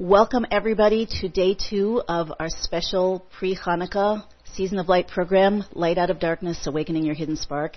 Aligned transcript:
Welcome 0.00 0.46
everybody 0.52 1.08
to 1.20 1.28
day 1.28 1.54
two 1.54 2.00
of 2.06 2.30
our 2.38 2.48
special 2.48 3.26
pre-Hanukkah 3.36 4.24
Season 4.54 4.78
of 4.78 4.88
Light 4.88 5.08
program, 5.08 5.64
Light 5.72 5.98
Out 5.98 6.08
of 6.08 6.20
Darkness, 6.20 6.68
Awakening 6.68 7.04
Your 7.04 7.16
Hidden 7.16 7.34
Spark. 7.34 7.76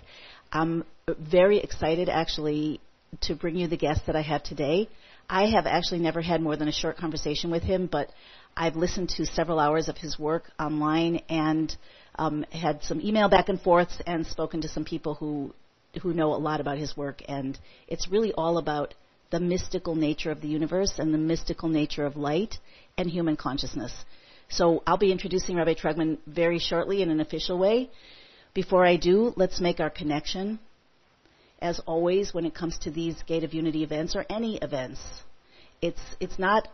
I'm 0.51 0.83
very 1.17 1.57
excited 1.57 2.09
actually 2.09 2.79
to 3.21 3.33
bring 3.33 3.55
you 3.55 3.67
the 3.67 3.75
guest 3.75 4.01
that 4.05 4.15
I 4.15 4.21
have 4.21 4.43
today. 4.43 4.87
I 5.27 5.47
have 5.47 5.65
actually 5.65 6.01
never 6.01 6.21
had 6.21 6.43
more 6.43 6.55
than 6.55 6.67
a 6.67 6.71
short 6.71 6.95
conversation 6.95 7.49
with 7.49 7.63
him, 7.63 7.89
but 7.91 8.11
I've 8.55 8.75
listened 8.75 9.09
to 9.17 9.25
several 9.25 9.59
hours 9.59 9.89
of 9.89 9.97
his 9.97 10.19
work 10.19 10.51
online 10.59 11.23
and 11.27 11.75
um, 12.19 12.45
had 12.51 12.83
some 12.83 13.01
email 13.01 13.29
back 13.29 13.49
and 13.49 13.59
forths 13.59 13.97
and 14.05 14.27
spoken 14.27 14.61
to 14.61 14.67
some 14.67 14.85
people 14.85 15.15
who 15.15 15.55
who 16.03 16.13
know 16.13 16.33
a 16.33 16.37
lot 16.37 16.61
about 16.61 16.77
his 16.77 16.95
work. 16.95 17.23
And 17.27 17.57
it's 17.87 18.09
really 18.09 18.31
all 18.31 18.59
about 18.59 18.93
the 19.31 19.39
mystical 19.39 19.95
nature 19.95 20.31
of 20.31 20.41
the 20.41 20.47
universe 20.47 20.93
and 20.99 21.13
the 21.13 21.17
mystical 21.17 21.69
nature 21.69 22.05
of 22.05 22.17
light 22.17 22.59
and 22.97 23.09
human 23.09 23.37
consciousness. 23.37 23.93
So 24.49 24.83
I'll 24.85 24.97
be 24.97 25.11
introducing 25.11 25.55
Rabbi 25.55 25.73
Trugman 25.73 26.17
very 26.27 26.59
shortly 26.59 27.01
in 27.01 27.09
an 27.09 27.21
official 27.21 27.57
way. 27.57 27.89
Before 28.53 28.85
I 28.85 28.97
do, 28.97 29.33
let's 29.37 29.61
make 29.61 29.79
our 29.79 29.89
connection. 29.89 30.59
As 31.61 31.79
always, 31.85 32.33
when 32.33 32.45
it 32.45 32.53
comes 32.53 32.77
to 32.79 32.91
these 32.91 33.15
Gate 33.23 33.45
of 33.45 33.53
Unity 33.53 33.83
events 33.83 34.15
or 34.15 34.25
any 34.29 34.57
events, 34.57 34.99
it's 35.81 36.01
it's 36.19 36.37
not 36.37 36.67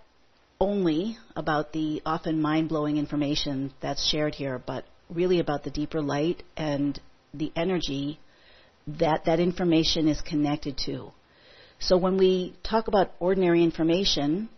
only 0.59 1.17
about 1.35 1.71
the 1.71 2.01
often 2.03 2.41
mind-blowing 2.41 2.97
information 2.97 3.71
that's 3.79 4.03
shared 4.03 4.33
here, 4.33 4.59
but 4.65 4.85
really 5.09 5.39
about 5.39 5.63
the 5.63 5.69
deeper 5.69 6.01
light 6.01 6.41
and 6.55 6.99
the 7.33 7.51
energy 7.55 8.19
that 8.87 9.25
that 9.25 9.39
information 9.39 10.07
is 10.07 10.19
connected 10.21 10.77
to. 10.77 11.11
So 11.79 11.97
when 11.97 12.17
we 12.17 12.55
talk 12.63 12.87
about 12.87 13.11
ordinary 13.19 13.63
information, 13.63 14.49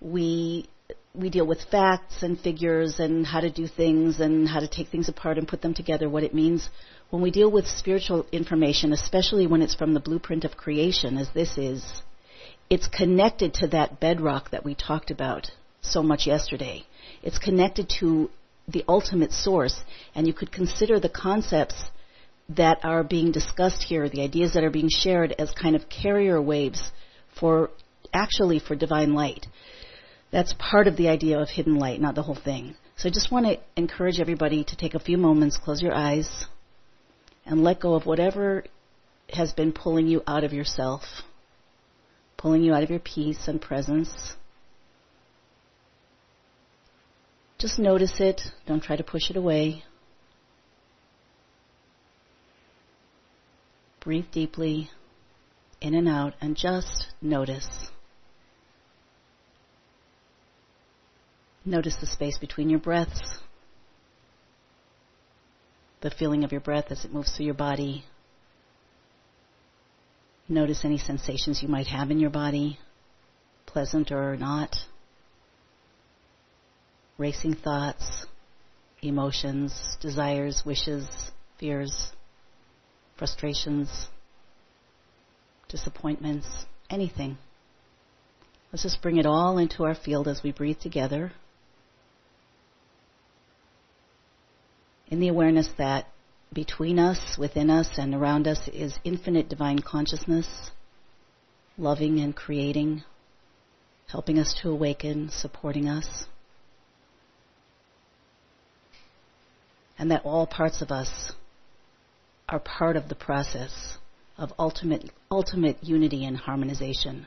we 0.00 0.68
we 1.14 1.30
deal 1.30 1.46
with 1.46 1.62
facts 1.70 2.22
and 2.22 2.38
figures 2.38 2.98
and 2.98 3.24
how 3.24 3.40
to 3.40 3.48
do 3.48 3.68
things 3.68 4.18
and 4.18 4.48
how 4.48 4.58
to 4.58 4.66
take 4.66 4.88
things 4.88 5.08
apart 5.08 5.38
and 5.38 5.46
put 5.46 5.62
them 5.62 5.72
together, 5.72 6.08
what 6.08 6.24
it 6.24 6.34
means. 6.34 6.68
When 7.10 7.22
we 7.22 7.30
deal 7.30 7.50
with 7.50 7.68
spiritual 7.68 8.26
information, 8.32 8.92
especially 8.92 9.46
when 9.46 9.62
it's 9.62 9.76
from 9.76 9.94
the 9.94 10.00
blueprint 10.00 10.44
of 10.44 10.56
creation, 10.56 11.16
as 11.16 11.30
this 11.32 11.56
is, 11.56 12.02
it's 12.68 12.88
connected 12.88 13.54
to 13.54 13.68
that 13.68 14.00
bedrock 14.00 14.50
that 14.50 14.64
we 14.64 14.74
talked 14.74 15.12
about 15.12 15.52
so 15.82 16.02
much 16.02 16.26
yesterday. 16.26 16.84
It's 17.22 17.38
connected 17.38 17.88
to 18.00 18.30
the 18.66 18.84
ultimate 18.88 19.32
source, 19.32 19.84
and 20.14 20.26
you 20.26 20.32
could 20.32 20.50
consider 20.50 20.98
the 20.98 21.08
concepts 21.08 21.84
that 22.50 22.84
are 22.84 23.02
being 23.02 23.32
discussed 23.32 23.82
here, 23.82 24.08
the 24.08 24.22
ideas 24.22 24.54
that 24.54 24.64
are 24.64 24.70
being 24.70 24.90
shared 24.90 25.34
as 25.38 25.50
kind 25.52 25.74
of 25.74 25.88
carrier 25.88 26.40
waves 26.40 26.82
for 27.38 27.70
actually 28.12 28.58
for 28.58 28.76
divine 28.76 29.14
light. 29.14 29.46
That's 30.30 30.54
part 30.58 30.86
of 30.86 30.96
the 30.96 31.08
idea 31.08 31.38
of 31.38 31.48
hidden 31.48 31.76
light, 31.76 32.00
not 32.00 32.14
the 32.14 32.22
whole 32.22 32.34
thing. 32.34 32.74
So 32.96 33.08
I 33.08 33.12
just 33.12 33.30
want 33.30 33.46
to 33.46 33.58
encourage 33.76 34.20
everybody 34.20 34.64
to 34.64 34.76
take 34.76 34.94
a 34.94 35.00
few 35.00 35.16
moments, 35.16 35.56
close 35.56 35.82
your 35.82 35.94
eyes, 35.94 36.46
and 37.46 37.64
let 37.64 37.80
go 37.80 37.94
of 37.94 38.06
whatever 38.06 38.64
has 39.30 39.52
been 39.52 39.72
pulling 39.72 40.06
you 40.06 40.22
out 40.26 40.44
of 40.44 40.52
yourself, 40.52 41.02
pulling 42.36 42.62
you 42.62 42.74
out 42.74 42.82
of 42.82 42.90
your 42.90 43.00
peace 43.00 43.48
and 43.48 43.60
presence. 43.60 44.34
Just 47.58 47.78
notice 47.78 48.20
it. 48.20 48.42
Don't 48.66 48.82
try 48.82 48.96
to 48.96 49.04
push 49.04 49.30
it 49.30 49.36
away. 49.36 49.84
Breathe 54.04 54.30
deeply 54.32 54.90
in 55.80 55.94
and 55.94 56.06
out 56.06 56.34
and 56.40 56.54
just 56.56 57.06
notice. 57.22 57.90
Notice 61.64 61.96
the 61.96 62.06
space 62.06 62.36
between 62.36 62.68
your 62.68 62.78
breaths, 62.78 63.38
the 66.02 66.10
feeling 66.10 66.44
of 66.44 66.52
your 66.52 66.60
breath 66.60 66.86
as 66.90 67.06
it 67.06 67.14
moves 67.14 67.34
through 67.34 67.46
your 67.46 67.54
body. 67.54 68.04
Notice 70.46 70.84
any 70.84 70.98
sensations 70.98 71.62
you 71.62 71.68
might 71.68 71.86
have 71.86 72.10
in 72.10 72.18
your 72.18 72.28
body, 72.28 72.78
pleasant 73.64 74.12
or 74.12 74.36
not. 74.36 74.76
Racing 77.16 77.54
thoughts, 77.54 78.26
emotions, 79.00 79.96
desires, 80.02 80.62
wishes, 80.66 81.08
fears 81.58 82.12
frustrations, 83.16 84.08
disappointments, 85.68 86.46
anything. 86.90 87.38
Let's 88.72 88.82
just 88.82 89.02
bring 89.02 89.18
it 89.18 89.26
all 89.26 89.58
into 89.58 89.84
our 89.84 89.94
field 89.94 90.26
as 90.26 90.42
we 90.42 90.52
breathe 90.52 90.80
together. 90.80 91.32
In 95.08 95.20
the 95.20 95.28
awareness 95.28 95.68
that 95.78 96.06
between 96.52 96.98
us, 96.98 97.36
within 97.38 97.70
us, 97.70 97.90
and 97.98 98.14
around 98.14 98.48
us 98.48 98.68
is 98.72 98.98
infinite 99.04 99.48
divine 99.48 99.80
consciousness, 99.80 100.70
loving 101.76 102.20
and 102.20 102.34
creating, 102.34 103.02
helping 104.08 104.38
us 104.38 104.54
to 104.62 104.70
awaken, 104.70 105.30
supporting 105.30 105.88
us. 105.88 106.26
And 109.98 110.10
that 110.10 110.24
all 110.24 110.46
parts 110.46 110.82
of 110.82 110.90
us 110.90 111.32
are 112.48 112.58
part 112.60 112.96
of 112.96 113.08
the 113.08 113.14
process 113.14 113.98
of 114.36 114.52
ultimate, 114.58 115.10
ultimate 115.30 115.82
unity 115.82 116.24
and 116.24 116.36
harmonization 116.36 117.26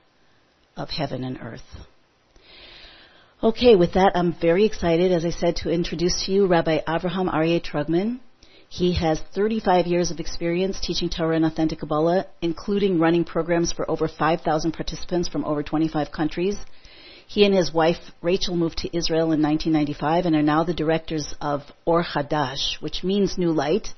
of 0.76 0.90
heaven 0.90 1.24
and 1.24 1.40
earth. 1.42 1.62
Okay, 3.42 3.76
with 3.76 3.94
that, 3.94 4.14
I'm 4.16 4.36
very 4.40 4.66
excited, 4.66 5.12
as 5.12 5.24
I 5.24 5.30
said, 5.30 5.58
to 5.58 5.70
introduce 5.70 6.26
to 6.26 6.32
you 6.32 6.48
Rabbi 6.48 6.80
Avraham 6.88 7.32
Aryeh 7.32 7.64
Trugman. 7.64 8.20
He 8.70 8.94
has 8.96 9.22
35 9.34 9.88
years 9.88 10.12
of 10.12 10.20
experience 10.20 10.80
teaching 10.80 11.10
Torah 11.10 11.36
and 11.36 11.46
authentic 11.46 11.80
Kabbalah, 11.80 12.26
including 12.42 13.00
running 13.00 13.24
programs 13.24 13.72
for 13.72 13.90
over 13.90 14.08
5,000 14.08 14.72
participants 14.72 15.30
from 15.30 15.46
over 15.46 15.64
25 15.64 16.12
countries 16.12 16.58
he 17.30 17.44
and 17.44 17.54
his 17.54 17.74
wife 17.74 18.00
Rachel 18.22 18.56
moved 18.56 18.78
to 18.80 18.98
Israel 18.98 19.34
in 19.34 19.42
1995 19.42 20.26
and 20.26 20.36
are 20.36 20.42
now 20.42 20.64
the 20.64 20.74
directors 20.74 21.36
of 21.42 21.62
Or 21.84 22.02
Hadash, 22.02 22.82
which 22.82 23.04
means 23.04 23.38
New 23.38 23.52
Light, 23.52 23.90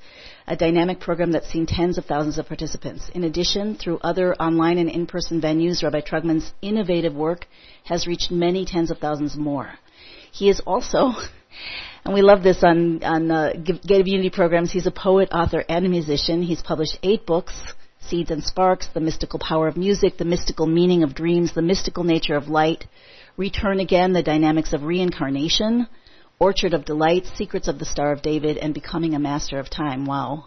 a 0.48 0.56
dynamic 0.56 0.98
program 0.98 1.30
that's 1.30 1.48
seen 1.48 1.64
tens 1.64 1.96
of 1.96 2.06
thousands 2.06 2.38
of 2.38 2.48
participants. 2.48 3.08
In 3.14 3.22
addition, 3.22 3.76
through 3.76 3.98
other 3.98 4.34
online 4.34 4.78
and 4.78 4.90
in-person 4.90 5.40
venues, 5.40 5.84
Rabbi 5.84 6.00
Trugman's 6.00 6.52
innovative 6.60 7.14
work 7.14 7.46
has 7.84 8.08
reached 8.08 8.32
many 8.32 8.64
tens 8.64 8.90
of 8.90 8.98
thousands 8.98 9.36
more. 9.36 9.74
He 10.32 10.50
is 10.50 10.60
also, 10.66 11.12
and 12.04 12.12
we 12.12 12.22
love 12.22 12.42
this 12.42 12.64
on, 12.64 13.04
on 13.04 13.30
uh, 13.30 13.52
Gate 13.52 14.00
of 14.00 14.08
Unity 14.08 14.30
programs, 14.30 14.72
he's 14.72 14.88
a 14.88 14.90
poet, 14.90 15.28
author, 15.30 15.64
and 15.68 15.88
musician. 15.88 16.42
He's 16.42 16.62
published 16.62 16.98
eight 17.04 17.26
books, 17.26 17.54
Seeds 18.00 18.32
and 18.32 18.42
Sparks, 18.42 18.88
The 18.92 18.98
Mystical 18.98 19.38
Power 19.38 19.68
of 19.68 19.76
Music, 19.76 20.16
The 20.16 20.24
Mystical 20.24 20.66
Meaning 20.66 21.04
of 21.04 21.14
Dreams, 21.14 21.54
The 21.54 21.62
Mystical 21.62 22.02
Nature 22.02 22.34
of 22.34 22.48
Light, 22.48 22.86
Return 23.36 23.80
Again, 23.80 24.12
The 24.12 24.22
Dynamics 24.22 24.72
of 24.72 24.82
Reincarnation, 24.82 25.86
Orchard 26.38 26.74
of 26.74 26.84
Delight, 26.84 27.26
Secrets 27.36 27.68
of 27.68 27.78
the 27.78 27.84
Star 27.84 28.12
of 28.12 28.22
David, 28.22 28.56
and 28.58 28.74
Becoming 28.74 29.14
a 29.14 29.18
Master 29.18 29.58
of 29.58 29.70
Time. 29.70 30.04
Wow. 30.04 30.46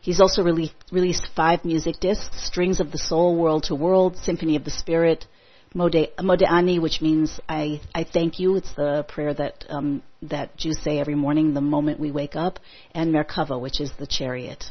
He's 0.00 0.20
also 0.20 0.42
rele- 0.42 0.72
released 0.90 1.28
five 1.34 1.64
music 1.64 2.00
discs, 2.00 2.46
Strings 2.46 2.80
of 2.80 2.92
the 2.92 2.98
Soul, 2.98 3.36
World 3.36 3.64
to 3.64 3.74
World, 3.74 4.16
Symphony 4.16 4.56
of 4.56 4.64
the 4.64 4.70
Spirit, 4.70 5.26
Mode- 5.74 6.10
Modani, 6.18 6.80
which 6.80 7.00
means 7.02 7.38
I, 7.48 7.80
I 7.94 8.04
thank 8.04 8.38
you. 8.38 8.56
It's 8.56 8.72
the 8.74 9.04
prayer 9.08 9.34
that, 9.34 9.64
um, 9.68 10.02
that 10.22 10.56
Jews 10.56 10.78
say 10.82 10.98
every 10.98 11.14
morning 11.14 11.52
the 11.52 11.60
moment 11.60 12.00
we 12.00 12.10
wake 12.10 12.36
up, 12.36 12.58
and 12.94 13.12
Merkava, 13.12 13.60
which 13.60 13.80
is 13.80 13.92
the 13.98 14.06
chariot. 14.06 14.64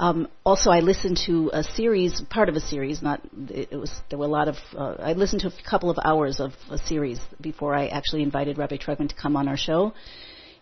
Um, 0.00 0.28
also, 0.46 0.70
I 0.70 0.80
listened 0.80 1.18
to 1.26 1.50
a 1.52 1.62
series, 1.62 2.22
part 2.30 2.48
of 2.48 2.56
a 2.56 2.60
series. 2.60 3.02
Not 3.02 3.20
it 3.50 3.78
was 3.78 3.92
there 4.08 4.18
were 4.18 4.24
a 4.24 4.28
lot 4.28 4.48
of. 4.48 4.56
Uh, 4.74 4.94
I 4.98 5.12
listened 5.12 5.42
to 5.42 5.48
a 5.48 5.70
couple 5.70 5.90
of 5.90 5.98
hours 6.02 6.40
of 6.40 6.54
a 6.70 6.78
series 6.78 7.20
before 7.38 7.74
I 7.74 7.88
actually 7.88 8.22
invited 8.22 8.56
Rabbi 8.56 8.78
Trugman 8.78 9.10
to 9.10 9.14
come 9.14 9.36
on 9.36 9.46
our 9.46 9.58
show 9.58 9.92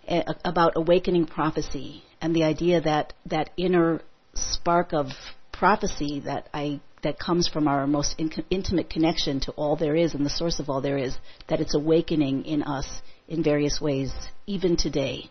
uh, 0.08 0.34
about 0.44 0.72
awakening 0.74 1.26
prophecy 1.26 2.02
and 2.20 2.34
the 2.34 2.42
idea 2.42 2.80
that 2.80 3.12
that 3.26 3.50
inner 3.56 4.00
spark 4.34 4.92
of 4.92 5.06
prophecy 5.52 6.18
that 6.24 6.48
I 6.52 6.80
that 7.04 7.20
comes 7.20 7.46
from 7.46 7.68
our 7.68 7.86
most 7.86 8.16
in- 8.18 8.32
intimate 8.50 8.90
connection 8.90 9.38
to 9.42 9.52
all 9.52 9.76
there 9.76 9.94
is 9.94 10.14
and 10.14 10.26
the 10.26 10.30
source 10.30 10.58
of 10.58 10.68
all 10.68 10.80
there 10.80 10.98
is 10.98 11.16
that 11.48 11.60
it's 11.60 11.76
awakening 11.76 12.44
in 12.44 12.64
us 12.64 13.02
in 13.28 13.44
various 13.44 13.80
ways 13.80 14.12
even 14.46 14.76
today. 14.76 15.30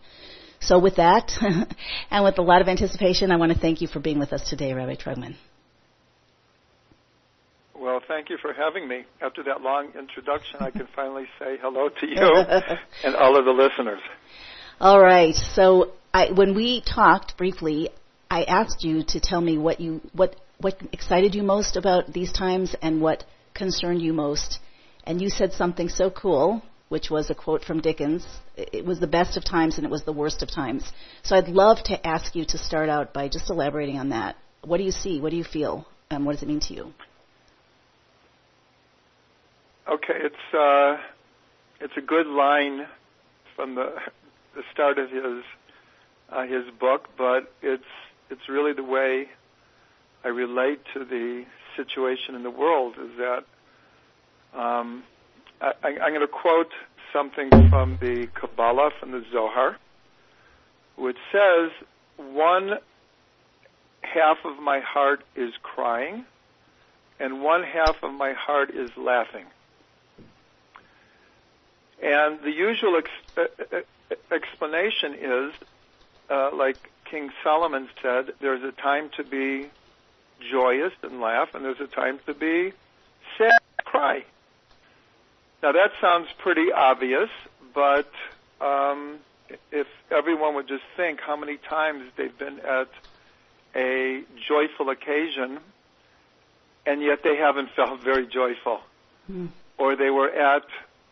So 0.59 0.79
with 0.79 0.95
that, 0.95 1.31
and 2.11 2.23
with 2.23 2.37
a 2.37 2.41
lot 2.41 2.61
of 2.61 2.67
anticipation, 2.67 3.31
I 3.31 3.37
want 3.37 3.51
to 3.51 3.59
thank 3.59 3.81
you 3.81 3.87
for 3.87 3.99
being 3.99 4.19
with 4.19 4.33
us 4.33 4.49
today, 4.49 4.73
Rabbi 4.73 4.95
Trugman. 4.95 5.35
Well, 7.79 8.01
thank 8.07 8.29
you 8.29 8.37
for 8.41 8.53
having 8.53 8.87
me. 8.87 9.05
After 9.21 9.43
that 9.43 9.61
long 9.61 9.91
introduction, 9.97 10.57
I 10.59 10.71
can 10.71 10.87
finally 10.95 11.25
say 11.39 11.57
hello 11.61 11.89
to 11.89 12.07
you 12.07 12.15
and 13.03 13.15
all 13.15 13.37
of 13.37 13.45
the 13.45 13.51
listeners. 13.51 14.01
All 14.79 14.99
right. 14.99 15.35
So 15.35 15.91
I, 16.13 16.31
when 16.31 16.55
we 16.55 16.81
talked 16.81 17.37
briefly, 17.37 17.89
I 18.29 18.43
asked 18.43 18.83
you 18.83 19.03
to 19.09 19.19
tell 19.19 19.41
me 19.41 19.57
what 19.57 19.79
you 19.79 20.01
what 20.13 20.35
what 20.59 20.81
excited 20.91 21.35
you 21.35 21.43
most 21.43 21.77
about 21.77 22.11
these 22.11 22.31
times 22.31 22.75
and 22.81 23.01
what 23.01 23.23
concerned 23.53 24.01
you 24.01 24.13
most 24.13 24.59
And 25.03 25.21
you 25.21 25.29
said 25.29 25.53
something 25.53 25.87
so 25.87 26.09
cool, 26.09 26.61
which 26.89 27.09
was 27.09 27.29
a 27.29 27.35
quote 27.35 27.63
from 27.63 27.81
Dickens. 27.81 28.25
It 28.55 28.85
was 28.85 28.99
the 28.99 29.07
best 29.07 29.37
of 29.37 29.43
times 29.43 29.77
and 29.77 29.85
it 29.85 29.89
was 29.89 30.03
the 30.03 30.13
worst 30.13 30.41
of 30.41 30.49
times. 30.49 30.91
So 31.23 31.35
I'd 31.35 31.49
love 31.49 31.83
to 31.85 32.07
ask 32.07 32.35
you 32.35 32.45
to 32.45 32.57
start 32.57 32.89
out 32.89 33.13
by 33.13 33.27
just 33.27 33.49
elaborating 33.49 33.97
on 33.97 34.09
that. 34.09 34.37
What 34.63 34.77
do 34.77 34.83
you 34.83 34.91
see? 34.91 35.19
What 35.19 35.31
do 35.31 35.37
you 35.37 35.43
feel? 35.43 35.85
And 36.09 36.25
what 36.25 36.33
does 36.33 36.43
it 36.43 36.47
mean 36.47 36.61
to 36.61 36.73
you? 36.73 36.93
Okay, 39.89 40.15
it's 40.15 40.35
uh, 40.53 40.97
it's 41.79 41.93
a 41.97 42.01
good 42.01 42.27
line 42.27 42.87
from 43.55 43.75
the 43.75 43.91
the 44.55 44.63
start 44.73 44.97
of 44.97 45.09
his 45.09 45.43
uh, 46.29 46.43
his 46.43 46.63
book, 46.79 47.09
but 47.17 47.53
it's 47.61 47.83
it's 48.29 48.49
really 48.49 48.73
the 48.73 48.83
way 48.83 49.27
I 50.23 50.29
relate 50.29 50.79
to 50.93 51.05
the 51.05 51.45
situation 51.77 52.35
in 52.35 52.43
the 52.43 52.51
world. 52.51 52.95
Is 53.01 53.11
that 53.17 54.59
um, 54.59 55.03
I, 55.61 55.73
I'm 55.83 56.13
going 56.13 56.21
to 56.21 56.27
quote 56.27 56.71
something 57.13 57.51
from 57.69 57.97
the 57.99 58.27
Kabbalah 58.33 58.91
from 58.99 59.11
the 59.11 59.23
Zohar, 59.31 59.77
which 60.95 61.17
says, 61.31 61.71
"One 62.17 62.79
half 64.01 64.37
of 64.45 64.61
my 64.61 64.79
heart 64.79 65.23
is 65.35 65.53
crying, 65.61 66.25
and 67.19 67.41
one 67.41 67.63
half 67.63 67.97
of 68.03 68.13
my 68.13 68.33
heart 68.33 68.71
is 68.71 68.91
laughing." 68.97 69.45
And 72.01 72.39
the 72.43 72.51
usual 72.51 72.97
ex- 72.97 73.09
uh, 73.35 73.75
uh, 73.75 74.15
explanation 74.31 75.15
is, 75.15 75.53
uh, 76.29 76.51
like 76.53 76.77
King 77.09 77.31
Solomon 77.43 77.89
said, 78.01 78.33
there's 78.39 78.63
a 78.63 78.71
time 78.71 79.09
to 79.17 79.23
be 79.23 79.67
joyous 80.51 80.93
and 81.01 81.19
laugh, 81.19 81.49
and 81.55 81.65
there's 81.65 81.79
a 81.79 81.87
time 81.87 82.19
to 82.27 82.33
be 82.33 82.73
sad 83.37 83.59
cry. 83.83 84.23
Now 85.63 85.71
that 85.71 85.91
sounds 85.99 86.27
pretty 86.37 86.71
obvious, 86.71 87.29
but 87.73 88.11
um, 88.61 89.19
if 89.71 89.87
everyone 90.11 90.55
would 90.55 90.67
just 90.67 90.83
think 90.95 91.19
how 91.19 91.35
many 91.35 91.57
times 91.57 92.11
they've 92.15 92.37
been 92.37 92.59
at 92.59 92.89
a 93.75 94.23
joyful 94.47 94.89
occasion, 94.89 95.59
and 96.85 97.01
yet 97.01 97.23
they 97.23 97.35
haven't 97.35 97.69
felt 97.75 98.01
very 98.03 98.27
joyful, 98.27 98.81
mm. 99.31 99.49
or 99.77 99.95
they 99.95 100.09
were 100.09 100.29
at 100.29 100.65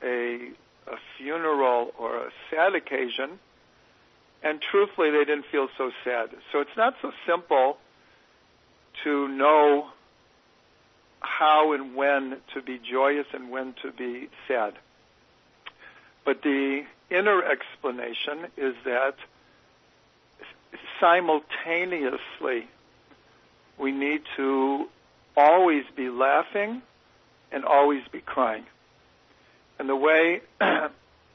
a 0.04 0.52
a 0.88 0.98
funeral 1.18 1.92
or 1.98 2.28
a 2.28 2.30
sad 2.52 2.76
occasion, 2.76 3.40
and 4.44 4.62
truthfully, 4.62 5.10
they 5.10 5.26
didn't 5.26 5.46
feel 5.52 5.68
so 5.76 5.92
sad. 6.04 6.30
So 6.52 6.60
it's 6.60 6.78
not 6.78 6.94
so 7.02 7.12
simple 7.26 7.78
to 9.04 9.28
know 9.28 9.88
how 11.26 11.74
and 11.74 11.96
when 11.96 12.38
to 12.54 12.62
be 12.62 12.80
joyous 12.80 13.28
and 13.34 13.52
when 13.52 13.74
to 13.82 13.92
be 13.92 14.30
sad. 14.48 14.74
But 16.24 16.42
the 16.42 16.84
inner 17.10 17.44
explanation 17.44 18.52
is 18.58 18.76
that 18.86 19.16
simultaneously 21.00 22.68
we 23.78 23.92
need 23.92 24.22
to 24.38 24.88
always 25.38 25.84
be 25.96 26.10
laughing 26.10 26.82
and 27.52 27.66
always 27.66 28.02
be 28.12 28.22
crying. 28.22 28.66
And 29.78 29.90
the 29.90 29.96
way 29.96 30.42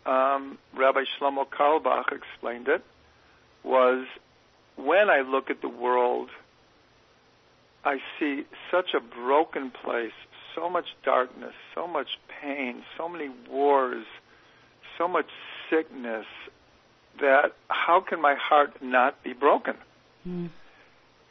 um, 0.07 0.59
Rabbi 0.75 1.05
Shlomo 1.19 1.47
Carlebach 1.47 2.13
explained 2.13 2.69
it 2.69 2.83
was 3.63 4.07
when 4.77 5.11
I 5.11 5.21
look 5.21 5.51
at 5.51 5.61
the 5.61 5.69
world, 5.69 6.31
I 7.85 7.99
see 8.19 8.43
such 8.71 8.91
a 8.95 9.01
broken 9.01 9.71
place, 9.71 10.13
so 10.55 10.69
much 10.69 10.87
darkness, 11.05 11.55
so 11.75 11.87
much 11.87 12.09
pain, 12.43 12.83
so 12.99 13.09
many 13.09 13.31
wars, 13.49 14.05
so 14.99 15.09
much 15.09 15.29
sickness, 15.71 16.27
that 17.21 17.53
how 17.69 18.01
can 18.07 18.21
my 18.21 18.35
heart 18.35 18.83
not 18.83 19.23
be 19.23 19.33
broken? 19.33 19.75
Mm. 20.27 20.51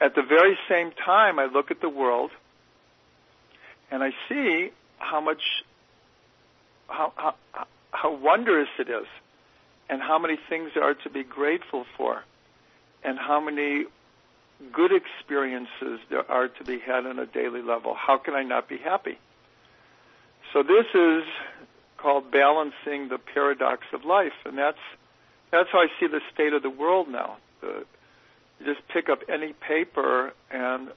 At 0.01 0.16
the 0.16 0.24
very 0.24 0.57
same 0.68 0.92
time, 1.06 1.40
I 1.40 1.46
look 1.46 1.72
at 1.72 1.81
the 1.81 1.90
world 1.90 2.31
and 3.92 4.04
I 4.04 4.12
see 4.28 4.69
how 4.98 5.22
much 5.22 5.42
how, 6.88 7.13
how, 7.16 7.36
how 7.92 8.16
wondrous 8.16 8.69
it 8.80 8.90
is 8.90 9.06
and 9.90 10.02
how 10.02 10.18
many 10.18 10.38
things 10.50 10.72
there 10.74 10.84
are 10.84 10.95
to 10.95 11.10
be 11.10 11.24
grateful 11.24 11.86
for 11.98 12.24
and 13.04 13.18
how 13.18 13.40
many 13.40 13.86
good 14.71 14.91
experiences 14.91 16.00
there 16.09 16.29
are 16.29 16.47
to 16.47 16.63
be 16.63 16.79
had 16.79 17.06
on 17.06 17.19
a 17.19 17.25
daily 17.25 17.61
level. 17.61 17.94
How 17.95 18.17
can 18.17 18.33
I 18.33 18.44
not 18.44 18.67
be 18.67 18.77
happy? 18.77 19.17
So 20.53 20.63
this 20.63 20.85
is 20.94 21.23
called 21.97 22.31
balancing 22.31 23.09
the 23.09 23.17
paradox 23.17 23.83
of 23.94 24.06
life, 24.06 24.33
and 24.45 24.57
that's 24.57 24.79
that's 25.51 25.69
how 25.71 25.79
I 25.79 25.88
see 26.00 26.07
the 26.07 26.21
state 26.33 26.53
of 26.53 26.61
the 26.61 26.69
world 26.69 27.07
now. 27.09 27.38
The, 27.61 27.85
you 28.59 28.73
just 28.73 28.88
pick 28.89 29.09
up 29.09 29.19
any 29.29 29.53
paper, 29.53 30.33
and 30.51 30.89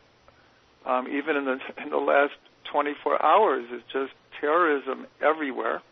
um, 0.85 1.09
even 1.09 1.37
in 1.37 1.45
the 1.45 1.59
in 1.83 1.91
the 1.91 1.99
last 1.99 2.35
24 2.71 3.23
hours, 3.23 3.67
it's 3.71 3.85
just 3.93 4.13
terrorism 4.41 5.07
everywhere, 5.21 5.83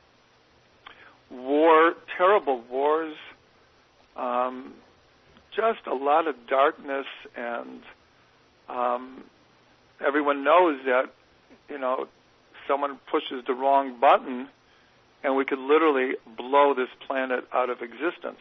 war, 1.31 1.95
terrible 2.17 2.63
wars, 2.71 3.15
um, 4.17 4.75
just 5.55 5.87
a 5.87 5.95
lot 5.95 6.27
of 6.27 6.47
darkness, 6.47 7.07
and 7.37 7.81
um, 8.69 9.25
everyone 10.05 10.45
knows 10.45 10.81
that 10.85 11.11
you 11.69 11.79
know 11.79 12.09
someone 12.69 12.99
pushes 13.11 13.45
the 13.47 13.55
wrong 13.55 13.99
button, 14.01 14.49
and 15.23 15.37
we 15.37 15.45
could 15.45 15.59
literally 15.59 16.15
blow 16.37 16.75
this 16.75 16.89
planet 17.07 17.47
out 17.53 17.71
of 17.71 17.83
existence. 17.83 18.41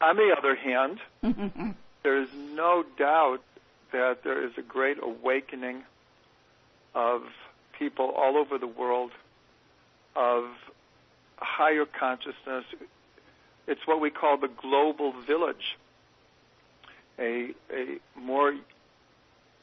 On 0.00 0.16
the 0.16 0.34
other 0.36 0.54
hand, 0.54 0.98
there 2.02 2.20
is 2.22 2.28
no 2.34 2.84
doubt 2.98 3.40
that 3.92 4.24
there 4.24 4.44
is 4.44 4.52
a 4.58 4.62
great 4.62 4.98
awakening 5.02 5.82
of 6.94 7.22
people 7.78 8.06
all 8.16 8.36
over 8.36 8.58
the 8.58 8.66
world 8.66 9.10
of 10.14 10.44
higher 11.36 11.84
consciousness. 11.84 12.64
It's 13.66 13.80
what 13.86 14.00
we 14.00 14.10
call 14.10 14.38
the 14.38 14.48
global 14.48 15.12
village, 15.26 15.76
a, 17.18 17.50
a 17.72 17.98
more 18.18 18.54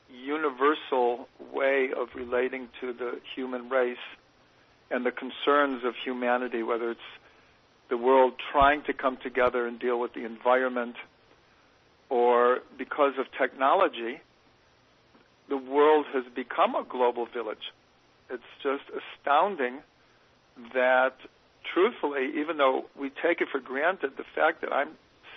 universal 0.09 1.27
way 1.53 1.89
of 1.95 2.09
relating 2.15 2.69
to 2.81 2.93
the 2.93 3.19
human 3.35 3.69
race 3.69 3.97
and 4.91 5.05
the 5.05 5.11
concerns 5.11 5.83
of 5.83 5.95
humanity, 6.03 6.63
whether 6.63 6.91
it's 6.91 6.99
the 7.89 7.97
world 7.97 8.33
trying 8.51 8.83
to 8.83 8.93
come 8.93 9.17
together 9.17 9.67
and 9.67 9.79
deal 9.79 9.99
with 9.99 10.13
the 10.13 10.25
environment, 10.25 10.95
or 12.09 12.59
because 12.77 13.13
of 13.17 13.25
technology, 13.37 14.19
the 15.49 15.57
world 15.57 16.05
has 16.13 16.23
become 16.35 16.75
a 16.75 16.83
global 16.83 17.25
village. 17.25 17.71
It's 18.29 18.43
just 18.61 18.83
astounding 18.89 19.79
that, 20.73 21.15
truthfully, 21.73 22.39
even 22.41 22.57
though 22.57 22.85
we 22.99 23.09
take 23.09 23.41
it 23.41 23.47
for 23.51 23.59
granted, 23.59 24.11
the 24.17 24.25
fact 24.35 24.61
that 24.61 24.73
I'm 24.73 24.89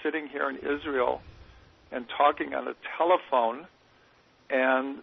sitting 0.03 0.29
here 0.29 0.49
in 0.49 0.57
Israel 0.57 1.21
and 1.93 2.07
talking 2.17 2.55
on 2.55 2.69
a 2.69 2.75
telephone, 2.99 3.67
and 4.51 4.99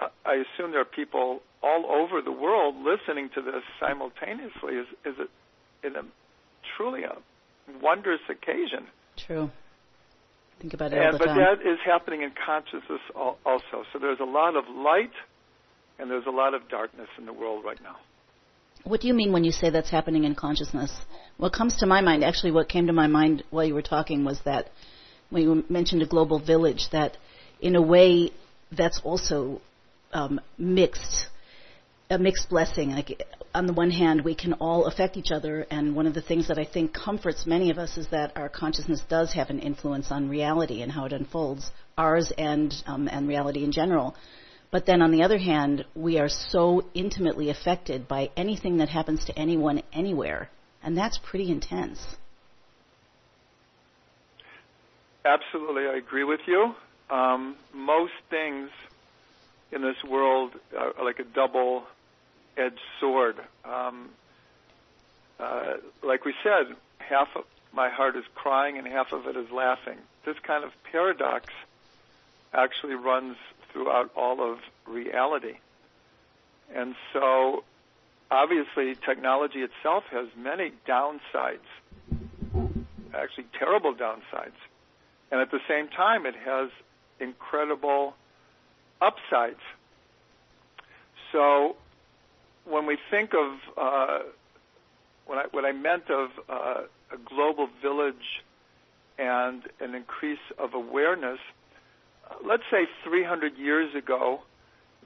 I 0.00 0.34
assume 0.34 0.72
there 0.72 0.80
are 0.80 0.84
people 0.84 1.40
all 1.62 1.84
over 1.86 2.22
the 2.22 2.32
world 2.32 2.76
listening 2.76 3.30
to 3.34 3.42
this 3.42 3.62
simultaneously 3.78 4.74
is 4.74 4.86
is 5.04 5.14
a, 5.18 5.86
in 5.86 5.96
a 5.96 6.02
truly 6.76 7.02
a 7.04 7.16
wondrous 7.82 8.20
occasion. 8.28 8.86
True. 9.16 9.50
Think 10.58 10.74
about 10.74 10.92
it 10.92 10.98
and, 10.98 11.06
all 11.06 11.12
the 11.12 11.18
but 11.18 11.26
time. 11.26 11.36
that 11.38 11.60
is 11.60 11.78
happening 11.84 12.22
in 12.22 12.32
consciousness 12.46 13.00
also. 13.14 13.84
So 13.92 13.98
there's 13.98 14.20
a 14.20 14.24
lot 14.24 14.56
of 14.56 14.64
light 14.68 15.12
and 15.98 16.10
there's 16.10 16.26
a 16.26 16.30
lot 16.30 16.54
of 16.54 16.68
darkness 16.68 17.08
in 17.18 17.26
the 17.26 17.32
world 17.32 17.64
right 17.64 17.80
now. 17.82 17.96
What 18.84 19.00
do 19.00 19.08
you 19.08 19.14
mean 19.14 19.32
when 19.32 19.44
you 19.44 19.52
say 19.52 19.70
that's 19.70 19.90
happening 19.90 20.24
in 20.24 20.34
consciousness? 20.34 20.92
What 21.36 21.52
comes 21.52 21.76
to 21.78 21.86
my 21.86 22.00
mind, 22.00 22.24
actually, 22.24 22.52
what 22.52 22.68
came 22.68 22.86
to 22.86 22.92
my 22.92 23.06
mind 23.06 23.44
while 23.50 23.64
you 23.64 23.74
were 23.74 23.82
talking 23.82 24.24
was 24.24 24.40
that 24.44 24.70
when 25.28 25.42
you 25.42 25.64
mentioned 25.68 26.02
a 26.02 26.06
global 26.06 26.38
village, 26.38 26.88
that 26.92 27.16
in 27.60 27.76
a 27.76 27.82
way 27.82 28.30
that's 28.72 29.00
also 29.04 29.60
um, 30.12 30.40
mixed, 30.58 31.26
a 32.08 32.18
mixed 32.18 32.48
blessing. 32.48 32.90
Like 32.90 33.22
on 33.54 33.66
the 33.66 33.72
one 33.72 33.90
hand, 33.90 34.22
we 34.22 34.34
can 34.34 34.54
all 34.54 34.86
affect 34.86 35.16
each 35.16 35.30
other, 35.30 35.66
and 35.70 35.94
one 35.94 36.06
of 36.06 36.14
the 36.14 36.22
things 36.22 36.48
that 36.48 36.58
I 36.58 36.64
think 36.64 36.92
comforts 36.92 37.46
many 37.46 37.70
of 37.70 37.78
us 37.78 37.96
is 37.96 38.08
that 38.08 38.32
our 38.36 38.48
consciousness 38.48 39.02
does 39.08 39.32
have 39.34 39.50
an 39.50 39.58
influence 39.58 40.10
on 40.10 40.28
reality 40.28 40.82
and 40.82 40.90
how 40.90 41.04
it 41.04 41.12
unfolds, 41.12 41.70
ours 41.98 42.32
and 42.38 42.74
um, 42.86 43.08
and 43.08 43.28
reality 43.28 43.62
in 43.62 43.72
general. 43.72 44.14
But 44.70 44.86
then 44.86 45.02
on 45.02 45.10
the 45.10 45.22
other 45.22 45.38
hand, 45.38 45.84
we 45.94 46.18
are 46.18 46.28
so 46.28 46.84
intimately 46.94 47.50
affected 47.50 48.06
by 48.06 48.30
anything 48.36 48.76
that 48.76 48.88
happens 48.88 49.24
to 49.24 49.36
anyone 49.38 49.82
anywhere, 49.92 50.48
and 50.82 50.96
that's 50.96 51.18
pretty 51.18 51.50
intense. 51.50 51.98
Absolutely, 55.24 55.82
I 55.86 55.96
agree 55.96 56.24
with 56.24 56.40
you. 56.46 56.74
Um, 57.10 57.56
most 57.74 58.12
things 58.30 58.70
in 59.72 59.82
this 59.82 59.96
world 60.08 60.52
are 60.78 61.04
like 61.04 61.18
a 61.18 61.24
double 61.24 61.84
edged 62.56 62.80
sword. 63.00 63.36
Um, 63.64 64.10
uh, 65.38 65.74
like 66.02 66.24
we 66.24 66.34
said, 66.42 66.76
half 66.98 67.28
of 67.34 67.44
my 67.72 67.88
heart 67.88 68.16
is 68.16 68.24
crying 68.34 68.78
and 68.78 68.86
half 68.86 69.12
of 69.12 69.26
it 69.26 69.36
is 69.36 69.50
laughing. 69.50 69.98
This 70.24 70.36
kind 70.46 70.64
of 70.64 70.70
paradox 70.90 71.46
actually 72.52 72.94
runs 72.94 73.36
throughout 73.72 74.10
all 74.16 74.52
of 74.52 74.58
reality. 74.86 75.58
And 76.74 76.94
so, 77.12 77.64
obviously, 78.30 78.94
technology 78.94 79.60
itself 79.60 80.04
has 80.10 80.28
many 80.36 80.72
downsides, 80.86 81.58
actually 83.14 83.46
terrible 83.58 83.94
downsides. 83.94 84.58
And 85.30 85.40
at 85.40 85.50
the 85.50 85.60
same 85.68 85.88
time, 85.88 86.26
it 86.26 86.34
has 86.44 86.70
incredible 87.18 88.14
upsides. 89.00 89.60
So, 91.32 91.76
when 92.64 92.86
we 92.86 92.98
think 93.10 93.34
of 93.34 93.58
uh, 93.76 94.18
what, 95.26 95.38
I, 95.38 95.42
what 95.50 95.64
I 95.64 95.72
meant 95.72 96.10
of 96.10 96.30
uh, 96.48 96.82
a 97.12 97.16
global 97.24 97.68
village 97.82 98.42
and 99.18 99.62
an 99.80 99.94
increase 99.94 100.38
of 100.58 100.74
awareness, 100.74 101.38
let's 102.44 102.62
say 102.70 102.86
300 103.04 103.56
years 103.56 103.94
ago, 103.94 104.40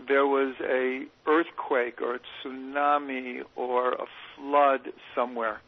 there 0.08 0.26
was 0.26 0.54
a 0.60 1.04
earthquake 1.26 2.00
or 2.00 2.16
a 2.16 2.20
tsunami 2.42 3.42
or 3.56 3.92
a 3.92 4.06
flood 4.36 4.92
somewhere. 5.14 5.60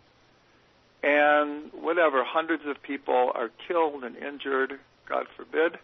And 1.03 1.71
whatever, 1.73 2.25
hundreds 2.25 2.65
of 2.67 2.83
people 2.83 3.31
are 3.35 3.51
killed 3.69 4.03
and 4.03 4.17
injured, 4.17 4.79
God 5.09 5.27
forbid. 5.37 5.79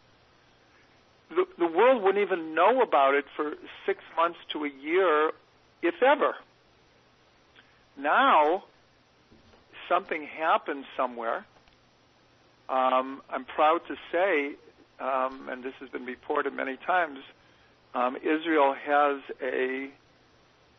The, 1.31 1.45
the 1.59 1.67
world 1.67 2.03
wouldn't 2.03 2.23
even 2.23 2.55
know 2.55 2.83
about 2.83 3.15
it 3.15 3.25
for 3.37 3.55
six 3.87 4.01
months 4.17 4.39
to 4.53 4.65
a 4.65 4.71
year, 4.71 5.31
if 5.83 6.03
ever. 6.03 6.35
Now, 7.97 8.65
something 9.89 10.27
happens 10.27 10.87
somewhere. 10.97 11.47
Um, 12.69 13.23
I'm 13.31 13.45
proud 13.45 13.81
to 13.89 13.97
say, 14.11 14.57
um, 15.03 15.49
and 15.51 15.63
this 15.63 15.75
has 15.81 15.89
been 15.89 16.05
reported 16.05 16.55
many 16.55 16.77
times, 16.77 17.19
um, 17.95 18.17
Israel 18.17 18.75
has 18.75 19.21
a, 19.43 19.91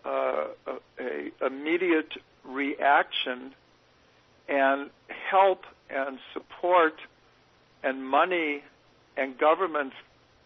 uh, 0.06 0.46
a, 0.68 0.80
a 1.00 1.46
immediate 1.46 2.14
reaction 2.46 3.54
and 4.48 4.90
help 5.30 5.66
and 5.90 6.18
support 6.34 6.96
and 7.84 8.06
money 8.06 8.64
and 9.18 9.38
governments 9.38 9.96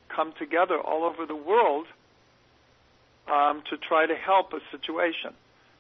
come 0.10 0.34
together 0.38 0.80
all 0.80 1.04
over 1.04 1.26
the 1.26 1.36
world 1.36 1.86
um, 3.28 3.62
to 3.70 3.78
try 3.78 4.06
to 4.06 4.16
help 4.16 4.54
a 4.54 4.60
situation. 4.72 5.34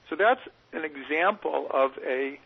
So 0.09 0.15
that's 0.15 0.41
an 0.73 0.83
example 0.85 1.67
of 1.71 1.91
a 2.05 2.39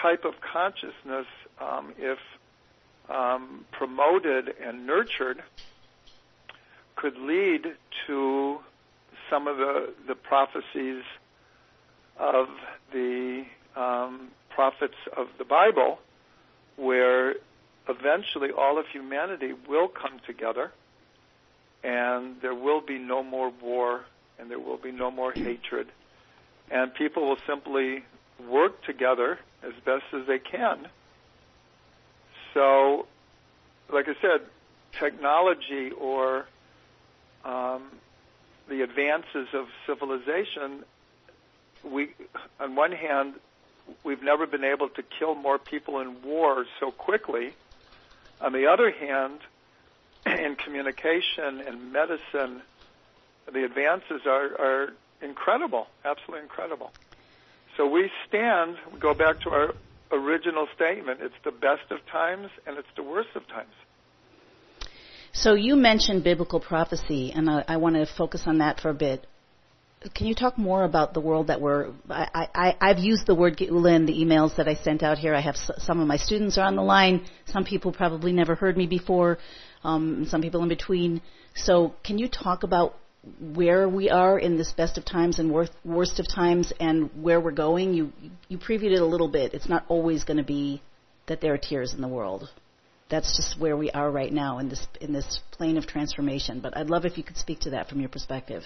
type 0.00 0.24
of 0.24 0.34
consciousness, 0.40 1.26
um, 1.60 1.92
if 1.98 2.18
um, 3.08 3.64
promoted 3.72 4.54
and 4.62 4.86
nurtured, 4.86 5.42
could 6.96 7.16
lead 7.16 7.62
to 8.06 8.58
some 9.30 9.46
of 9.46 9.56
the, 9.56 9.92
the 10.06 10.14
prophecies 10.14 11.02
of 12.18 12.48
the 12.92 13.44
um, 13.76 14.28
prophets 14.50 14.96
of 15.16 15.28
the 15.38 15.44
Bible, 15.44 15.98
where 16.76 17.34
eventually 17.88 18.50
all 18.50 18.78
of 18.78 18.86
humanity 18.92 19.52
will 19.68 19.88
come 19.88 20.20
together 20.26 20.72
and 21.82 22.36
there 22.42 22.54
will 22.54 22.80
be 22.80 22.98
no 22.98 23.22
more 23.22 23.52
war 23.62 24.04
and 24.38 24.50
there 24.50 24.58
will 24.58 24.76
be 24.76 24.92
no 24.92 25.10
more 25.10 25.32
hatred 25.32 25.88
and 26.70 26.94
people 26.94 27.26
will 27.28 27.38
simply 27.46 28.04
work 28.48 28.82
together 28.84 29.38
as 29.62 29.72
best 29.84 30.04
as 30.12 30.26
they 30.26 30.38
can. 30.38 30.86
So, 32.54 33.06
like 33.92 34.06
I 34.08 34.14
said, 34.20 34.46
technology 34.98 35.90
or 35.90 36.46
um, 37.44 37.90
the 38.68 38.82
advances 38.82 39.48
of 39.54 39.66
civilization, 39.86 40.84
we, 41.84 42.10
on 42.60 42.74
one 42.74 42.92
hand, 42.92 43.34
we've 44.04 44.22
never 44.22 44.46
been 44.46 44.64
able 44.64 44.88
to 44.90 45.02
kill 45.18 45.34
more 45.34 45.58
people 45.58 46.00
in 46.00 46.22
war 46.22 46.66
so 46.80 46.90
quickly. 46.90 47.54
On 48.40 48.52
the 48.52 48.66
other 48.66 48.90
hand, 48.90 49.40
in 50.26 50.56
communication 50.56 51.60
and 51.66 51.92
medicine, 51.92 52.62
the 53.52 53.64
advances 53.64 54.22
are, 54.26 54.60
are 54.60 54.92
incredible, 55.22 55.86
absolutely 56.04 56.42
incredible. 56.42 56.92
So 57.76 57.86
we 57.86 58.10
stand, 58.26 58.76
we 58.92 58.98
go 58.98 59.14
back 59.14 59.40
to 59.42 59.50
our 59.50 59.74
original 60.12 60.66
statement 60.74 61.20
it's 61.22 61.34
the 61.44 61.50
best 61.50 61.90
of 61.90 61.98
times 62.10 62.48
and 62.66 62.78
it's 62.78 62.88
the 62.96 63.02
worst 63.02 63.30
of 63.34 63.46
times. 63.48 63.72
So 65.32 65.54
you 65.54 65.76
mentioned 65.76 66.24
biblical 66.24 66.58
prophecy, 66.58 67.32
and 67.32 67.48
I, 67.48 67.64
I 67.68 67.76
want 67.76 67.96
to 67.96 68.06
focus 68.06 68.42
on 68.46 68.58
that 68.58 68.80
for 68.80 68.88
a 68.90 68.94
bit. 68.94 69.26
Can 70.14 70.26
you 70.26 70.34
talk 70.34 70.56
more 70.56 70.84
about 70.84 71.12
the 71.12 71.20
world 71.20 71.48
that 71.48 71.60
we're? 71.60 71.90
I, 72.08 72.48
I, 72.54 72.76
I've 72.80 72.98
used 72.98 73.26
the 73.26 73.34
word 73.34 73.60
in 73.60 74.06
the 74.06 74.12
emails 74.12 74.56
that 74.56 74.68
I 74.68 74.74
sent 74.74 75.02
out 75.02 75.18
here. 75.18 75.34
I 75.34 75.40
have 75.40 75.56
s- 75.56 75.70
some 75.78 76.00
of 76.00 76.06
my 76.06 76.16
students 76.16 76.56
are 76.56 76.64
on 76.66 76.76
the 76.76 76.82
line. 76.82 77.26
Some 77.46 77.64
people 77.64 77.92
probably 77.92 78.32
never 78.32 78.54
heard 78.54 78.76
me 78.76 78.86
before. 78.86 79.38
Um, 79.84 80.26
some 80.28 80.40
people 80.40 80.62
in 80.62 80.68
between. 80.68 81.20
So, 81.54 81.94
can 82.04 82.18
you 82.18 82.28
talk 82.28 82.62
about 82.62 82.94
where 83.54 83.88
we 83.88 84.10
are 84.10 84.38
in 84.38 84.56
this 84.56 84.72
best 84.72 84.98
of 84.98 85.04
times 85.04 85.38
and 85.38 85.52
worst, 85.52 85.72
worst 85.84 86.18
of 86.20 86.26
times 86.28 86.72
and 86.80 87.10
where 87.22 87.40
we're 87.40 87.50
going. 87.50 87.94
You 87.94 88.12
you 88.48 88.58
previewed 88.58 88.92
it 88.92 89.00
a 89.00 89.06
little 89.06 89.28
bit. 89.28 89.54
It's 89.54 89.68
not 89.68 89.84
always 89.88 90.24
going 90.24 90.36
to 90.36 90.44
be 90.44 90.82
that 91.26 91.40
there 91.40 91.54
are 91.54 91.58
tears 91.58 91.94
in 91.94 92.00
the 92.00 92.08
world. 92.08 92.48
That's 93.10 93.36
just 93.36 93.58
where 93.58 93.76
we 93.76 93.90
are 93.90 94.10
right 94.10 94.32
now 94.32 94.58
in 94.58 94.68
this 94.68 94.86
in 95.00 95.12
this 95.12 95.40
plane 95.52 95.76
of 95.76 95.86
transformation. 95.86 96.60
But 96.60 96.76
I'd 96.76 96.90
love 96.90 97.04
if 97.04 97.16
you 97.16 97.24
could 97.24 97.36
speak 97.36 97.60
to 97.60 97.70
that 97.70 97.88
from 97.88 98.00
your 98.00 98.08
perspective. 98.08 98.64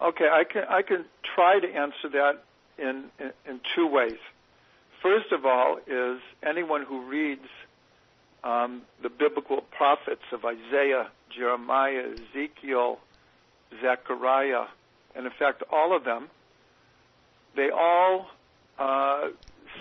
Okay, 0.00 0.28
I 0.30 0.44
can 0.44 0.64
I 0.68 0.82
can 0.82 1.04
try 1.34 1.58
to 1.60 1.66
answer 1.66 2.08
that 2.12 2.42
in 2.78 3.04
in, 3.18 3.32
in 3.48 3.60
two 3.74 3.86
ways. 3.86 4.18
First 5.02 5.32
of 5.32 5.46
all, 5.46 5.78
is 5.86 6.20
anyone 6.42 6.84
who 6.84 7.06
reads 7.06 7.46
um, 8.44 8.82
the 9.02 9.08
biblical 9.08 9.62
prophets 9.76 10.22
of 10.32 10.44
Isaiah, 10.44 11.08
Jeremiah, 11.30 12.12
Ezekiel, 12.12 12.98
Zechariah, 13.82 14.66
and 15.14 15.26
in 15.26 15.32
fact, 15.38 15.62
all 15.70 15.96
of 15.96 16.04
them, 16.04 16.28
they 17.56 17.70
all 17.70 18.26
uh, 18.78 19.28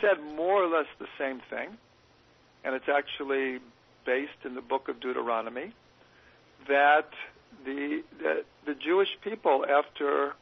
said 0.01 0.21
more 0.35 0.63
or 0.63 0.67
less 0.67 0.87
the 0.99 1.07
same 1.17 1.41
thing, 1.49 1.77
and 2.63 2.75
it's 2.75 2.89
actually 2.89 3.59
based 4.05 4.45
in 4.45 4.55
the 4.55 4.61
book 4.61 4.89
of 4.89 4.99
Deuteronomy, 4.99 5.73
that 6.67 7.09
the, 7.65 8.03
the, 8.19 8.43
the 8.65 8.73
Jewish 8.73 9.09
people, 9.21 9.65
after 9.69 10.33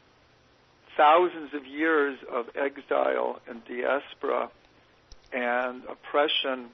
thousands 0.96 1.52
of 1.52 1.66
years 1.66 2.18
of 2.32 2.46
exile 2.56 3.40
and 3.48 3.62
diaspora 3.64 4.50
and 5.32 5.82
oppression 5.84 6.66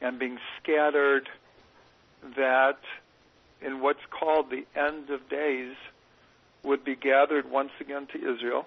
and 0.00 0.18
being 0.18 0.38
scattered, 0.62 1.28
that 2.36 2.78
in 3.62 3.80
what's 3.80 4.04
called 4.10 4.50
the 4.50 4.64
end 4.78 5.10
of 5.10 5.28
days 5.28 5.74
would 6.62 6.84
be 6.84 6.96
gathered 6.96 7.50
once 7.50 7.70
again 7.80 8.06
to 8.12 8.18
Israel. 8.18 8.66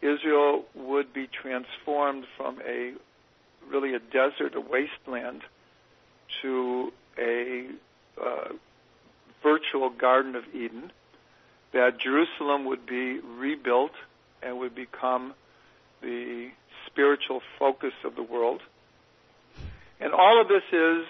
Israel 0.00 0.64
would 0.74 1.12
be 1.12 1.26
transformed 1.26 2.24
from 2.36 2.60
a 2.66 2.92
really 3.68 3.94
a 3.94 3.98
desert, 3.98 4.54
a 4.54 4.60
wasteland, 4.60 5.42
to 6.42 6.92
a 7.18 7.68
uh, 8.20 8.52
virtual 9.42 9.90
Garden 9.90 10.36
of 10.36 10.44
Eden. 10.54 10.92
That 11.72 11.98
Jerusalem 12.00 12.64
would 12.66 12.86
be 12.86 13.20
rebuilt 13.20 13.92
and 14.42 14.58
would 14.58 14.74
become 14.74 15.34
the 16.00 16.50
spiritual 16.86 17.42
focus 17.58 17.92
of 18.04 18.14
the 18.14 18.22
world. 18.22 18.62
And 20.00 20.12
all 20.12 20.40
of 20.40 20.48
this 20.48 20.62
is 20.72 21.04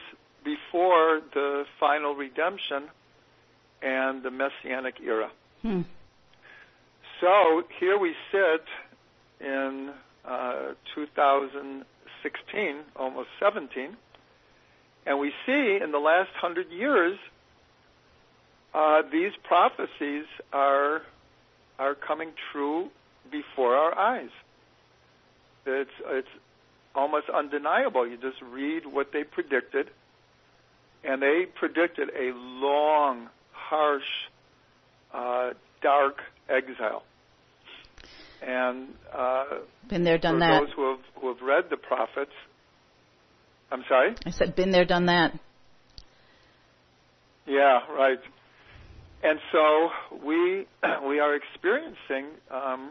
before 0.48 1.20
the 1.34 1.64
final 1.78 2.14
redemption 2.14 2.88
and 3.82 4.22
the 4.22 4.30
messianic 4.30 4.94
era. 5.04 5.30
Hmm. 5.62 5.82
So 7.20 7.62
here 7.78 7.98
we 7.98 8.14
sit 8.32 8.64
in 9.40 9.90
uh, 10.24 10.74
2016, 10.94 12.76
almost 12.96 13.28
17, 13.40 13.96
and 15.06 15.18
we 15.18 15.32
see 15.44 15.78
in 15.82 15.90
the 15.92 15.98
last 15.98 16.30
hundred 16.40 16.70
years 16.70 17.18
uh, 18.74 19.02
these 19.10 19.32
prophecies 19.44 20.26
are 20.52 21.02
are 21.78 21.94
coming 21.94 22.30
true 22.52 22.88
before 23.30 23.74
our 23.74 23.96
eyes. 23.96 24.30
It's 25.66 25.90
it's 26.06 26.28
almost 26.94 27.26
undeniable. 27.30 28.06
You 28.06 28.16
just 28.16 28.42
read 28.42 28.82
what 28.86 29.12
they 29.12 29.24
predicted, 29.24 29.90
and 31.04 31.22
they 31.22 31.44
predicted 31.54 32.10
a 32.10 32.32
long, 32.34 33.28
harsh, 33.52 34.02
uh, 35.12 35.50
dark 35.82 36.18
exile. 36.48 37.02
And 38.40 38.88
uh, 39.12 39.44
been 39.88 40.04
there, 40.04 40.18
done 40.18 40.36
for 40.36 40.38
that. 40.40 40.60
those 40.60 40.68
who 40.76 40.90
have 40.90 41.00
who 41.20 41.28
have 41.28 41.42
read 41.42 41.64
the 41.70 41.76
prophets, 41.76 42.32
I'm 43.72 43.84
sorry. 43.88 44.14
I 44.24 44.30
said, 44.30 44.54
been 44.54 44.70
there, 44.70 44.84
done 44.84 45.06
that. 45.06 45.38
Yeah, 47.46 47.80
right. 47.90 48.18
And 49.22 49.40
so 49.50 49.88
we 50.24 50.66
we 51.08 51.18
are 51.18 51.34
experiencing 51.34 52.26
um, 52.50 52.90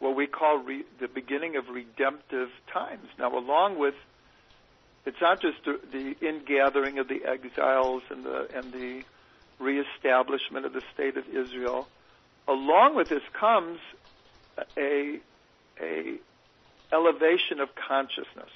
what 0.00 0.16
we 0.16 0.26
call 0.26 0.58
re- 0.58 0.84
the 1.00 1.08
beginning 1.08 1.56
of 1.56 1.64
redemptive 1.72 2.48
times. 2.72 3.06
Now, 3.18 3.36
along 3.36 3.78
with 3.78 3.94
it's 5.08 5.20
not 5.22 5.40
just 5.40 5.64
the, 5.64 5.80
the 5.90 6.26
ingathering 6.28 6.98
of 6.98 7.08
the 7.08 7.24
exiles 7.24 8.02
and 8.10 8.24
the 8.24 8.46
and 8.54 8.72
the 8.72 9.02
reestablishment 9.58 10.66
of 10.66 10.74
the 10.74 10.82
state 10.92 11.16
of 11.16 11.26
Israel. 11.28 11.88
Along 12.46 12.94
with 12.94 13.08
this 13.08 13.22
comes 13.32 13.78
a 14.76 15.18
a 15.80 16.18
elevation 16.92 17.60
of 17.60 17.70
consciousness, 17.74 18.50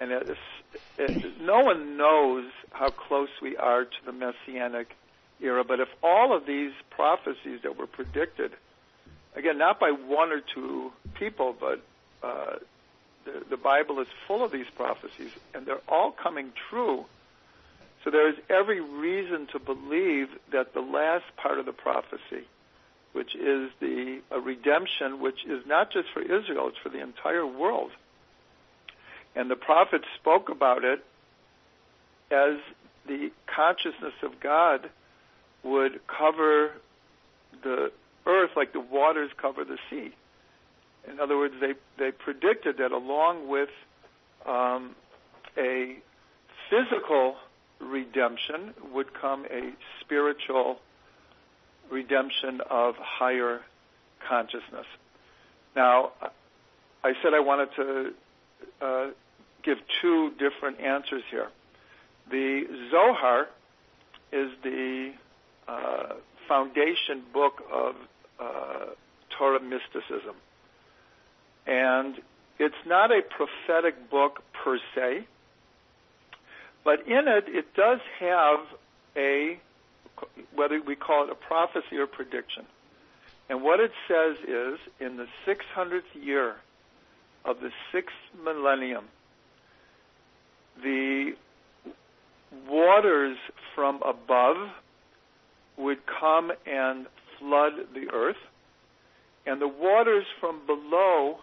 and 0.00 0.12
it 0.12 1.40
no 1.40 1.60
one 1.60 1.98
knows 1.98 2.46
how 2.72 2.88
close 2.88 3.28
we 3.42 3.56
are 3.58 3.84
to 3.84 3.96
the 4.06 4.12
messianic 4.12 4.96
era. 5.42 5.62
But 5.62 5.80
if 5.80 5.88
all 6.02 6.34
of 6.34 6.46
these 6.46 6.72
prophecies 6.88 7.60
that 7.64 7.76
were 7.76 7.86
predicted, 7.86 8.52
again, 9.36 9.58
not 9.58 9.78
by 9.78 9.90
one 9.90 10.32
or 10.32 10.40
two 10.40 10.90
people, 11.14 11.54
but 11.58 11.82
uh, 12.22 12.56
the, 13.50 13.56
Bible 13.56 14.00
is 14.00 14.08
full 14.26 14.44
of 14.44 14.52
these 14.52 14.66
prophecies, 14.76 15.30
and 15.54 15.66
they're 15.66 15.82
all 15.88 16.12
coming 16.12 16.52
true. 16.70 17.04
So 18.02 18.10
there 18.10 18.28
is 18.28 18.36
every 18.50 18.80
reason 18.80 19.46
to 19.52 19.58
believe 19.58 20.28
that 20.52 20.74
the 20.74 20.80
last 20.80 21.24
part 21.36 21.58
of 21.58 21.66
the 21.66 21.72
prophecy, 21.72 22.46
which 23.12 23.34
is 23.34 23.70
the 23.80 24.20
redemption, 24.42 25.20
which 25.20 25.44
is 25.46 25.66
not 25.66 25.90
just 25.90 26.08
for 26.12 26.20
Israel, 26.20 26.68
it's 26.68 26.78
for 26.82 26.90
the 26.90 27.00
entire 27.00 27.46
world. 27.46 27.90
And 29.34 29.50
the 29.50 29.56
prophets 29.56 30.04
spoke 30.20 30.48
about 30.48 30.84
it 30.84 31.04
as 32.30 32.58
the 33.06 33.30
consciousness 33.46 34.14
of 34.22 34.40
God 34.40 34.90
would 35.62 36.00
cover 36.06 36.72
the 37.62 37.90
earth 38.26 38.50
like 38.56 38.72
the 38.72 38.80
waters 38.80 39.30
cover 39.40 39.64
the 39.64 39.78
sea. 39.90 40.14
In 41.10 41.20
other 41.20 41.36
words, 41.36 41.54
they, 41.60 41.74
they 41.98 42.10
predicted 42.12 42.78
that 42.78 42.92
along 42.92 43.48
with 43.48 43.68
um, 44.46 44.94
a 45.56 45.96
physical 46.70 47.36
redemption 47.80 48.74
would 48.92 49.12
come 49.20 49.44
a 49.46 49.72
spiritual 50.00 50.78
redemption 51.90 52.60
of 52.70 52.94
higher 52.98 53.60
consciousness. 54.28 54.86
Now, 55.76 56.12
I 57.02 57.12
said 57.22 57.34
I 57.34 57.40
wanted 57.40 57.68
to 57.76 58.10
uh, 58.80 59.06
give 59.62 59.78
two 60.00 60.32
different 60.38 60.80
answers 60.80 61.22
here. 61.30 61.48
The 62.30 62.62
Zohar 62.90 63.48
is 64.32 64.50
the 64.62 65.12
uh, 65.68 66.14
foundation 66.48 67.22
book 67.32 67.62
of 67.72 67.94
uh, 68.40 68.86
Torah 69.38 69.60
mysticism. 69.60 70.36
And 71.66 72.20
it's 72.58 72.74
not 72.86 73.10
a 73.10 73.22
prophetic 73.22 74.10
book 74.10 74.42
per 74.52 74.78
se, 74.94 75.26
but 76.84 77.06
in 77.06 77.26
it, 77.26 77.44
it 77.48 77.74
does 77.74 78.00
have 78.20 78.60
a, 79.16 79.58
whether 80.54 80.80
we 80.80 80.94
call 80.94 81.24
it 81.24 81.30
a 81.30 81.34
prophecy 81.34 81.96
or 81.96 82.06
prediction. 82.06 82.66
And 83.48 83.62
what 83.62 83.80
it 83.80 83.92
says 84.08 84.36
is, 84.46 84.78
in 85.00 85.16
the 85.16 85.26
600th 85.46 86.02
year 86.14 86.56
of 87.44 87.60
the 87.60 87.70
sixth 87.92 88.16
millennium, 88.42 89.04
the 90.82 91.34
waters 92.68 93.36
from 93.74 94.02
above 94.02 94.70
would 95.76 95.98
come 96.06 96.52
and 96.66 97.06
flood 97.38 97.72
the 97.94 98.10
earth, 98.12 98.36
and 99.46 99.60
the 99.60 99.68
waters 99.68 100.24
from 100.40 100.60
below 100.66 101.38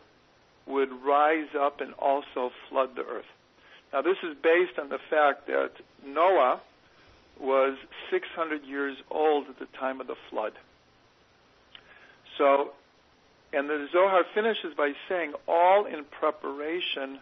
would 0.67 0.89
rise 1.03 1.49
up 1.59 1.81
and 1.81 1.93
also 1.93 2.51
flood 2.69 2.95
the 2.95 3.03
earth. 3.03 3.25
Now, 3.93 4.01
this 4.01 4.17
is 4.23 4.35
based 4.41 4.79
on 4.79 4.89
the 4.89 4.99
fact 5.09 5.47
that 5.47 5.71
Noah 6.05 6.61
was 7.39 7.77
600 8.09 8.63
years 8.63 8.97
old 9.09 9.47
at 9.49 9.59
the 9.59 9.65
time 9.77 9.99
of 9.99 10.07
the 10.07 10.15
flood. 10.29 10.53
So, 12.37 12.71
and 13.51 13.69
the 13.69 13.87
Zohar 13.91 14.23
finishes 14.33 14.73
by 14.77 14.93
saying, 15.09 15.33
all 15.47 15.85
in 15.85 16.05
preparation 16.05 17.19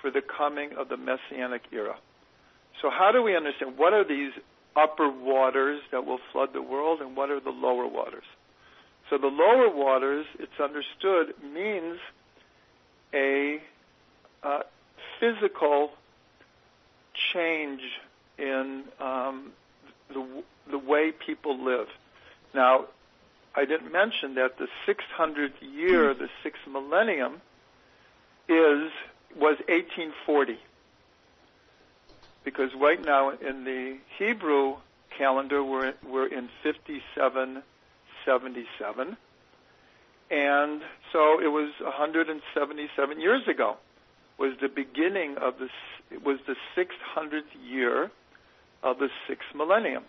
for 0.00 0.10
the 0.10 0.22
coming 0.22 0.72
of 0.76 0.88
the 0.88 0.96
Messianic 0.96 1.62
era. 1.72 1.96
So, 2.82 2.90
how 2.90 3.12
do 3.12 3.22
we 3.22 3.36
understand 3.36 3.78
what 3.78 3.92
are 3.92 4.04
these 4.04 4.32
upper 4.74 5.08
waters 5.08 5.80
that 5.92 6.06
will 6.06 6.20
flood 6.32 6.50
the 6.52 6.62
world 6.62 7.00
and 7.00 7.16
what 7.16 7.30
are 7.30 7.40
the 7.40 7.50
lower 7.50 7.86
waters? 7.86 8.24
So, 9.10 9.18
the 9.18 9.26
lower 9.26 9.68
waters, 9.68 10.26
it's 10.38 10.58
understood, 10.60 11.34
means 11.42 11.98
a 13.14 13.60
uh, 14.42 14.60
physical 15.18 15.90
change 17.32 17.80
in 18.38 18.84
um, 19.00 19.52
the 20.08 20.42
the 20.70 20.78
way 20.78 21.12
people 21.12 21.64
live. 21.64 21.88
Now, 22.54 22.86
I 23.54 23.64
didn't 23.64 23.92
mention 23.92 24.34
that 24.36 24.56
the 24.58 24.68
600th 24.86 25.60
year, 25.60 26.14
the 26.14 26.28
sixth 26.42 26.62
millennium, 26.70 27.42
is 28.48 28.90
was 29.36 29.58
1840. 29.68 30.58
Because 32.44 32.70
right 32.74 33.04
now 33.04 33.30
in 33.30 33.64
the 33.64 33.98
Hebrew 34.18 34.76
calendar, 35.16 35.62
we're 35.62 35.94
we're 36.06 36.26
in 36.26 36.48
5777. 36.62 39.16
And 40.30 40.82
so 41.12 41.40
it 41.40 41.48
was 41.48 41.72
177 41.80 43.20
years 43.20 43.48
ago 43.48 43.76
was 44.38 44.54
the 44.60 44.68
beginning 44.68 45.36
of 45.36 45.58
this, 45.58 45.70
it 46.10 46.24
was 46.24 46.38
the 46.46 46.56
600th 46.76 47.42
year 47.62 48.10
of 48.82 48.98
the 48.98 49.08
sixth 49.28 49.54
millennium. 49.54 50.04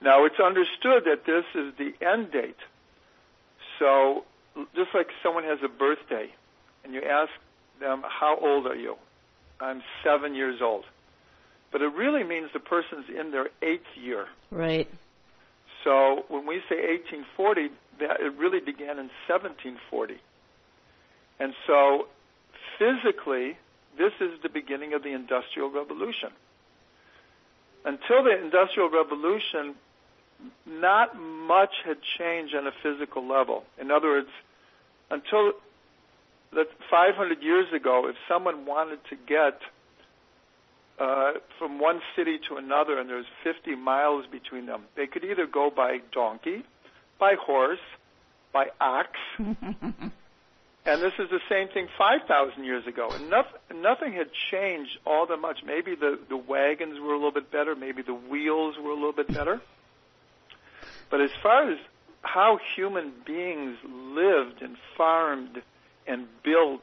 Now 0.00 0.24
it's 0.24 0.40
understood 0.40 1.04
that 1.04 1.26
this 1.26 1.44
is 1.54 1.74
the 1.76 1.92
end 2.04 2.32
date. 2.32 2.56
So 3.78 4.24
just 4.74 4.94
like 4.94 5.08
someone 5.22 5.44
has 5.44 5.58
a 5.62 5.68
birthday 5.68 6.32
and 6.84 6.94
you 6.94 7.02
ask 7.02 7.30
them, 7.80 8.02
how 8.06 8.38
old 8.40 8.66
are 8.66 8.76
you? 8.76 8.96
I'm 9.60 9.82
seven 10.04 10.34
years 10.34 10.60
old. 10.62 10.84
But 11.72 11.82
it 11.82 11.92
really 11.92 12.24
means 12.24 12.50
the 12.52 12.60
person's 12.60 13.06
in 13.08 13.30
their 13.32 13.48
eighth 13.60 13.96
year. 13.96 14.26
Right. 14.50 14.88
So 15.84 16.24
when 16.28 16.46
we 16.46 16.62
say 16.68 16.76
1840, 16.76 17.70
that 18.00 18.20
it 18.20 18.32
really 18.38 18.60
began 18.60 18.98
in 18.98 19.10
1740. 19.28 20.14
And 21.38 21.52
so 21.66 22.06
physically, 22.78 23.56
this 23.98 24.12
is 24.20 24.40
the 24.42 24.48
beginning 24.48 24.94
of 24.94 25.02
the 25.02 25.12
Industrial 25.12 25.70
Revolution. 25.70 26.30
Until 27.84 28.24
the 28.24 28.36
Industrial 28.42 28.90
Revolution, 28.90 29.74
not 30.66 31.16
much 31.16 31.72
had 31.84 31.98
changed 32.18 32.54
on 32.54 32.66
a 32.66 32.72
physical 32.82 33.26
level. 33.26 33.64
In 33.80 33.90
other 33.90 34.08
words, 34.08 34.28
until 35.10 35.52
that 36.52 36.66
500 36.90 37.42
years 37.42 37.66
ago, 37.74 38.08
if 38.08 38.16
someone 38.28 38.66
wanted 38.66 38.98
to 39.10 39.16
get 39.16 39.60
uh, 40.98 41.32
from 41.58 41.78
one 41.78 42.00
city 42.16 42.38
to 42.48 42.56
another 42.56 42.98
and 42.98 43.08
there's 43.08 43.26
50 43.44 43.76
miles 43.76 44.24
between 44.30 44.66
them, 44.66 44.84
they 44.96 45.06
could 45.06 45.24
either 45.24 45.46
go 45.46 45.70
by 45.74 45.98
donkey, 46.12 46.64
by 47.18 47.34
horse, 47.40 47.78
by 48.52 48.66
ox. 48.80 49.10
and 49.38 50.12
this 50.84 51.12
is 51.18 51.28
the 51.30 51.40
same 51.48 51.68
thing 51.68 51.88
5,000 51.98 52.64
years 52.64 52.86
ago. 52.86 53.08
And 53.10 53.30
nothing, 53.30 53.82
nothing 53.82 54.12
had 54.12 54.28
changed 54.50 54.98
all 55.06 55.26
that 55.26 55.38
much. 55.38 55.58
Maybe 55.64 55.94
the, 55.94 56.18
the 56.28 56.36
wagons 56.36 56.98
were 57.00 57.12
a 57.12 57.16
little 57.16 57.32
bit 57.32 57.50
better. 57.50 57.74
Maybe 57.74 58.02
the 58.02 58.14
wheels 58.14 58.76
were 58.82 58.90
a 58.90 58.94
little 58.94 59.12
bit 59.12 59.28
better. 59.28 59.60
But 61.10 61.20
as 61.20 61.30
far 61.42 61.70
as 61.70 61.78
how 62.22 62.58
human 62.74 63.12
beings 63.24 63.76
lived 63.84 64.62
and 64.62 64.76
farmed 64.96 65.62
and 66.06 66.26
built, 66.44 66.82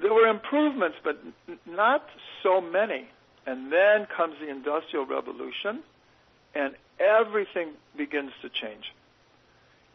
there 0.00 0.12
were 0.12 0.28
improvements, 0.28 0.96
but 1.02 1.20
not 1.66 2.04
so 2.42 2.60
many. 2.60 3.08
And 3.46 3.72
then 3.72 4.06
comes 4.16 4.34
the 4.40 4.48
Industrial 4.48 5.04
Revolution, 5.04 5.82
and 6.54 6.74
everything 6.98 7.70
begins 7.96 8.32
to 8.42 8.48
change. 8.48 8.92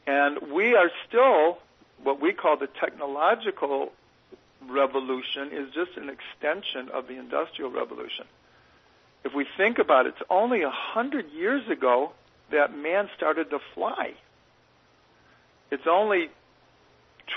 And 0.08 0.52
we 0.52 0.76
are 0.76 0.90
still, 1.08 1.60
what 2.04 2.22
we 2.22 2.34
call 2.34 2.58
the 2.58 2.68
technological 2.68 3.92
revolution 4.68 5.50
is 5.52 5.74
just 5.74 5.92
an 5.98 6.10
extension 6.10 6.90
of 6.94 7.08
the 7.08 7.18
Industrial 7.18 7.72
Revolution. 7.72 8.26
if 9.24 9.34
we 9.34 9.46
think 9.58 9.80
about 9.80 10.06
it, 10.06 10.16
it's 10.18 10.28
only 10.30 10.62
a 10.64 10.70
hundred 10.70 11.30
years 11.32 11.68
ago 11.70 12.12
that 12.52 12.76
man 12.76 13.10
started 13.16 13.50
to 13.50 13.60
fly. 13.76 14.14
It's 15.72 15.88
only 15.88 16.30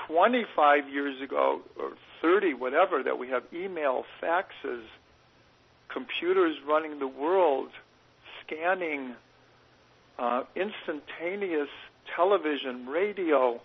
25 0.06 0.88
years 0.88 1.20
ago 1.20 1.60
or 1.78 1.92
30, 2.22 2.54
whatever, 2.54 3.02
that 3.02 3.18
we 3.18 3.28
have 3.28 3.42
email, 3.52 4.04
faxes, 4.22 4.82
computers 5.88 6.56
running 6.66 6.98
the 6.98 7.08
world, 7.08 7.68
scanning, 8.40 9.14
uh, 10.22 10.44
instantaneous 10.54 11.68
television, 12.14 12.86
radio. 12.86 13.60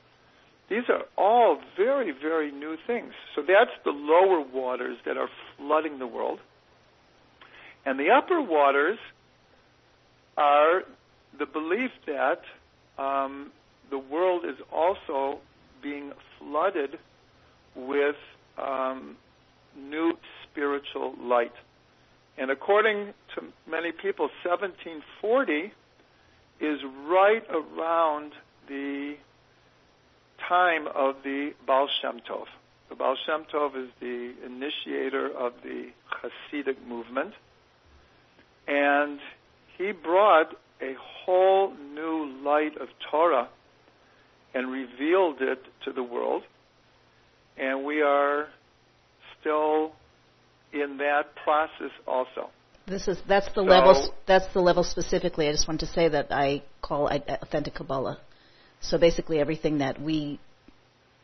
These 0.70 0.90
are 0.90 1.04
all 1.16 1.60
very, 1.78 2.12
very 2.12 2.52
new 2.52 2.78
things. 2.88 3.14
So 3.36 3.44
that's 3.48 3.72
the 3.86 3.92
lower 3.92 4.42
waters 4.42 4.98
that 5.06 5.18
are 5.18 5.30
flooding 5.58 6.00
the 6.00 6.08
world. 6.08 6.40
And 7.86 8.00
the 8.00 8.10
upper 8.10 8.42
waters 8.42 8.98
are 10.36 10.82
the 11.38 11.46
belief 11.46 11.92
that 12.08 12.42
um, 13.02 13.52
the 13.92 14.00
world 14.00 14.44
is 14.44 14.58
also 14.74 15.40
being 15.84 16.12
flooded 16.40 16.98
with 17.76 18.16
um, 18.58 19.16
new 19.78 20.14
spiritual 20.44 21.14
light. 21.22 21.54
And 22.36 22.50
according 22.50 23.14
to 23.36 23.44
many 23.70 23.92
people, 23.92 24.30
1740 24.44 25.72
is 26.60 26.80
right 27.08 27.44
around 27.50 28.34
the 28.68 29.16
time 30.48 30.88
of 30.88 31.16
the 31.24 31.52
Baal 31.66 31.88
Shem 32.02 32.20
Tov. 32.30 32.46
The 32.90 32.96
Baal 32.96 33.16
Shem 33.26 33.46
Tov 33.54 33.76
is 33.82 33.90
the 34.00 34.34
initiator 34.46 35.28
of 35.28 35.54
the 35.64 35.90
Hasidic 36.22 36.86
movement. 36.88 37.34
And 38.68 39.20
he 39.78 39.92
brought 39.92 40.56
a 40.82 40.96
whole 41.00 41.74
new 41.94 42.42
light 42.44 42.78
of 42.80 42.90
Torah 43.12 43.50
and 44.54 44.72
revealed 44.72 45.42
it 45.42 45.64
to 45.86 45.92
the 45.92 46.04
world. 46.04 46.44
And 47.58 47.86
we 47.86 48.02
are 48.02 48.48
still 49.40 49.92
in 50.74 50.98
that 50.98 51.36
process 51.36 51.92
also. 52.08 52.50
This 52.88 53.10
is 53.10 53.22
that's 53.28 53.48
the 53.50 53.56
So- 53.56 53.64
level 53.64 54.14
that's 54.26 54.48
the 54.54 54.62
level 54.62 54.84
specifically. 54.84 55.50
I 55.50 55.52
just 55.52 55.68
want 55.68 55.82
to 55.82 55.86
say 55.88 56.08
that 56.08 56.28
I 56.32 56.64
call 56.82 57.08
authentic 57.08 57.76
Kabbalah. 57.76 58.18
So 58.80 58.98
basically, 58.98 59.40
everything 59.40 59.80
that 59.80 60.00
we 60.02 60.40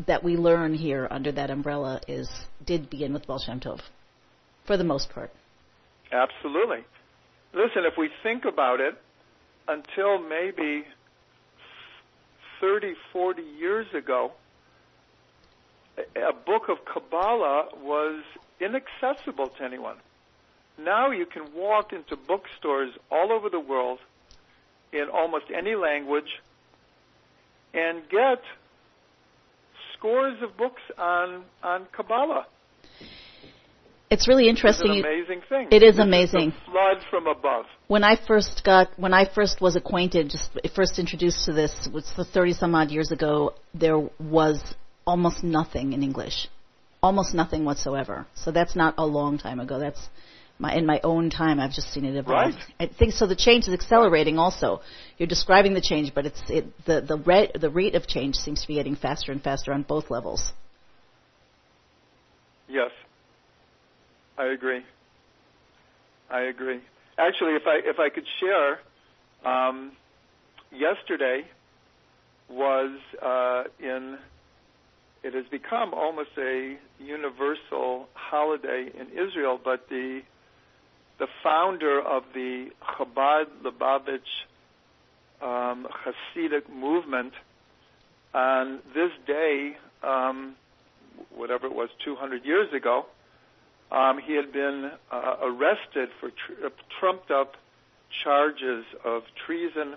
that 0.07 0.23
we 0.23 0.35
learn 0.35 0.73
here 0.73 1.07
under 1.09 1.31
that 1.31 1.49
umbrella 1.49 2.01
is 2.07 2.29
did 2.65 2.89
begin 2.89 3.13
with 3.13 3.25
Baal 3.27 3.39
Shem 3.39 3.59
Tov, 3.61 3.79
for 4.65 4.75
the 4.75 4.83
most 4.83 5.09
part. 5.09 5.31
Absolutely. 6.11 6.83
Listen, 7.53 7.85
if 7.85 7.97
we 7.97 8.09
think 8.23 8.43
about 8.45 8.81
it, 8.81 8.95
until 9.67 10.17
maybe 10.19 10.85
30, 12.59 12.95
40 13.13 13.41
years 13.41 13.87
ago, 13.93 14.33
a 15.97 16.29
a 16.29 16.33
book 16.33 16.67
of 16.67 16.83
Kabbalah 16.85 17.69
was 17.81 18.21
inaccessible 18.59 19.47
to 19.57 19.63
anyone. 19.63 19.97
Now 20.77 21.11
you 21.11 21.25
can 21.25 21.53
walk 21.55 21.93
into 21.93 22.15
bookstores 22.15 22.91
all 23.11 23.31
over 23.31 23.49
the 23.49 23.59
world 23.59 23.99
in 24.91 25.07
almost 25.13 25.45
any 25.55 25.75
language 25.75 26.41
and 27.73 28.01
get 28.09 28.41
scores 29.97 30.37
of 30.41 30.55
books 30.57 30.81
on, 30.97 31.43
on 31.63 31.87
Kabbalah. 31.95 32.45
It's 34.09 34.27
really 34.27 34.47
It's 34.47 34.57
interesting. 34.59 34.91
an 34.91 34.99
amazing 34.99 35.41
thing. 35.49 35.67
It 35.71 35.81
is 35.81 35.97
amazing. 35.97 36.53
flood 36.65 36.97
from 37.09 37.25
above. 37.25 37.65
when 37.87 38.03
I 38.03 38.15
first 38.15 38.63
got 38.63 38.89
when 38.97 39.11
I 39.13 39.25
first 39.25 39.59
was 39.59 39.75
acquainted, 39.75 40.29
just 40.29 40.51
first 40.75 40.99
introduced 40.99 41.45
to 41.45 41.53
this, 41.53 41.89
was 41.91 42.11
the 42.15 42.23
thirty 42.23 42.53
some 42.53 42.75
odd 42.75 42.91
years 42.91 43.11
ago. 43.11 43.53
There 43.73 43.97
was 44.19 44.61
almost 45.07 45.43
nothing 45.43 45.93
in 45.93 46.03
English, 46.03 46.47
almost 47.01 47.33
nothing 47.33 47.65
whatsoever. 47.65 48.27
So 48.35 48.51
that's 48.51 48.75
not 48.75 48.93
a 48.99 49.05
long 49.05 49.39
time 49.39 49.59
ago. 49.59 49.79
That's 49.79 50.09
my 50.63 50.73
in 50.73 50.85
my 50.85 50.99
own 51.03 51.29
time. 51.29 51.59
I've 51.59 51.73
just 51.79 51.93
seen 51.93 52.05
it 52.05 52.15
evolve. 52.15 52.55
Right. 52.55 52.55
I 52.79 52.87
think 52.87 53.13
so. 53.13 53.27
The 53.27 53.35
change 53.35 53.67
is 53.67 53.73
accelerating. 53.73 54.39
Also, 54.39 54.81
you're 55.17 55.33
describing 55.37 55.73
the 55.75 55.81
change, 55.81 56.15
but 56.15 56.25
it's 56.25 56.41
it, 56.49 56.65
the 56.85 57.01
the 57.01 57.17
rate 57.17 57.51
the 57.65 57.69
rate 57.69 57.95
of 57.95 58.07
change 58.07 58.35
seems 58.35 58.61
to 58.61 58.67
be 58.67 58.75
getting 58.75 58.95
faster 58.95 59.31
and 59.31 59.43
faster 59.43 59.71
on 59.73 59.83
both 59.83 60.09
levels. 60.09 60.51
Yes, 62.67 62.91
I 64.37 64.45
agree. 64.45 64.81
I 66.31 66.41
agree. 66.53 66.79
Actually, 67.17 67.53
if 67.61 67.67
I 67.67 67.77
if 67.93 67.99
I 67.99 68.09
could 68.09 68.27
share, 68.39 68.79
um, 69.45 69.91
yesterday 70.71 71.43
was 72.49 72.97
uh, 73.21 73.63
in. 73.79 74.17
It 75.25 75.33
has 75.33 75.45
become 75.49 75.93
almost 75.93 76.31
a 76.37 76.75
universal 76.99 78.09
holiday 78.13 78.91
in 78.93 79.07
Israel, 79.25 79.57
but 79.63 79.87
the 79.87 80.21
the 81.23 81.29
founder 81.41 82.01
of 82.01 82.23
the 82.33 82.67
Chabad 82.81 83.45
Lubavitch 83.63 84.19
um, 85.41 85.87
Hasidic 86.03 86.67
movement 86.69 87.31
on 88.33 88.79
this 88.93 89.11
day, 89.25 89.77
um, 90.03 90.55
whatever 91.33 91.67
it 91.67 91.73
was, 91.73 91.87
200 92.03 92.43
years 92.43 92.73
ago, 92.73 93.05
um, 93.89 94.19
he 94.19 94.35
had 94.35 94.51
been 94.51 94.91
uh, 95.13 95.35
arrested 95.41 96.09
for 96.19 96.29
tr- 96.29 96.65
uh, 96.65 96.69
trumped 96.99 97.31
up 97.31 97.53
charges 98.21 98.83
of 99.05 99.23
treason, 99.45 99.95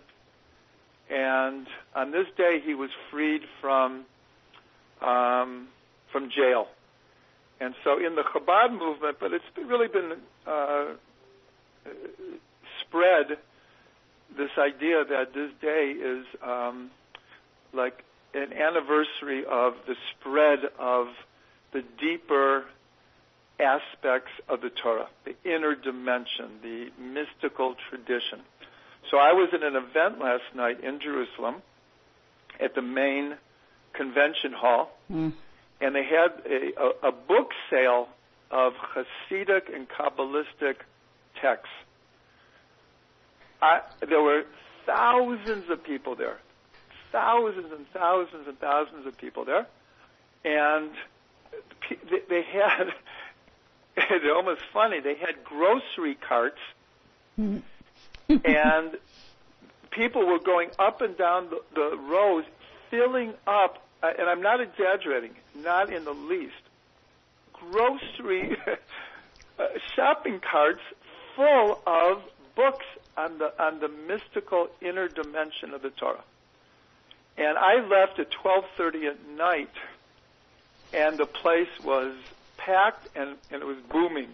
and 1.10 1.66
on 1.96 2.12
this 2.12 2.26
day 2.36 2.62
he 2.64 2.74
was 2.74 2.90
freed 3.10 3.40
from 3.60 4.04
um, 5.02 5.66
from 6.12 6.30
jail. 6.30 6.68
And 7.58 7.74
so, 7.82 7.98
in 7.98 8.14
the 8.14 8.22
Chabad 8.22 8.70
movement, 8.78 9.16
but 9.18 9.32
it's 9.32 9.44
really 9.56 9.88
been 9.88 10.12
uh, 10.46 10.92
spread 12.86 13.38
this 14.36 14.50
idea 14.58 15.04
that 15.08 15.32
this 15.34 15.50
day 15.60 15.92
is 15.96 16.24
um, 16.42 16.90
like 17.72 18.04
an 18.34 18.52
anniversary 18.52 19.44
of 19.50 19.74
the 19.86 19.94
spread 20.12 20.58
of 20.78 21.06
the 21.72 21.82
deeper 22.00 22.64
aspects 23.58 24.30
of 24.48 24.60
the 24.60 24.70
Torah, 24.82 25.08
the 25.24 25.34
inner 25.44 25.74
dimension, 25.74 26.60
the 26.62 26.88
mystical 27.00 27.74
tradition. 27.88 28.40
So 29.10 29.16
I 29.18 29.32
was 29.32 29.48
at 29.54 29.62
an 29.62 29.76
event 29.76 30.18
last 30.20 30.42
night 30.54 30.82
in 30.84 31.00
Jerusalem 31.00 31.62
at 32.60 32.74
the 32.74 32.82
main 32.82 33.36
convention 33.94 34.52
hall, 34.52 34.90
Mm. 35.10 35.32
and 35.80 35.94
they 35.94 36.04
had 36.04 36.42
a, 36.44 37.06
a, 37.06 37.08
a 37.08 37.12
book 37.12 37.50
sale 37.70 38.08
of 38.50 38.72
Hasidic 38.74 39.74
and 39.74 39.86
Kabbalistic 39.88 40.76
texts. 41.40 41.72
I, 43.62 43.80
there 44.06 44.22
were 44.22 44.44
thousands 44.84 45.70
of 45.70 45.82
people 45.82 46.14
there, 46.14 46.38
thousands 47.12 47.72
and 47.72 47.86
thousands 47.92 48.46
and 48.46 48.58
thousands 48.58 49.06
of 49.06 49.16
people 49.16 49.44
there, 49.44 49.66
and 50.44 50.90
they- 52.10 52.22
they 52.28 52.42
had. 52.42 52.92
It's 53.98 54.26
almost 54.30 54.60
funny. 54.74 55.00
They 55.00 55.14
had 55.14 55.42
grocery 55.42 56.16
carts, 56.16 56.60
Mm. 57.40 57.62
and 58.28 58.98
people 59.90 60.26
were 60.26 60.38
going 60.38 60.68
up 60.78 61.00
and 61.00 61.16
down 61.16 61.48
the, 61.48 61.62
the 61.74 61.96
rows, 61.96 62.44
filling 62.90 63.32
up. 63.46 63.82
uh, 64.02 64.12
And 64.18 64.28
I'm 64.28 64.42
not 64.42 64.60
exaggerating, 64.60 65.34
not 65.54 65.90
in 65.90 66.04
the 66.04 66.12
least. 66.12 66.52
Grocery 67.54 68.54
uh, 69.58 69.64
shopping 69.94 70.40
carts 70.40 70.82
full 71.36 71.80
of 71.86 72.22
books 72.56 72.86
on 73.16 73.38
the 73.38 73.52
on 73.62 73.80
the 73.80 73.88
mystical 73.88 74.68
inner 74.80 75.08
dimension 75.08 75.74
of 75.74 75.82
the 75.82 75.90
Torah. 75.90 76.24
And 77.38 77.58
I 77.58 77.74
left 77.86 78.18
at 78.18 78.28
12:30 78.42 79.10
at 79.10 79.28
night, 79.36 79.70
and 80.92 81.18
the 81.18 81.26
place 81.26 81.68
was 81.84 82.14
packed 82.56 83.08
and, 83.14 83.36
and 83.50 83.62
it 83.62 83.66
was 83.66 83.76
booming. 83.90 84.28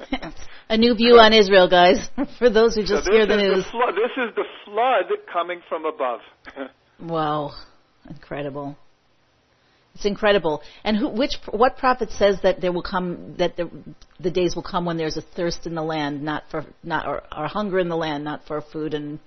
A 0.68 0.76
new 0.76 0.94
view 0.94 1.18
on 1.18 1.32
Israel, 1.32 1.68
guys. 1.68 2.08
For 2.38 2.48
those 2.48 2.74
who 2.74 2.82
just 2.82 3.04
this 3.04 3.14
hear 3.14 3.26
the 3.26 3.36
news. 3.36 3.66
flood. 3.66 3.94
This 3.94 4.12
is 4.16 4.34
the 4.34 4.44
flood 4.64 5.04
coming 5.32 5.60
from 5.68 5.84
above. 5.84 6.20
Wow, 6.98 7.50
incredible! 8.08 8.74
It's 9.96 10.04
incredible. 10.04 10.62
And 10.84 10.94
who, 10.94 11.08
which, 11.08 11.36
what 11.50 11.78
prophet 11.78 12.10
says 12.10 12.36
that 12.42 12.60
there 12.60 12.70
will 12.70 12.82
come 12.82 13.34
that 13.38 13.56
the 13.56 13.70
the 14.20 14.30
days 14.30 14.54
will 14.54 14.62
come 14.62 14.84
when 14.84 14.98
there's 14.98 15.16
a 15.16 15.22
thirst 15.22 15.66
in 15.66 15.74
the 15.74 15.82
land, 15.82 16.22
not 16.22 16.44
for 16.50 16.66
not 16.82 17.06
or, 17.08 17.22
or 17.36 17.46
hunger 17.48 17.78
in 17.78 17.88
the 17.88 17.96
land, 17.96 18.22
not 18.24 18.46
for 18.46 18.60
food 18.60 18.94
and. 18.94 19.18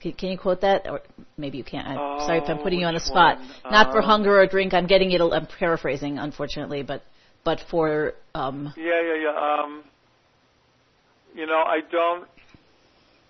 Can, 0.00 0.12
can 0.12 0.28
you 0.28 0.38
quote 0.38 0.60
that, 0.60 0.86
or 0.86 1.00
maybe 1.38 1.56
you 1.56 1.64
can't? 1.64 1.86
I'm 1.88 2.20
sorry 2.26 2.38
if 2.38 2.44
I'm 2.48 2.58
Oh, 2.58 2.62
putting 2.62 2.80
you 2.80 2.86
on 2.86 2.92
the 2.92 3.00
spot. 3.00 3.38
one? 3.38 3.48
Not 3.72 3.90
for 3.90 4.00
Um, 4.02 4.04
hunger 4.04 4.38
or 4.38 4.46
drink. 4.46 4.74
I'm 4.74 4.86
getting 4.86 5.10
it. 5.12 5.20
I'm 5.22 5.46
paraphrasing, 5.46 6.18
unfortunately, 6.18 6.82
but 6.82 7.02
but 7.42 7.58
for 7.70 8.12
um, 8.34 8.72
yeah, 8.76 9.00
yeah, 9.08 9.14
yeah. 9.26 9.62
Um, 9.64 9.82
you 11.34 11.46
know, 11.46 11.62
I 11.76 11.80
don't, 11.90 12.28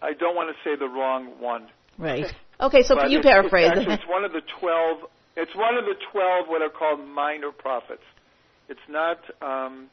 I 0.02 0.12
don't 0.14 0.34
want 0.34 0.48
to 0.54 0.56
say 0.68 0.76
the 0.76 0.88
wrong 0.88 1.40
one. 1.40 1.68
Right. 1.98 2.26
Okay, 2.60 2.82
so 2.84 2.94
But 2.94 3.10
you 3.10 3.20
paraphrase. 3.20 3.70
It's, 3.72 3.78
actually, 3.80 3.94
it's 3.94 4.08
one 4.08 4.24
of 4.24 4.32
the 4.32 4.42
twelve. 4.60 4.98
It's 5.36 5.54
one 5.54 5.76
of 5.76 5.84
the 5.84 5.96
twelve 6.12 6.46
what 6.48 6.62
are 6.62 6.68
called 6.68 7.00
minor 7.06 7.50
prophets. 7.50 8.02
It's 8.68 8.86
not. 8.88 9.18
Um, 9.42 9.88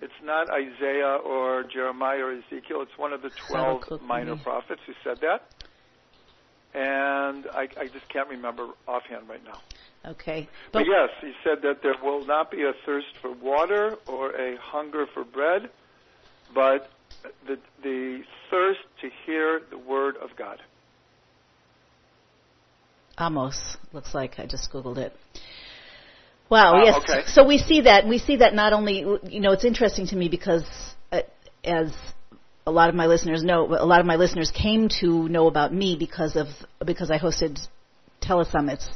it's 0.00 0.12
not 0.24 0.48
Isaiah 0.50 1.18
or 1.24 1.62
Jeremiah 1.64 2.24
or 2.24 2.32
Ezekiel. 2.32 2.82
It's 2.82 2.96
one 2.96 3.12
of 3.12 3.20
the 3.22 3.30
twelve 3.30 4.00
minor 4.02 4.32
maybe. 4.32 4.42
prophets 4.44 4.80
who 4.86 4.94
said 5.04 5.20
that. 5.20 5.42
And 6.72 7.46
I, 7.52 7.68
I 7.78 7.88
just 7.88 8.08
can't 8.08 8.28
remember 8.28 8.68
offhand 8.86 9.28
right 9.28 9.44
now. 9.44 9.60
okay. 10.12 10.48
But 10.72 10.80
But 10.80 10.86
yes, 10.86 11.10
he 11.20 11.32
said 11.44 11.62
that 11.62 11.82
there 11.82 11.96
will 12.02 12.24
not 12.24 12.50
be 12.50 12.62
a 12.62 12.72
thirst 12.86 13.08
for 13.20 13.32
water 13.32 13.96
or 14.06 14.30
a 14.30 14.56
hunger 14.56 15.06
for 15.12 15.24
bread, 15.24 15.68
but 16.54 16.90
the 17.46 17.58
the 17.82 18.22
thirst 18.50 18.80
to 19.02 19.10
hear 19.26 19.60
the 19.68 19.78
word 19.78 20.16
of 20.16 20.30
God. 20.36 20.62
Amos 23.20 23.76
looks 23.92 24.14
like 24.14 24.38
I 24.38 24.46
just 24.46 24.70
googled 24.72 24.98
it. 24.98 25.12
Wow. 26.48 26.80
Oh, 26.80 26.84
yes. 26.84 26.96
okay. 27.02 27.22
So 27.26 27.46
we 27.46 27.58
see 27.58 27.82
that 27.82 28.06
we 28.06 28.18
see 28.18 28.36
that 28.36 28.54
not 28.54 28.72
only 28.72 28.98
you 29.24 29.40
know 29.40 29.52
it's 29.52 29.64
interesting 29.64 30.06
to 30.08 30.16
me 30.16 30.28
because 30.28 30.64
uh, 31.12 31.22
as 31.62 31.92
a 32.66 32.70
lot 32.70 32.88
of 32.88 32.94
my 32.94 33.06
listeners 33.06 33.42
know, 33.42 33.66
a 33.66 33.86
lot 33.86 34.00
of 34.00 34.06
my 34.06 34.16
listeners 34.16 34.50
came 34.50 34.88
to 35.00 35.28
know 35.28 35.46
about 35.46 35.72
me 35.72 35.96
because 35.98 36.36
of 36.36 36.46
because 36.84 37.10
I 37.10 37.18
hosted 37.18 37.58
telesummits, 38.22 38.86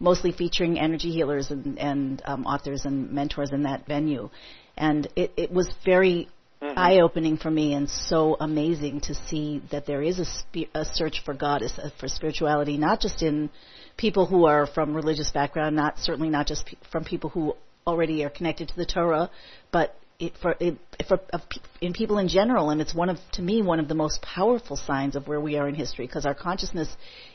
mostly 0.00 0.32
featuring 0.32 0.78
energy 0.78 1.10
healers 1.10 1.50
and, 1.50 1.78
and 1.78 2.22
um, 2.24 2.46
authors 2.46 2.84
and 2.84 3.12
mentors 3.12 3.50
in 3.52 3.62
that 3.62 3.86
venue, 3.86 4.30
and 4.76 5.06
it, 5.16 5.32
it 5.36 5.52
was 5.52 5.72
very 5.84 6.28
Mm-hmm. 6.62 6.78
eye 6.78 7.00
opening 7.00 7.38
for 7.38 7.50
me 7.50 7.74
and 7.74 7.90
so 7.90 8.36
amazing 8.38 9.00
to 9.00 9.14
see 9.26 9.60
that 9.72 9.84
there 9.84 10.00
is 10.00 10.20
a, 10.20 10.24
spe- 10.24 10.70
a 10.76 10.84
search 10.84 11.22
for 11.24 11.34
God, 11.34 11.62
a 11.62 11.64
s- 11.64 11.76
uh, 11.76 11.90
for 11.98 12.06
spirituality, 12.06 12.76
not 12.76 13.00
just 13.00 13.20
in 13.20 13.50
people 13.96 14.26
who 14.26 14.44
are 14.46 14.68
from 14.68 14.94
religious 14.94 15.32
background, 15.32 15.74
not 15.74 15.98
certainly 15.98 16.28
not 16.28 16.46
just 16.46 16.66
pe- 16.66 16.76
from 16.92 17.02
people 17.02 17.30
who 17.30 17.56
already 17.84 18.24
are 18.24 18.30
connected 18.30 18.68
to 18.68 18.76
the 18.76 18.86
Torah, 18.86 19.28
but 19.72 19.96
it, 20.20 20.34
for, 20.40 20.54
it, 20.60 20.78
for 21.08 21.18
of, 21.32 21.40
pe- 21.50 21.60
in 21.80 21.92
people 21.92 22.18
in 22.18 22.28
general. 22.28 22.70
And 22.70 22.80
it's 22.80 22.94
one 22.94 23.08
of, 23.08 23.18
to 23.32 23.42
me, 23.42 23.60
one 23.60 23.80
of 23.80 23.88
the 23.88 23.96
most 23.96 24.22
powerful 24.22 24.76
signs 24.76 25.16
of 25.16 25.26
where 25.26 25.40
we 25.40 25.56
are 25.56 25.68
in 25.68 25.74
history 25.74 26.06
because 26.06 26.26
our 26.26 26.34
consciousness. 26.34 26.88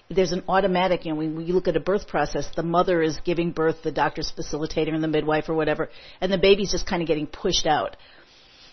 There's 0.10 0.32
an 0.32 0.44
automatic, 0.48 1.04
you 1.04 1.12
know, 1.12 1.18
when 1.18 1.46
you 1.46 1.54
look 1.54 1.68
at 1.68 1.76
a 1.76 1.82
birth 1.82 2.08
process, 2.08 2.50
the 2.56 2.64
mother 2.64 3.02
is 3.02 3.20
giving 3.26 3.52
birth, 3.52 3.84
the 3.84 3.92
doctor's 3.92 4.32
facilitating, 4.32 4.94
and 4.94 5.04
the 5.04 5.10
midwife 5.10 5.50
or 5.50 5.54
whatever, 5.54 5.90
and 6.22 6.32
the 6.32 6.38
baby's 6.38 6.72
just 6.72 6.88
kind 6.88 7.02
of 7.02 7.10
getting 7.10 7.28
pushed 7.28 7.68
out 7.68 7.98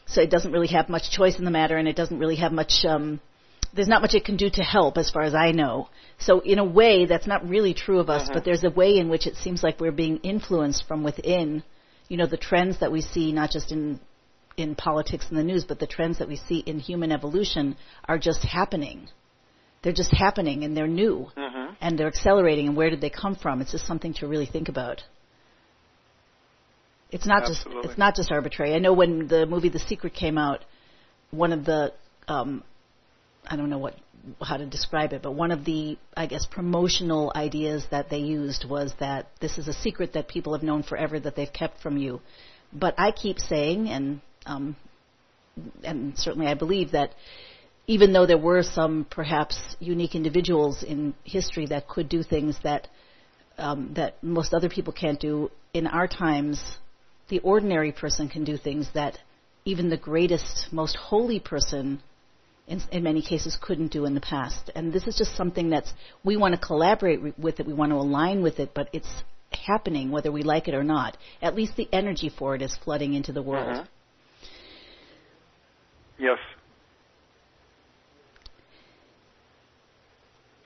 so 0.06 0.20
it 0.20 0.30
doesn't 0.30 0.52
really 0.52 0.68
have 0.68 0.88
much 0.88 1.10
choice 1.10 1.38
in 1.38 1.44
the 1.44 1.50
matter, 1.50 1.76
and 1.76 1.88
it 1.88 1.96
doesn't 1.96 2.18
really 2.18 2.36
have 2.36 2.52
much. 2.52 2.84
Um, 2.84 3.20
there's 3.72 3.88
not 3.88 4.02
much 4.02 4.14
it 4.14 4.24
can 4.24 4.36
do 4.36 4.50
to 4.50 4.62
help, 4.62 4.98
as 4.98 5.10
far 5.10 5.22
as 5.22 5.34
I 5.34 5.50
know. 5.50 5.88
So 6.18 6.40
in 6.40 6.58
a 6.60 6.64
way, 6.64 7.06
that's 7.06 7.26
not 7.26 7.48
really 7.48 7.74
true 7.74 7.98
of 7.98 8.08
us, 8.08 8.28
but 8.32 8.44
there's 8.44 8.62
a 8.62 8.70
way 8.70 8.98
in 8.98 9.08
which 9.08 9.26
it 9.26 9.36
seems 9.36 9.62
like 9.64 9.80
we're 9.80 9.90
being 9.92 10.18
influenced 10.18 10.86
from 10.86 11.02
within. 11.02 11.64
You 12.08 12.16
know, 12.18 12.26
the 12.26 12.36
trends 12.36 12.80
that 12.80 12.92
we 12.92 13.00
see, 13.00 13.32
not 13.32 13.50
just 13.50 13.72
in 13.72 13.98
in 14.56 14.76
politics 14.76 15.26
and 15.28 15.36
the 15.38 15.42
news, 15.42 15.64
but 15.64 15.80
the 15.80 15.86
trends 15.86 16.18
that 16.18 16.28
we 16.28 16.36
see 16.36 16.58
in 16.58 16.78
human 16.78 17.10
evolution 17.10 17.76
are 18.04 18.18
just 18.18 18.44
happening. 18.44 19.08
They're 19.82 19.92
just 19.92 20.12
happening, 20.12 20.62
and 20.64 20.76
they're 20.76 20.86
new, 20.86 21.28
Mm-hmm. 21.36 21.74
and 21.80 21.98
they're 21.98 22.06
accelerating. 22.06 22.68
And 22.68 22.76
where 22.76 22.90
did 22.90 23.00
they 23.00 23.10
come 23.10 23.34
from? 23.34 23.60
It's 23.60 23.72
just 23.72 23.86
something 23.86 24.14
to 24.14 24.28
really 24.28 24.46
think 24.46 24.68
about. 24.68 25.02
It's 27.14 27.26
not 27.26 27.44
Absolutely. 27.44 27.82
just 27.82 27.90
it's 27.90 27.98
not 27.98 28.16
just 28.16 28.32
arbitrary. 28.32 28.74
I 28.74 28.80
know 28.80 28.92
when 28.92 29.28
the 29.28 29.46
movie 29.46 29.68
The 29.68 29.78
Secret 29.78 30.14
came 30.14 30.36
out, 30.36 30.64
one 31.30 31.52
of 31.52 31.64
the 31.64 31.92
um, 32.26 32.64
I 33.46 33.54
don't 33.54 33.70
know 33.70 33.78
what 33.78 33.94
how 34.42 34.56
to 34.56 34.66
describe 34.66 35.12
it, 35.12 35.22
but 35.22 35.30
one 35.30 35.52
of 35.52 35.64
the 35.64 35.96
I 36.16 36.26
guess 36.26 36.44
promotional 36.44 37.30
ideas 37.36 37.86
that 37.92 38.10
they 38.10 38.18
used 38.18 38.64
was 38.68 38.92
that 38.98 39.28
this 39.40 39.58
is 39.58 39.68
a 39.68 39.72
secret 39.72 40.14
that 40.14 40.26
people 40.26 40.54
have 40.54 40.64
known 40.64 40.82
forever 40.82 41.20
that 41.20 41.36
they've 41.36 41.52
kept 41.52 41.80
from 41.80 41.98
you. 41.98 42.20
But 42.72 42.96
I 42.98 43.12
keep 43.12 43.38
saying, 43.38 43.90
and 43.90 44.20
um, 44.44 44.74
and 45.84 46.18
certainly 46.18 46.48
I 46.48 46.54
believe 46.54 46.90
that 46.92 47.14
even 47.86 48.12
though 48.12 48.26
there 48.26 48.38
were 48.38 48.64
some 48.64 49.06
perhaps 49.08 49.76
unique 49.78 50.16
individuals 50.16 50.82
in 50.82 51.14
history 51.22 51.66
that 51.66 51.86
could 51.86 52.08
do 52.08 52.24
things 52.24 52.58
that 52.64 52.88
um, 53.56 53.92
that 53.94 54.20
most 54.20 54.52
other 54.52 54.68
people 54.68 54.92
can't 54.92 55.20
do, 55.20 55.52
in 55.72 55.86
our 55.86 56.08
times, 56.08 56.76
the 57.28 57.38
ordinary 57.40 57.92
person 57.92 58.28
can 58.28 58.44
do 58.44 58.56
things 58.56 58.88
that 58.94 59.18
even 59.64 59.88
the 59.88 59.96
greatest, 59.96 60.68
most 60.72 60.96
holy 60.96 61.40
person, 61.40 62.02
in, 62.66 62.82
in 62.92 63.02
many 63.02 63.22
cases, 63.22 63.56
couldn't 63.60 63.92
do 63.92 64.04
in 64.04 64.14
the 64.14 64.20
past. 64.20 64.70
And 64.74 64.92
this 64.92 65.06
is 65.06 65.16
just 65.16 65.36
something 65.36 65.70
that's 65.70 65.92
we 66.22 66.36
want 66.36 66.54
to 66.54 66.60
collaborate 66.60 67.38
with 67.38 67.60
it, 67.60 67.66
we 67.66 67.72
want 67.72 67.90
to 67.92 67.96
align 67.96 68.42
with 68.42 68.58
it, 68.58 68.72
but 68.74 68.88
it's 68.92 69.22
happening 69.50 70.10
whether 70.10 70.30
we 70.30 70.42
like 70.42 70.68
it 70.68 70.74
or 70.74 70.84
not. 70.84 71.16
At 71.40 71.54
least 71.54 71.76
the 71.76 71.88
energy 71.92 72.28
for 72.28 72.54
it 72.54 72.62
is 72.62 72.76
flooding 72.84 73.14
into 73.14 73.32
the 73.32 73.42
world. 73.42 73.68
Mhm. 73.68 73.86
Yes. 76.18 76.38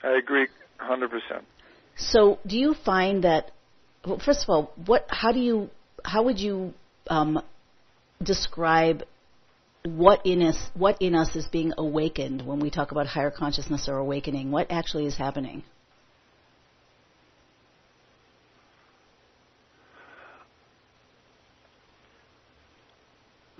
I 0.03 0.17
agree 0.17 0.47
100%. 0.79 1.43
So, 1.95 2.39
do 2.45 2.57
you 2.57 2.73
find 2.73 3.23
that? 3.23 3.51
Well, 4.05 4.19
first 4.19 4.43
of 4.43 4.49
all, 4.49 4.71
what? 4.85 5.05
How 5.09 5.31
do 5.33 5.39
you? 5.39 5.69
How 6.03 6.23
would 6.23 6.39
you 6.39 6.73
um, 7.09 7.41
describe 8.21 9.03
what 9.83 10.25
in 10.25 10.41
us? 10.41 10.57
What 10.73 11.01
in 11.01 11.15
us 11.15 11.35
is 11.35 11.47
being 11.47 11.73
awakened 11.77 12.45
when 12.45 12.59
we 12.59 12.69
talk 12.69 12.91
about 12.91 13.07
higher 13.07 13.31
consciousness 13.31 13.87
or 13.87 13.97
awakening? 13.97 14.51
What 14.51 14.67
actually 14.69 15.05
is 15.05 15.17
happening? 15.17 15.63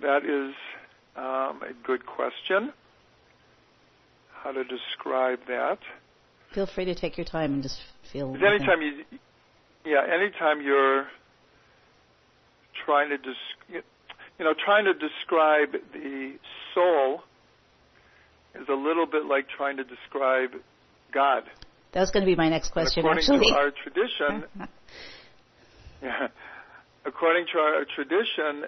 That 0.02 0.23
is 0.23 0.56
um, 1.15 1.62
a 1.62 1.73
good 1.86 2.06
question. 2.06 2.73
How 4.32 4.52
to 4.52 4.63
describe 4.63 5.39
that? 5.47 5.80
Feel 6.54 6.65
free 6.65 6.86
to 6.86 6.95
take 6.95 7.17
your 7.17 7.25
time 7.25 7.54
and 7.54 7.63
just 7.63 7.80
feel. 8.12 8.34
Anytime 8.36 8.82
you, 8.82 9.04
yeah, 9.86 10.04
anytime 10.12 10.62
you're 10.62 11.08
trying 12.89 13.10
to 13.10 13.17
des- 13.19 13.84
you 14.39 14.45
know, 14.45 14.54
trying 14.65 14.86
to 14.86 14.93
describe 14.93 15.73
the 15.93 16.34
soul 16.73 17.21
is 18.56 18.67
a 18.67 18.73
little 18.73 19.06
bit 19.06 19.25
like 19.25 19.45
trying 19.56 19.78
to 19.78 19.84
describe 19.84 20.49
God. 21.13 21.43
that 21.91 21.99
was 21.99 22.10
going 22.10 22.25
to 22.25 22.32
be 22.32 22.36
my 22.36 22.49
next 22.49 22.67
And 22.69 22.73
question. 22.73 23.02
according 23.02 23.23
Actually, 23.25 23.52
to 23.52 23.56
our 23.56 23.71
tradition, 23.84 24.43
yeah, 26.02 26.28
according 27.06 27.45
to 27.54 27.60
our 27.60 27.86
tradition, 27.95 28.65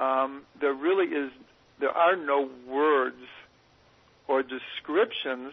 um, 0.00 0.42
there 0.60 0.74
really 0.74 1.06
is 1.14 1.30
there 1.78 1.90
are 1.90 2.16
no 2.16 2.48
words 2.66 3.22
or 4.26 4.42
descriptions 4.42 5.52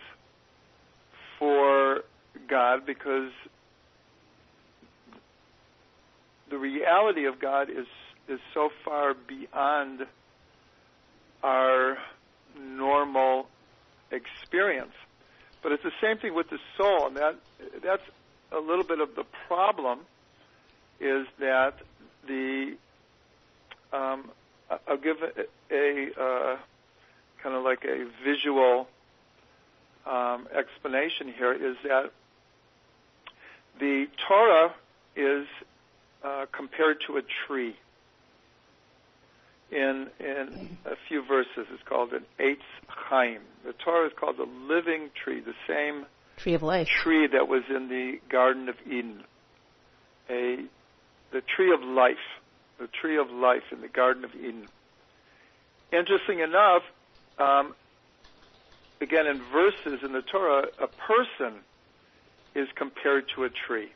for 1.37 2.01
God 2.49 2.83
because 2.87 3.29
the 6.49 6.57
reality 6.57 7.25
of 7.25 7.39
God 7.39 7.69
is 7.69 7.87
is 8.27 8.39
so 8.53 8.69
far 8.83 9.13
beyond 9.13 10.05
our 11.43 11.97
normal 12.59 13.47
experience. 14.11 14.93
But 15.61 15.73
it's 15.73 15.83
the 15.83 15.91
same 16.01 16.17
thing 16.17 16.33
with 16.33 16.49
the 16.49 16.59
soul, 16.77 17.07
and 17.07 17.17
that 17.17 17.35
that's 17.83 18.03
a 18.51 18.59
little 18.59 18.83
bit 18.83 18.99
of 18.99 19.15
the 19.15 19.25
problem. 19.47 19.99
Is 20.99 21.27
that 21.39 21.75
the 22.27 22.77
um, 23.91 24.31
I'll 24.87 24.97
give 24.97 25.17
a, 25.21 25.75
a 25.75 26.09
uh, 26.19 26.57
kind 27.41 27.55
of 27.55 27.63
like 27.63 27.85
a 27.85 28.07
visual 28.23 28.87
um, 30.05 30.47
explanation 30.55 31.33
here. 31.35 31.53
Is 31.53 31.77
that 31.83 32.11
the 33.79 34.07
Torah 34.27 34.73
is 35.15 35.47
uh, 36.25 36.45
compared 36.51 36.97
to 37.07 37.17
a 37.17 37.21
tree. 37.45 37.75
In 39.71 40.07
in 40.19 40.77
a 40.85 40.95
few 41.07 41.23
verses, 41.25 41.67
it's 41.71 41.83
called 41.83 42.13
an 42.13 42.25
Eitz 42.39 42.57
Chaim. 42.87 43.41
The 43.65 43.73
Torah 43.73 44.07
is 44.07 44.13
called 44.19 44.37
the 44.37 44.49
living 44.67 45.09
tree, 45.23 45.39
the 45.39 45.55
same 45.67 46.05
tree 46.37 46.53
of 46.53 46.63
life. 46.63 46.87
tree 46.87 47.27
that 47.27 47.47
was 47.47 47.63
in 47.69 47.89
the 47.89 48.19
Garden 48.29 48.69
of 48.69 48.75
Eden, 48.85 49.23
a 50.29 50.65
the 51.31 51.41
tree 51.41 51.73
of 51.73 51.81
life, 51.81 52.25
the 52.79 52.87
tree 52.87 53.17
of 53.17 53.29
life 53.31 53.63
in 53.71 53.81
the 53.81 53.87
Garden 53.87 54.23
of 54.23 54.33
Eden. 54.35 54.67
Interesting 55.91 56.39
enough, 56.39 56.83
um, 57.39 57.75
again 59.01 59.27
in 59.27 59.41
verses 59.51 60.03
in 60.03 60.11
the 60.13 60.21
Torah, 60.21 60.67
a 60.79 60.87
person 60.87 61.59
is 62.53 62.67
compared 62.75 63.25
to 63.35 63.43
a 63.43 63.49
tree. 63.49 63.91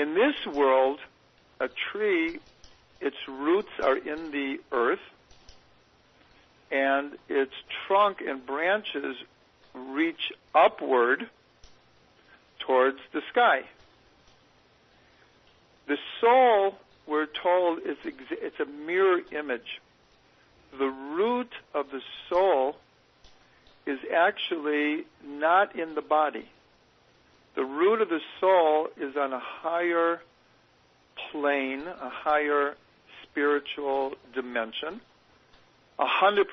In 0.00 0.14
this 0.14 0.46
world, 0.46 0.98
a 1.60 1.68
tree, 1.68 2.38
its 3.02 3.18
roots 3.28 3.68
are 3.82 3.98
in 3.98 4.30
the 4.30 4.58
earth, 4.72 5.06
and 6.70 7.18
its 7.28 7.52
trunk 7.86 8.22
and 8.26 8.46
branches 8.46 9.16
reach 9.74 10.32
upward 10.54 11.28
towards 12.60 12.98
the 13.12 13.20
sky. 13.30 13.64
The 15.86 15.98
soul, 16.18 16.78
we're 17.06 17.26
told, 17.26 17.80
is 17.80 17.98
it's 18.02 18.58
a 18.58 18.64
mirror 18.64 19.20
image. 19.32 19.82
The 20.78 20.88
root 20.88 21.52
of 21.74 21.90
the 21.90 22.00
soul 22.30 22.76
is 23.84 23.98
actually 24.10 25.04
not 25.22 25.76
in 25.76 25.94
the 25.94 26.00
body. 26.00 26.48
The 27.54 27.64
root 27.64 28.00
of 28.00 28.08
the 28.08 28.20
soul 28.40 28.88
is 28.96 29.16
on 29.16 29.32
a 29.32 29.40
higher 29.40 30.20
plane, 31.30 31.86
a 31.86 32.08
higher 32.08 32.76
spiritual 33.24 34.14
dimension, 34.34 35.00
100% 35.98 36.44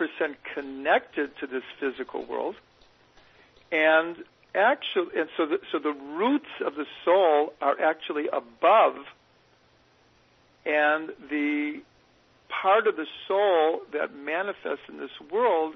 connected 0.54 1.38
to 1.40 1.48
this 1.48 1.64
physical 1.80 2.26
world. 2.26 2.56
And 3.72 4.18
actually, 4.56 5.20
and 5.20 5.30
so 5.38 5.46
the, 5.46 5.60
so 5.72 5.80
the 5.80 5.94
roots 5.94 6.50
of 6.66 6.76
the 6.76 6.86
soul 7.06 7.54
are 7.62 7.80
actually 7.80 8.28
above, 8.28 8.96
and 10.66 11.10
the 11.30 11.82
part 12.50 12.88
of 12.88 12.96
the 12.96 13.06
soul 13.28 13.82
that 13.94 14.16
manifests 14.16 14.90
in 14.90 14.98
this 14.98 15.12
world 15.32 15.76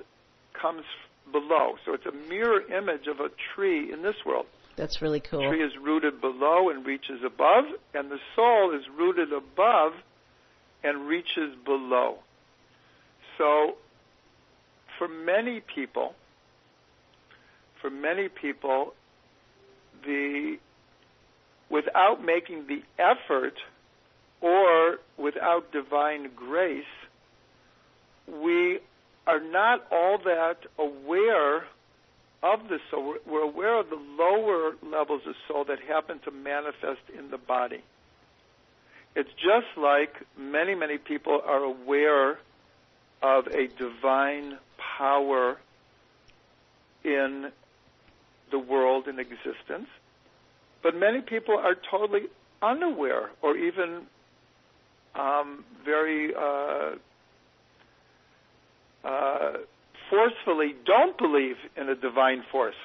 comes 0.54 0.84
below. 1.32 1.76
So 1.86 1.94
it's 1.94 2.06
a 2.06 2.30
mirror 2.30 2.62
image 2.62 3.08
of 3.08 3.20
a 3.20 3.30
tree 3.54 3.92
in 3.92 4.02
this 4.02 4.16
world. 4.26 4.46
That's 4.76 5.02
really 5.02 5.20
cool. 5.20 5.42
The 5.42 5.50
tree 5.50 5.64
is 5.64 5.74
rooted 5.82 6.22
below 6.22 6.70
and 6.70 6.86
reaches 6.86 7.22
above, 7.26 7.66
and 7.94 8.10
the 8.10 8.20
soul 8.36 8.76
is 8.76 8.84
rooted 8.98 9.32
above 9.34 9.94
and 10.84 11.08
reaches 11.08 11.56
below. 11.66 12.18
So, 13.38 13.76
for 14.98 15.08
many 15.08 15.62
people, 15.62 16.16
for 17.82 17.90
many 17.90 18.30
people, 18.30 18.94
the 20.06 20.58
without 21.70 22.24
making 22.24 22.68
the 22.68 22.84
effort 23.00 23.54
or 24.42 24.98
without 25.18 25.72
divine 25.72 26.30
grace, 26.36 26.84
we 28.28 28.80
are 29.28 29.40
not 29.40 29.86
all 29.92 30.18
that 30.26 30.58
aware 30.78 31.64
of 32.44 32.68
the 32.68 32.80
soul. 32.90 33.16
We're 33.26 33.44
aware 33.44 33.80
of 33.80 33.90
the 33.90 34.00
lower 34.18 34.74
levels 34.84 35.22
of 35.28 35.36
soul 35.48 35.66
that 35.66 35.80
happen 35.80 36.20
to 36.26 36.32
manifest 36.32 37.02
in 37.18 37.30
the 37.30 37.38
body. 37.38 37.82
It's 39.16 39.30
just 39.34 39.78
like 39.78 40.16
many, 40.38 40.74
many 40.74 40.98
people 40.98 41.42
are 41.46 41.64
aware 41.64 42.40
of 43.22 43.48
a 43.48 43.68
divine 43.68 44.58
power 44.98 45.58
in 47.04 47.52
the 48.52 48.60
world 48.60 49.08
in 49.08 49.20
existence, 49.20 49.88
but 50.82 50.96
many 50.96 51.22
people 51.22 51.58
are 51.58 51.76
totally 51.76 52.24
unaware 52.62 53.30
or 53.42 53.58
even 53.58 54.08
um, 55.16 55.64
very 55.84 56.34
uh, 56.34 56.92
uh, 59.04 59.58
forcefully 60.12 60.76
don't 60.86 61.18
believe 61.18 61.56
in 61.76 61.90
a 61.90 61.96
divine 61.96 62.44
force. 62.52 62.76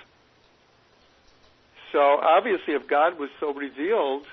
So 1.92 1.98
obviously, 1.98 2.74
if 2.74 2.86
God 2.86 3.18
was 3.18 3.28
so 3.38 3.52
revealed, 3.52 4.26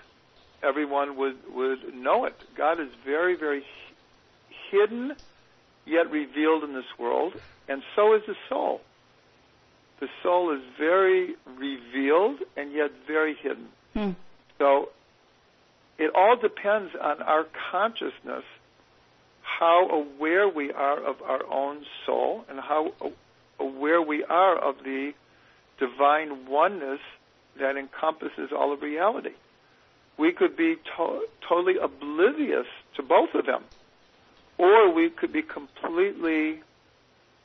everyone 0.62 1.18
would 1.18 1.38
would 1.54 1.94
know 1.94 2.26
it. 2.26 2.36
God 2.56 2.80
is 2.80 2.90
very, 3.04 3.36
very 3.36 3.66
hidden, 4.72 5.14
yet 5.86 6.10
revealed 6.10 6.64
in 6.64 6.74
this 6.74 6.98
world, 6.98 7.34
and 7.68 7.84
so 7.96 8.14
is 8.14 8.22
the 8.28 8.36
soul. 8.48 8.82
The 10.00 10.08
soul 10.22 10.54
is 10.56 10.62
very 10.78 11.36
revealed 11.58 12.40
and 12.58 12.74
yet 12.74 12.92
very 13.08 13.36
hidden. 13.36 13.68
Hmm. 13.94 14.12
So 14.58 14.90
it 15.98 16.12
all 16.16 16.36
depends 16.36 16.94
on 17.00 17.22
our 17.22 17.46
consciousness 17.72 18.44
how 19.44 19.88
aware 19.90 20.48
we 20.48 20.72
are 20.72 21.00
of 21.00 21.22
our 21.22 21.46
own 21.52 21.86
soul 22.06 22.46
and 22.50 22.60
how 22.60 22.94
aware 23.60 24.02
we 24.02 24.24
are 24.24 24.58
of 24.58 24.78
the 24.84 25.14
divine 25.80 26.48
oneness 26.48 27.00
that 27.60 27.78
encompasses 27.78 28.52
all 28.52 28.74
of 28.74 28.82
reality. 28.82 29.34
We 30.18 30.32
could 30.32 30.56
be 30.56 30.78
to- 30.98 31.28
totally 31.48 31.78
oblivious 31.78 32.68
to 32.96 33.04
both 33.04 33.34
of 33.36 33.46
them, 33.46 33.64
or 34.58 34.92
we 34.92 35.10
could 35.10 35.34
be 35.34 35.42
completely 35.42 36.62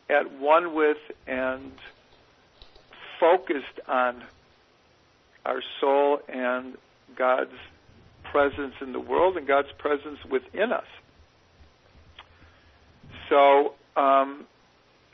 at 0.08 0.30
one 0.32 0.74
with 0.74 0.98
and 1.26 1.72
focused 3.18 3.80
on 3.86 4.24
our 5.44 5.62
soul 5.80 6.20
and 6.28 6.76
God's 7.16 7.56
presence 8.24 8.74
in 8.80 8.92
the 8.92 9.00
world 9.00 9.36
and 9.36 9.46
God's 9.46 9.72
presence 9.72 10.18
within 10.24 10.72
us. 10.72 10.86
So 13.28 13.74
um, 13.96 14.46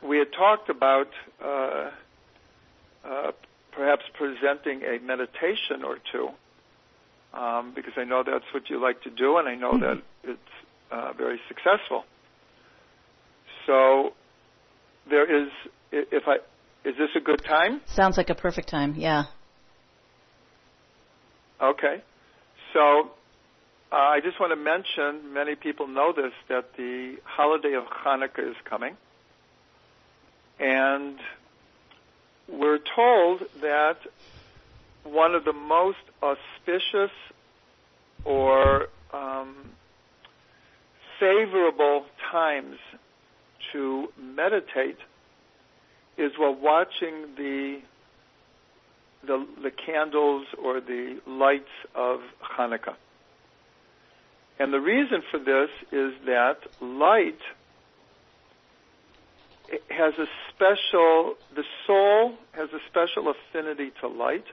we 0.03 0.18
had 0.18 0.33
talked 0.33 0.68
about 0.70 1.09
uh, 1.44 1.90
uh, 3.05 3.33
perhaps 3.72 4.03
presenting 4.14 4.83
a 4.83 4.98
meditation 5.05 5.85
or 5.85 5.98
two, 6.12 6.29
um, 7.37 7.72
because 7.74 7.94
I 7.96 8.05
know 8.05 8.22
that's 8.24 8.44
what 8.53 8.70
you 8.70 8.81
like 8.81 9.03
to 9.03 9.11
do, 9.11 9.38
and 9.38 9.48
I 9.48 9.55
know 9.55 9.79
that 9.79 10.03
it's 10.22 10.40
uh, 10.90 11.12
very 11.16 11.40
successful. 11.48 12.05
So 13.66 14.12
there 15.09 15.44
is, 15.44 15.50
if 15.90 16.24
I, 16.27 16.37
is 16.88 16.96
this 16.98 17.11
a 17.16 17.20
good 17.20 17.42
time? 17.44 17.81
Sounds 17.87 18.16
like 18.16 18.31
a 18.31 18.35
perfect 18.35 18.68
time. 18.68 18.94
Yeah. 18.96 19.24
Okay. 21.61 22.03
So 22.72 23.11
uh, 23.94 23.96
I 23.96 24.20
just 24.20 24.40
want 24.40 24.50
to 24.50 24.57
mention, 24.57 25.33
many 25.33 25.54
people 25.54 25.87
know 25.87 26.12
this, 26.12 26.33
that 26.48 26.76
the 26.76 27.16
holiday 27.22 27.74
of 27.74 27.85
Hanukkah 27.85 28.50
is 28.50 28.57
coming. 28.64 28.96
And 30.59 31.16
we're 32.48 32.80
told 32.96 33.42
that 33.61 33.98
one 35.04 35.37
of 35.37 35.44
the 35.44 35.52
most 35.52 35.98
auspicious 36.20 37.12
or 38.24 38.88
um, 39.12 39.54
favorable 41.20 42.07
times 42.33 42.78
to 43.72 44.09
meditate 44.20 44.98
is 46.16 46.33
while 46.37 46.54
watching 46.54 47.37
the, 47.37 47.80
the 49.24 49.46
the 49.62 49.70
candles 49.70 50.46
or 50.61 50.80
the 50.80 51.20
lights 51.28 51.70
of 51.94 52.20
Hanukkah. 52.42 52.96
And 54.59 54.73
the 54.73 54.81
reason 54.81 55.23
for 55.31 55.38
this 55.38 55.71
is 55.90 56.14
that 56.27 56.59
light 56.81 57.40
has 59.90 60.14
a 60.19 60.27
special, 60.51 61.35
the 61.55 61.64
soul 61.87 62.35
has 62.53 62.69
a 62.73 62.79
special 62.88 63.33
affinity 63.33 63.90
to 64.01 64.09
light, 64.09 64.45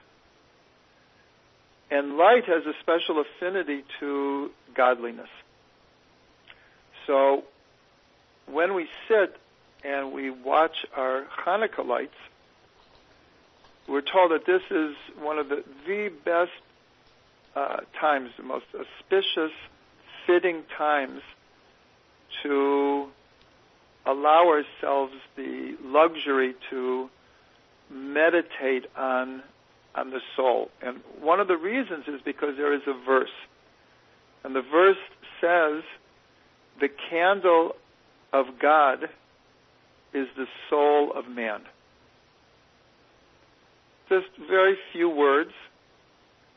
and 1.90 2.16
light 2.16 2.44
has 2.46 2.64
a 2.66 2.72
special 2.80 3.20
affinity 3.20 3.84
to 4.00 4.50
godliness. 4.74 5.28
So 7.06 7.44
when 8.46 8.74
we 8.74 8.88
sit 9.08 9.36
and 9.84 10.12
we 10.12 10.30
watch 10.30 10.76
our 10.96 11.26
Hanukkah 11.44 11.86
lights, 11.86 12.14
we're 13.88 14.00
told 14.00 14.30
that 14.30 14.46
this 14.46 14.62
is 14.70 14.94
one 15.18 15.38
of 15.38 15.48
the, 15.48 15.64
the 15.86 16.10
best 16.24 16.50
uh, 17.54 17.80
times, 18.00 18.30
the 18.36 18.44
most 18.44 18.66
auspicious 18.74 19.52
fitting 20.26 20.62
times 20.76 21.22
to 22.42 23.08
allow 24.04 24.48
ourselves 24.48 25.14
the 25.36 25.76
luxury 25.82 26.54
to 26.70 27.08
meditate 27.90 28.86
on 28.96 29.42
on 29.94 30.10
the 30.10 30.20
soul. 30.36 30.70
And 30.80 31.00
one 31.20 31.38
of 31.40 31.48
the 31.48 31.56
reasons 31.56 32.08
is 32.08 32.20
because 32.24 32.56
there 32.56 32.72
is 32.72 32.82
a 32.86 32.94
verse. 33.04 33.28
And 34.42 34.56
the 34.56 34.62
verse 34.62 34.96
says, 35.40 35.82
the 36.80 36.88
candle 37.10 37.76
of 38.32 38.58
God 38.58 39.04
is 40.14 40.28
the 40.36 40.46
soul 40.70 41.12
of 41.12 41.28
man. 41.28 41.60
Just 44.08 44.28
very 44.48 44.76
few 44.92 45.08
words. 45.08 45.52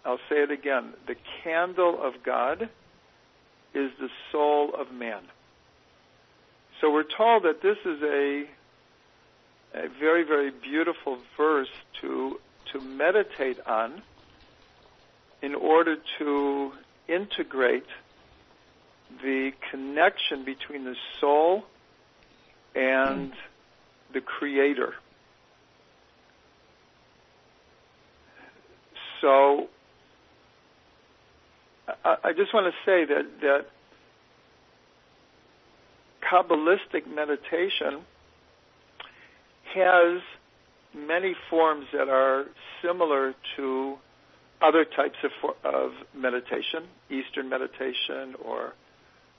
I'll 0.05 0.20
say 0.30 0.43
it 0.43 0.51
again. 0.51 0.93
The 1.07 1.16
candle 1.43 2.01
of 2.01 2.24
God 2.24 2.70
is 3.76 3.91
the 3.99 4.09
soul 4.32 4.73
of 4.73 4.91
man. 4.91 5.21
So 6.82 6.91
we're 6.91 7.03
told 7.03 7.43
that 7.43 7.61
this 7.61 7.78
is 7.86 8.01
a 8.01 8.45
a 9.73 9.89
very 9.99 10.23
very 10.23 10.51
beautiful 10.51 11.17
verse 11.38 11.69
to 12.01 12.39
to 12.71 12.80
meditate 12.80 13.59
on 13.67 14.01
in 15.41 15.53
order 15.53 15.97
to 16.17 16.71
integrate 17.07 17.86
the 19.21 19.51
connection 19.69 20.43
between 20.43 20.86
the 20.86 20.95
soul 21.19 21.65
and 22.73 23.34
the 24.13 24.21
Creator. 24.21 24.95
So 29.21 29.69
I, 32.04 32.16
I 32.26 32.34
just 32.34 32.54
want 32.54 32.74
to 32.74 32.74
say 32.86 33.06
that 33.06 33.42
that 33.42 33.66
Kabbalistic 36.24 37.08
meditation 37.08 38.02
has 39.74 40.22
many 40.96 41.36
forms 41.50 41.86
that 41.94 42.10
are 42.10 42.46
similar 42.82 43.36
to 43.58 43.96
other 44.62 44.86
types 44.86 45.18
of, 45.24 45.56
of 45.64 45.92
meditation, 46.16 46.88
Eastern 47.10 47.50
meditation 47.50 48.36
or 48.44 48.74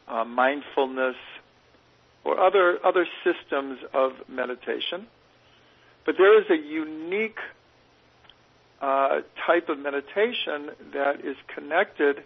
uh, 0.07 0.25
mindfulness 0.25 1.17
or 2.25 2.39
other 2.39 2.79
other 2.85 3.07
systems 3.25 3.79
of 3.95 4.13
meditation. 4.29 5.07
But 6.05 6.17
there 6.19 6.39
is 6.39 6.49
a 6.51 6.57
unique 6.57 7.39
uh, 8.81 9.21
type 9.47 9.69
of 9.69 9.79
meditation 9.79 10.71
that 10.93 11.25
is 11.25 11.37
connected 11.53 12.23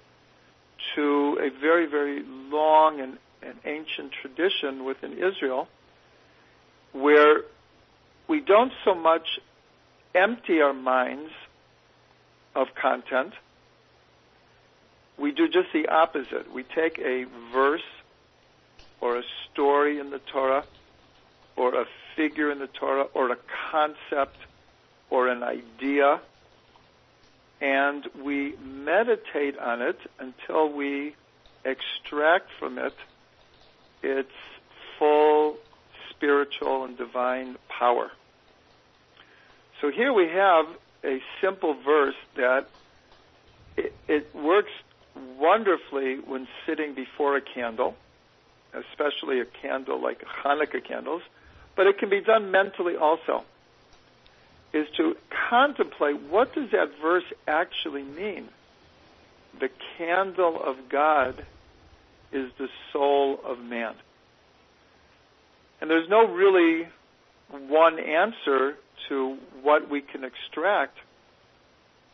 to 0.95 1.39
a 1.41 1.51
very 1.61 1.87
very 1.87 2.23
long 2.23 3.01
and, 3.01 3.19
and 3.43 3.59
ancient 3.65 4.13
tradition 4.13 4.85
within 4.85 5.13
Israel, 5.13 5.69
where 6.93 7.43
we 8.29 8.41
don't 8.41 8.73
so 8.85 8.95
much 8.95 9.41
empty 10.15 10.61
our 10.61 10.73
minds 10.73 11.31
of 12.55 12.69
content. 12.75 13.33
We 15.19 15.33
do 15.33 15.49
just 15.49 15.73
the 15.73 15.89
opposite. 15.89 16.53
We 16.53 16.63
take 16.63 16.99
a 16.99 17.27
verse 17.53 17.83
or 19.01 19.19
a 19.19 19.23
story 19.53 19.99
in 19.99 20.11
the 20.11 20.19
Torah 20.19 20.65
or 21.57 21.75
a 21.75 21.85
figure 22.17 22.51
in 22.51 22.59
the 22.59 22.67
Torah 22.67 23.07
or 23.15 23.31
a 23.31 23.37
concept 23.71 24.37
or 25.11 25.29
an 25.29 25.43
idea 25.43 26.21
and 27.61 28.07
we 28.23 28.55
meditate 28.63 29.59
on 29.59 29.83
it 29.83 29.99
until 30.19 30.73
we 30.73 31.15
extract 31.65 32.51
from 32.59 32.79
it 32.79 32.95
its 34.03 34.33
full 34.99 35.57
spiritual 36.11 36.85
and 36.85 36.97
divine 36.97 37.57
power. 37.69 38.11
So 39.81 39.91
here 39.91 40.13
we 40.13 40.29
have 40.29 40.67
a 41.05 41.21
simple 41.41 41.75
verse 41.75 42.17
that 42.37 42.69
it, 43.77 43.95
it 44.09 44.35
works 44.35 44.73
wonderfully 45.39 46.17
when 46.17 46.47
sitting 46.67 46.95
before 46.95 47.37
a 47.37 47.41
candle, 47.41 47.95
especially 48.75 49.41
a 49.41 49.45
candle 49.47 50.01
like 50.01 50.23
Hanukkah 50.45 50.85
candles, 50.85 51.23
but 51.77 51.87
it 51.87 51.99
can 51.99 52.11
be 52.11 52.21
done 52.21 52.51
mentally 52.51 52.97
also. 52.97 53.45
Is 54.73 54.87
to 54.99 55.15
contemplate 55.49 56.21
what 56.31 56.55
does 56.55 56.71
that 56.71 56.91
verse 57.03 57.25
actually 57.47 58.05
mean? 58.05 58.49
The 59.59 59.69
candle 59.99 60.61
of 60.63 60.77
God 60.89 61.45
is 62.33 62.51
the 62.59 62.69
soul 62.93 63.41
of 63.45 63.59
man. 63.59 63.95
And 65.81 65.91
there's 65.91 66.09
no 66.09 66.29
really 66.29 66.87
one 67.51 67.99
answer 67.99 68.77
to 69.09 69.37
what 69.63 69.91
we 69.91 70.01
can 70.01 70.23
extract 70.23 70.97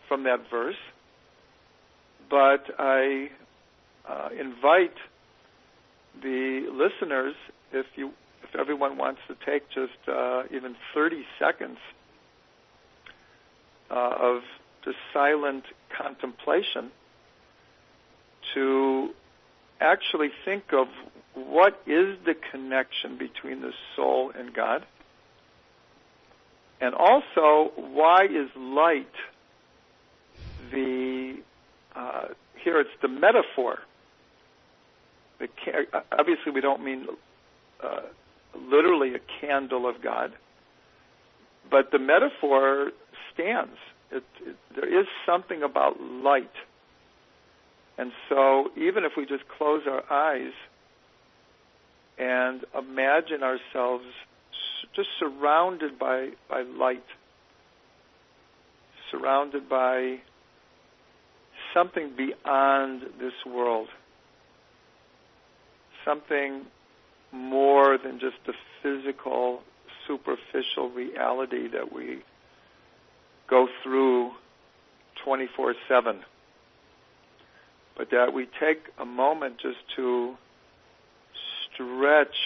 from 0.08 0.22
that 0.24 0.48
verse, 0.50 0.76
but 2.30 2.64
I 2.78 3.28
uh, 4.08 4.28
invite 4.38 4.94
the 6.22 6.68
listeners, 6.72 7.34
if 7.72 7.86
you, 7.96 8.12
if 8.42 8.58
everyone 8.58 8.96
wants 8.96 9.20
to 9.28 9.36
take 9.44 9.68
just 9.70 10.08
uh, 10.08 10.44
even 10.50 10.76
30 10.94 11.24
seconds 11.38 11.78
uh, 13.90 14.12
of 14.18 14.42
just 14.84 14.96
silent 15.12 15.64
contemplation, 15.96 16.90
to 18.54 19.10
actually 19.80 20.30
think 20.44 20.64
of 20.72 20.86
what 21.34 21.80
is 21.86 22.16
the 22.24 22.34
connection 22.50 23.18
between 23.18 23.60
the 23.60 23.72
soul 23.94 24.32
and 24.36 24.54
God 24.54 24.86
and 26.80 26.94
also, 26.94 27.72
why 27.76 28.24
is 28.24 28.50
light 28.56 29.06
the, 30.70 31.36
uh, 31.94 32.26
here 32.62 32.80
it's 32.80 32.90
the 33.00 33.08
metaphor. 33.08 33.78
The 35.38 35.48
ca- 35.48 36.02
obviously, 36.12 36.52
we 36.52 36.60
don't 36.60 36.84
mean 36.84 37.06
uh, 37.82 38.00
literally 38.54 39.14
a 39.14 39.20
candle 39.40 39.88
of 39.88 40.02
God, 40.02 40.32
but 41.70 41.90
the 41.92 41.98
metaphor 41.98 42.90
It, 44.10 44.24
it, 44.44 44.56
there 44.74 45.00
is 45.00 45.06
something 45.24 45.62
about 45.62 46.00
light. 46.00 46.50
And 47.98 48.12
so, 48.28 48.70
even 48.76 49.04
if 49.04 49.12
we 49.16 49.26
just 49.26 49.44
close 49.56 49.82
our 49.86 50.02
eyes 50.10 50.52
and 52.18 52.64
imagine 52.76 53.42
ourselves 53.42 54.04
just 54.94 55.08
surrounded 55.18 55.98
by, 55.98 56.30
by 56.48 56.62
light, 56.62 57.04
surrounded 59.10 59.68
by 59.68 60.18
something 61.74 62.12
beyond 62.16 63.02
this 63.18 63.34
world, 63.46 63.88
something 66.04 66.66
more 67.32 67.98
than 67.98 68.18
just 68.18 68.36
the 68.46 68.54
physical, 68.82 69.60
superficial 70.06 70.90
reality 70.90 71.68
that 71.68 71.92
we 71.92 72.22
go 73.48 73.68
through 73.82 74.32
24 75.24 75.74
7. 75.88 76.20
But 77.96 78.10
that 78.10 78.32
we 78.34 78.46
take 78.60 78.82
a 78.98 79.04
moment 79.04 79.56
just 79.60 79.78
to 79.96 80.34
stretch 81.74 82.36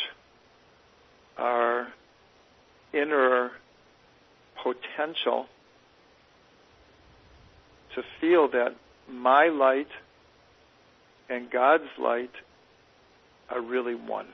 our 1.36 1.88
inner 2.92 3.51
potential 4.62 5.46
to 7.94 8.03
feel 8.20 8.48
that 8.51 8.76
my 9.09 9.48
light 9.48 9.88
and 11.28 11.51
God's 11.51 11.90
light 11.98 12.30
are 13.48 13.61
really 13.61 13.94
one. 13.94 14.28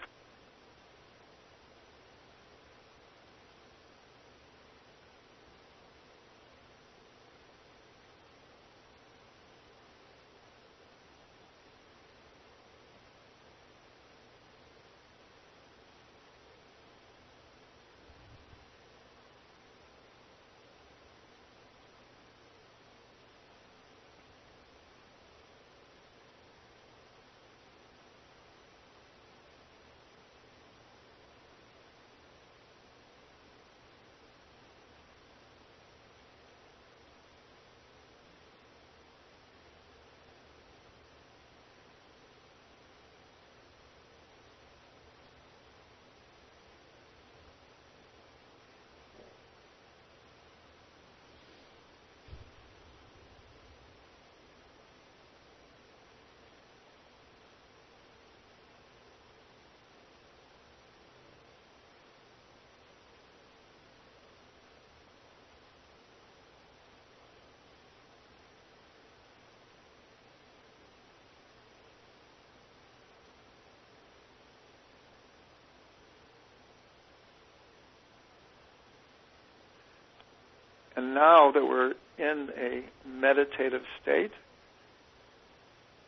And 80.97 81.15
now 81.15 81.53
that 81.53 81.65
we're 81.65 81.93
in 82.19 82.51
a 82.57 82.83
meditative 83.07 83.83
state, 84.03 84.33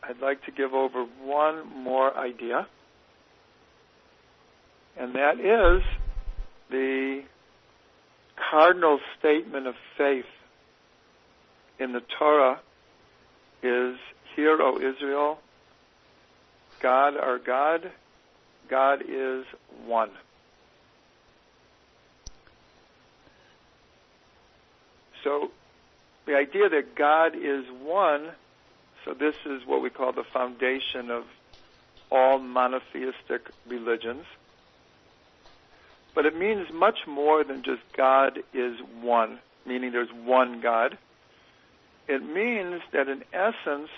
I'd 0.03 0.21
like 0.21 0.45
to 0.47 0.51
give 0.51 0.73
over 0.73 1.05
one 1.23 1.69
more 1.83 2.17
idea. 2.17 2.67
And 4.97 5.15
that 5.15 5.39
is 5.39 5.83
the 6.71 7.23
cardinal 8.51 8.99
statement 9.19 9.67
of 9.67 9.75
faith 9.97 10.25
in 11.79 11.93
the 11.93 12.03
Torah 12.19 12.61
is, 13.63 13.97
Hear, 14.35 14.61
O 14.61 14.79
Israel, 14.79 15.39
God 16.81 17.17
our 17.17 17.39
God, 17.39 17.91
God 18.69 19.03
is 19.07 19.45
one. 19.87 20.11
So 25.25 25.51
the 26.27 26.37
idea 26.37 26.69
that 26.69 26.95
God 26.95 27.35
is 27.35 27.65
one, 27.83 28.31
so 29.05 29.15
this 29.15 29.35
is 29.47 29.67
what 29.67 29.83
we 29.83 29.91
call 29.91 30.13
the 30.13 30.25
foundation 30.25 31.11
of 31.11 31.25
all 32.11 32.39
monotheistic 32.39 33.51
religions. 33.67 34.25
But 36.15 36.27
it 36.27 36.37
means 36.37 36.69
much 36.73 37.07
more 37.07 37.45
than 37.45 37.63
just 37.63 37.83
God 37.97 38.41
is 38.53 38.79
one, 39.01 39.39
meaning 39.67 39.93
there's 39.93 40.13
one 40.13 40.61
God. 40.61 40.99
It 42.09 42.23
means 42.23 42.81
that 42.93 43.09
in 43.09 43.23
essence, 43.33 43.91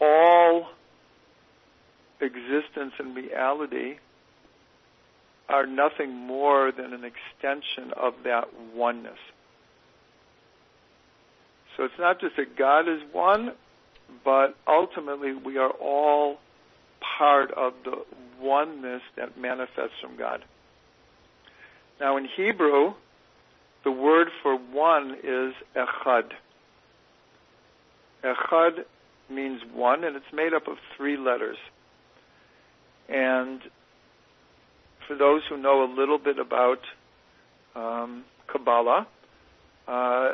all 0.00 0.68
existence 2.20 2.94
and 2.98 3.14
reality 3.14 3.98
are 5.48 5.66
nothing 5.66 6.14
more 6.14 6.70
than 6.70 6.92
an 6.92 7.04
extension 7.04 7.92
of 7.96 8.14
that 8.24 8.48
oneness. 8.74 9.18
So 11.80 11.86
it's 11.86 11.94
not 11.98 12.20
just 12.20 12.36
that 12.36 12.58
God 12.58 12.80
is 12.80 13.00
one, 13.10 13.52
but 14.22 14.54
ultimately 14.68 15.32
we 15.32 15.56
are 15.56 15.70
all 15.70 16.36
part 17.18 17.50
of 17.52 17.72
the 17.86 18.04
oneness 18.38 19.00
that 19.16 19.40
manifests 19.40 19.98
from 20.02 20.18
God. 20.18 20.44
Now 21.98 22.18
in 22.18 22.28
Hebrew, 22.36 22.92
the 23.82 23.90
word 23.90 24.28
for 24.42 24.56
one 24.58 25.16
is 25.24 25.54
echad. 25.74 26.32
Echad 28.22 28.84
means 29.30 29.62
one, 29.72 30.04
and 30.04 30.16
it's 30.16 30.34
made 30.34 30.52
up 30.52 30.68
of 30.68 30.76
three 30.98 31.16
letters. 31.16 31.56
And 33.08 33.62
for 35.08 35.16
those 35.16 35.40
who 35.48 35.56
know 35.56 35.82
a 35.84 35.90
little 35.98 36.18
bit 36.18 36.38
about 36.38 36.80
um, 37.74 38.24
Kabbalah, 38.52 39.06
uh, 39.88 40.32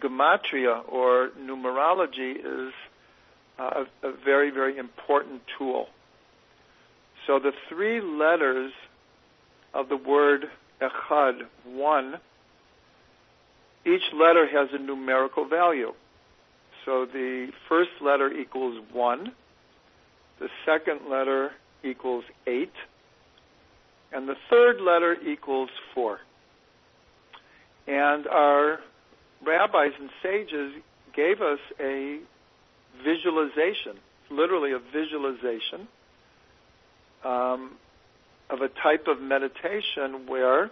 gematria 0.00 0.82
or 0.88 1.30
numerology 1.40 2.36
is 2.36 2.72
uh, 3.58 3.84
a, 4.02 4.08
a 4.08 4.12
very, 4.24 4.50
very 4.50 4.76
important 4.78 5.42
tool. 5.58 5.88
So 7.26 7.38
the 7.38 7.52
three 7.68 8.00
letters 8.00 8.72
of 9.74 9.88
the 9.88 9.96
word 9.96 10.46
echad, 10.80 11.42
one, 11.64 12.16
each 13.84 14.02
letter 14.12 14.46
has 14.46 14.68
a 14.72 14.78
numerical 14.78 15.48
value. 15.48 15.92
So 16.84 17.06
the 17.06 17.48
first 17.68 17.90
letter 18.00 18.32
equals 18.32 18.80
one, 18.92 19.32
the 20.38 20.48
second 20.64 21.00
letter 21.10 21.52
equals 21.82 22.24
eight, 22.46 22.72
and 24.12 24.28
the 24.28 24.36
third 24.50 24.80
letter 24.80 25.16
equals 25.26 25.70
four. 25.94 26.20
And 27.86 28.26
our 28.26 28.80
rabbis 29.44 29.92
and 29.98 30.10
sages 30.22 30.72
gave 31.14 31.40
us 31.40 31.58
a 31.80 32.20
visualization, 33.04 33.98
literally 34.30 34.72
a 34.72 34.78
visualization 34.78 35.88
um, 37.24 37.72
of 38.50 38.60
a 38.60 38.68
type 38.68 39.06
of 39.08 39.20
meditation 39.20 40.26
where 40.26 40.70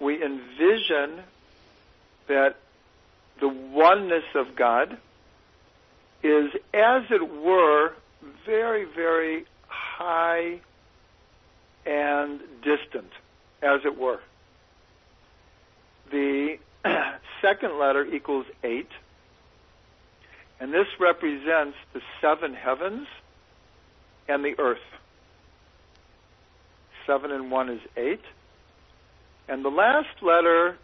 we 0.00 0.22
envision 0.22 1.22
that 2.28 2.56
the 3.40 3.48
oneness 3.48 4.24
of 4.34 4.56
God 4.56 4.96
is, 6.22 6.50
as 6.72 7.02
it 7.10 7.42
were, 7.42 7.92
very, 8.46 8.84
very 8.84 9.44
high 9.68 10.60
and 11.84 12.40
distant, 12.62 13.10
as 13.62 13.80
it 13.84 13.98
were. 13.98 14.20
The 16.10 16.58
second 17.42 17.78
letter 17.78 18.04
equals 18.04 18.46
eight, 18.62 18.88
and 20.60 20.72
this 20.72 20.86
represents 20.98 21.76
the 21.92 22.00
seven 22.20 22.54
heavens 22.54 23.06
and 24.28 24.44
the 24.44 24.54
earth. 24.58 24.78
Seven 27.06 27.30
and 27.30 27.50
one 27.50 27.68
is 27.68 27.80
eight. 27.96 28.22
And 29.48 29.64
the 29.64 29.70
last 29.70 30.22
letter 30.22 30.78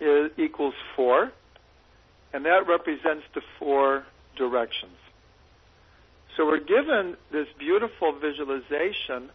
is, 0.00 0.30
equals 0.38 0.74
four, 0.94 1.32
and 2.32 2.44
that 2.44 2.68
represents 2.68 3.24
the 3.34 3.42
four 3.58 4.04
directions. 4.36 4.96
So 6.36 6.46
we're 6.46 6.60
given 6.60 7.16
this 7.32 7.48
beautiful 7.58 8.12
visualization 8.12 9.30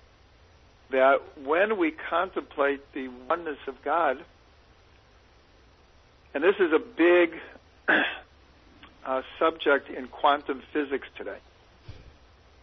that 0.91 1.21
when 1.43 1.77
we 1.77 1.91
contemplate 1.91 2.81
the 2.93 3.09
oneness 3.29 3.57
of 3.67 3.75
God, 3.83 4.23
and 6.35 6.43
this 6.43 6.57
is 6.59 6.73
a 6.73 6.79
big 6.79 7.33
uh, 7.87 9.21
subject 9.39 9.89
in 9.89 10.07
quantum 10.07 10.61
physics 10.73 11.07
today. 11.17 11.37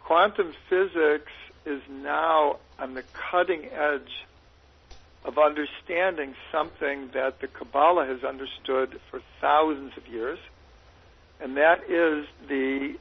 Quantum 0.05 0.53
physics 0.69 1.33
is 1.65 1.81
now 1.91 2.59
on 2.79 2.93
the 2.93 3.03
cutting 3.15 3.65
edge 3.73 4.27
of 5.25 5.39
understanding 5.39 6.35
something 6.51 7.09
that 7.15 7.41
the 7.41 7.47
Kabbalah 7.47 8.05
has 8.05 8.23
understood 8.25 9.01
for 9.11 9.23
thousands 9.41 9.97
of 9.97 10.07
years, 10.07 10.39
and 11.41 11.57
that 11.57 11.89
is 11.89 12.27
the 12.49 12.97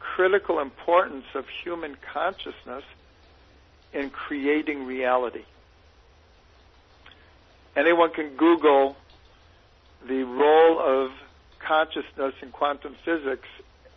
critical 0.00 0.58
importance 0.58 1.24
of 1.34 1.46
human 1.48 1.96
consciousness 2.12 2.84
in 3.94 4.10
creating 4.10 4.84
reality. 4.84 5.44
Anyone 7.74 8.10
can 8.10 8.36
Google 8.36 8.96
the 10.06 10.22
role 10.24 10.78
of 10.78 11.12
consciousness 11.58 12.34
in 12.42 12.50
quantum 12.50 12.96
physics, 13.04 13.48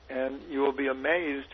and 0.10 0.39
you 0.49 0.60
will 0.60 0.72
be 0.72 0.88
amazed 0.88 1.47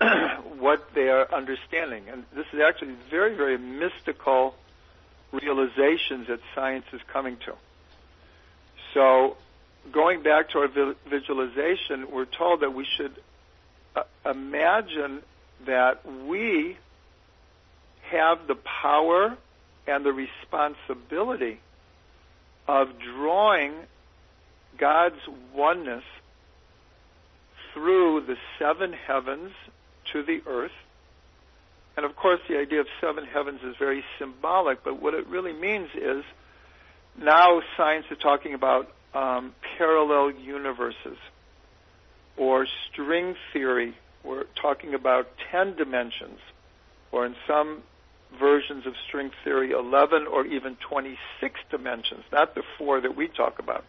what 0.58 0.94
they 0.94 1.08
are 1.08 1.32
understanding. 1.32 2.04
And 2.08 2.24
this 2.34 2.46
is 2.52 2.60
actually 2.60 2.94
very, 3.10 3.34
very 3.34 3.58
mystical 3.58 4.54
realizations 5.32 6.28
that 6.28 6.40
science 6.54 6.86
is 6.92 7.00
coming 7.12 7.36
to. 7.46 7.54
So, 8.94 9.36
going 9.92 10.22
back 10.22 10.50
to 10.50 10.58
our 10.60 10.94
visualization, 11.08 12.10
we're 12.10 12.24
told 12.24 12.60
that 12.60 12.74
we 12.74 12.84
should 12.84 13.14
uh, 13.96 14.02
imagine 14.24 15.22
that 15.66 16.00
we 16.26 16.76
have 18.10 18.46
the 18.46 18.54
power 18.54 19.36
and 19.86 20.04
the 20.04 20.12
responsibility 20.12 21.60
of 22.68 22.88
drawing 23.16 23.72
God's 24.78 25.16
oneness 25.54 26.04
through 27.72 28.24
the 28.26 28.36
seven 28.58 28.92
heavens 28.92 29.50
to 30.12 30.22
the 30.22 30.40
earth. 30.46 30.70
And 31.96 32.06
of 32.06 32.14
course, 32.14 32.40
the 32.48 32.58
idea 32.58 32.80
of 32.80 32.86
seven 33.00 33.24
heavens 33.24 33.60
is 33.64 33.74
very 33.78 34.04
symbolic, 34.18 34.84
but 34.84 35.02
what 35.02 35.14
it 35.14 35.26
really 35.26 35.52
means 35.52 35.88
is 35.94 36.22
now 37.20 37.60
science 37.76 38.06
is 38.10 38.18
talking 38.22 38.54
about 38.54 38.88
um, 39.14 39.54
parallel 39.76 40.30
universes 40.30 41.16
or 42.36 42.66
string 42.92 43.34
theory. 43.52 43.96
We're 44.22 44.44
talking 44.60 44.94
about 44.94 45.26
10 45.50 45.76
dimensions, 45.76 46.38
or 47.10 47.26
in 47.26 47.34
some 47.46 47.82
versions 48.38 48.86
of 48.86 48.94
string 49.06 49.30
theory, 49.44 49.70
11 49.72 50.26
or 50.26 50.46
even 50.46 50.76
26 50.76 51.60
dimensions, 51.70 52.24
not 52.32 52.54
the 52.54 52.62
four 52.76 53.00
that 53.00 53.16
we 53.16 53.28
talk 53.28 53.58
about. 53.58 53.84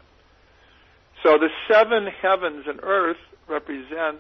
So 1.24 1.38
the 1.38 1.50
seven 1.70 2.08
heavens 2.08 2.66
and 2.68 2.80
earth 2.82 3.18
represent 3.48 4.20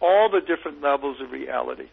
all 0.00 0.28
the 0.30 0.40
different 0.40 0.82
levels 0.82 1.20
of 1.20 1.30
reality. 1.30 1.88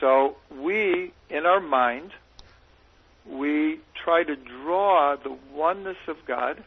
So 0.00 0.36
we, 0.50 1.12
in 1.30 1.46
our 1.46 1.60
mind, 1.60 2.10
we 3.26 3.80
try 4.04 4.22
to 4.24 4.36
draw 4.36 5.16
the 5.16 5.36
oneness 5.52 5.96
of 6.08 6.16
God 6.26 6.62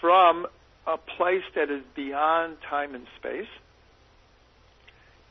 from 0.00 0.46
a 0.86 0.98
place 0.98 1.44
that 1.54 1.70
is 1.70 1.82
beyond 1.94 2.56
time 2.68 2.94
and 2.94 3.06
space 3.18 3.48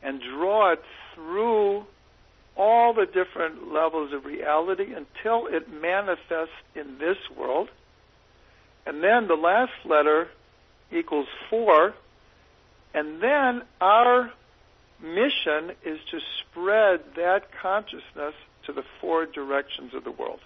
and 0.02 0.20
draw 0.20 0.72
it 0.72 0.82
through 1.14 1.84
all 2.56 2.92
the 2.94 3.06
different 3.06 3.72
levels 3.72 4.12
of 4.12 4.24
reality 4.24 4.92
until 4.94 5.46
it 5.46 5.72
manifests 5.72 6.54
in 6.74 6.98
this 6.98 7.16
world. 7.36 7.68
And 8.86 9.02
then 9.02 9.26
the 9.26 9.34
last 9.34 9.72
letter 9.84 10.28
equals 10.92 11.26
four. 11.50 11.94
And 12.92 13.20
then 13.20 13.62
our 13.80 14.32
mission 15.02 15.72
is 15.84 15.98
to 16.10 16.20
spread 16.40 17.00
that 17.16 17.50
consciousness 17.60 18.34
to 18.66 18.72
the 18.72 18.84
four 19.00 19.26
directions 19.26 19.94
of 19.94 20.04
the 20.04 20.10
world. 20.10 20.40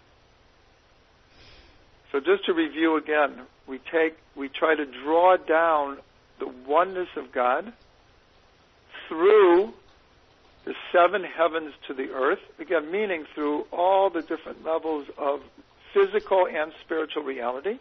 So 2.10 2.20
just 2.20 2.46
to 2.46 2.54
review 2.54 2.96
again, 2.96 3.42
we 3.66 3.78
take 3.78 4.16
we 4.34 4.48
try 4.48 4.74
to 4.74 4.86
draw 4.86 5.36
down 5.36 5.98
the 6.38 6.48
oneness 6.66 7.08
of 7.16 7.32
God 7.32 7.72
through 9.08 9.74
the 10.68 10.74
seven 10.92 11.24
heavens 11.24 11.72
to 11.86 11.94
the 11.94 12.10
earth, 12.10 12.40
again 12.58 12.90
meaning 12.90 13.24
through 13.34 13.62
all 13.72 14.10
the 14.10 14.20
different 14.20 14.62
levels 14.66 15.06
of 15.16 15.40
physical 15.94 16.46
and 16.46 16.72
spiritual 16.84 17.22
reality 17.22 17.78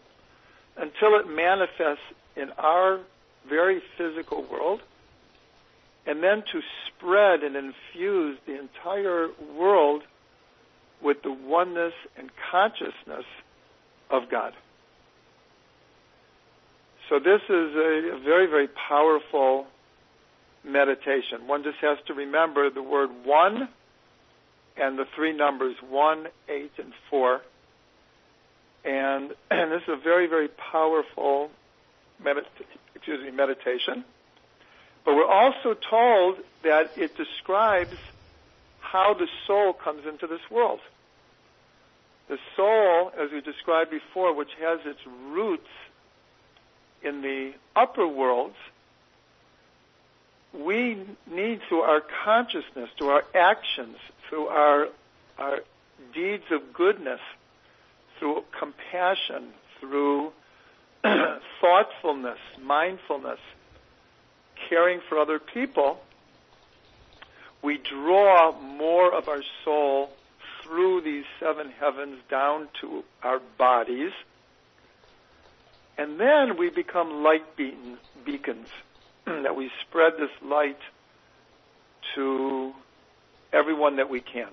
until 0.78 1.20
it 1.20 1.28
manifests 1.28 2.06
in 2.38 2.50
our 2.52 3.02
very 3.50 3.82
physical 3.98 4.42
world 4.42 4.82
and 6.06 6.24
then 6.24 6.44
to 6.54 6.62
spread 6.88 7.44
and 7.44 7.58
infuse 7.58 8.38
the 8.46 8.58
entire 8.58 9.28
world 9.58 10.04
with 11.02 11.22
the 11.24 11.32
oneness 11.34 11.94
and 12.18 12.30
consciousness 12.50 13.26
of 14.10 14.30
God. 14.30 14.54
So 17.10 17.20
this 17.20 17.42
is 17.50 17.76
a, 17.76 18.18
very, 18.24 18.48
very 18.48 18.70
powerful 18.70 19.68
meditation. 20.68 21.48
One 21.48 21.64
just 21.64 21.78
has 21.80 21.98
to 22.08 22.14
remember 22.14 22.70
the 22.70 22.84
word 22.84 23.10
one 23.24 23.70
and 24.76 24.98
the 24.98 25.06
three 25.16 25.34
numbers 25.34 25.76
one, 25.90 26.28
eight, 26.48 26.72
and 26.78 26.94
four. 27.10 27.42
And, 28.86 29.32
and 29.52 29.72
this 29.72 29.82
is 29.84 29.90
a 29.90 30.04
very, 30.04 30.28
very 30.28 30.48
powerful 30.48 31.50
medit- 32.24 32.46
excuse 32.96 33.24
me, 33.24 33.32
meditation. 33.32 34.04
But 35.06 35.16
we're 35.16 35.26
also 35.26 35.74
told 35.74 36.38
that 36.64 36.92
it 36.98 37.16
describes 37.16 37.96
how 38.80 39.14
the 39.14 39.28
soul 39.46 39.74
comes 39.74 40.06
into 40.06 40.28
this 40.28 40.42
world. 40.52 40.80
The 42.28 42.38
soul, 42.58 43.12
as 43.18 43.32
we 43.32 43.40
described 43.40 43.90
before, 43.90 44.34
which 44.36 44.50
has 44.60 44.80
its 44.86 45.00
roots 45.30 45.70
in 47.02 47.22
the 47.22 47.54
upper 47.76 48.06
worlds, 48.06 48.56
we 50.54 51.06
need 51.30 51.62
through 51.68 51.82
our 51.82 52.02
consciousness, 52.24 52.90
through 52.98 53.10
our 53.10 53.24
actions, 53.36 53.98
through 54.30 54.48
our, 54.48 54.88
our 55.38 55.60
deeds 56.14 56.46
of 56.52 56.74
goodness, 56.74 57.20
through 58.20 58.44
compassion, 58.58 59.50
through 59.80 60.32
thoughtfulness, 61.62 62.40
mindfulness, 62.62 63.40
caring 64.70 65.02
for 65.08 65.20
other 65.20 65.40
people, 65.40 66.00
we 67.62 67.78
draw 67.78 68.58
more 68.60 69.14
of 69.14 69.28
our 69.28 69.44
soul 69.64 70.12
through 70.64 71.02
these 71.02 71.26
seven 71.40 71.72
heavens 71.72 72.20
down 72.30 72.68
to 72.82 73.04
our 73.24 73.40
bodies. 73.58 74.12
And 75.98 76.20
then 76.20 76.58
we 76.58 76.70
become 76.70 77.24
light 77.24 77.56
beacons, 77.56 78.68
that 79.44 79.56
we 79.56 79.70
spread 79.82 80.14
this 80.18 80.30
light 80.42 80.80
to 82.16 82.74
everyone 83.52 83.98
that 83.98 84.10
we 84.10 84.22
can. 84.22 84.50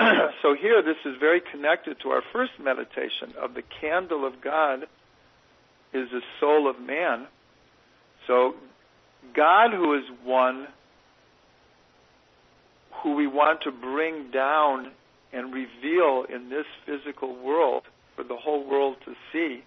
so 0.42 0.54
here, 0.54 0.82
this 0.82 0.96
is 1.04 1.18
very 1.20 1.40
connected 1.40 2.00
to 2.00 2.08
our 2.10 2.22
first 2.32 2.52
meditation 2.58 3.34
of 3.38 3.54
the 3.54 3.62
candle 3.80 4.26
of 4.26 4.40
God 4.40 4.84
is 5.92 6.08
the 6.10 6.22
soul 6.40 6.70
of 6.70 6.80
man. 6.80 7.26
So 8.26 8.54
God 9.34 9.72
who 9.72 9.94
is 9.98 10.04
one, 10.24 10.68
who 13.02 13.14
we 13.14 13.26
want 13.26 13.62
to 13.62 13.72
bring 13.72 14.30
down 14.30 14.90
and 15.34 15.52
reveal 15.52 16.24
in 16.28 16.48
this 16.48 16.66
physical 16.86 17.36
world 17.36 17.82
for 18.16 18.24
the 18.24 18.36
whole 18.36 18.64
world 18.64 18.96
to 19.04 19.14
see, 19.32 19.62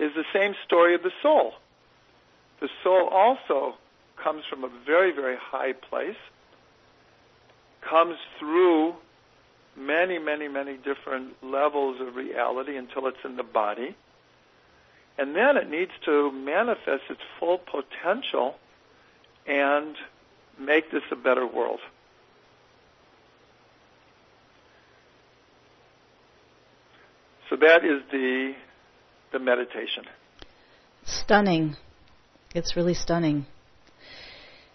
is 0.00 0.12
the 0.14 0.24
same 0.32 0.54
story 0.64 0.94
of 0.96 1.02
the 1.02 1.12
soul. 1.22 1.54
The 2.60 2.68
soul 2.84 3.08
also 3.10 3.74
comes 4.22 4.42
from 4.48 4.64
a 4.64 4.70
very, 4.86 5.12
very 5.12 5.36
high 5.40 5.72
place, 5.72 6.16
comes 7.88 8.16
through 8.38 8.94
many, 9.76 10.18
many, 10.18 10.48
many 10.48 10.76
different 10.76 11.42
levels 11.42 12.00
of 12.00 12.14
reality 12.14 12.76
until 12.76 13.06
it's 13.06 13.24
in 13.24 13.36
the 13.36 13.42
body 13.42 13.96
and 15.20 15.36
then 15.36 15.58
it 15.58 15.68
needs 15.68 15.90
to 16.06 16.32
manifest 16.32 17.02
its 17.10 17.20
full 17.38 17.58
potential 17.58 18.54
and 19.46 19.94
make 20.58 20.90
this 20.90 21.02
a 21.12 21.16
better 21.16 21.46
world. 21.46 21.80
So 27.50 27.56
that 27.56 27.84
is 27.84 28.00
the 28.10 28.54
the 29.32 29.38
meditation. 29.38 30.04
Stunning. 31.04 31.76
It's 32.54 32.76
really 32.76 32.94
stunning. 32.94 33.46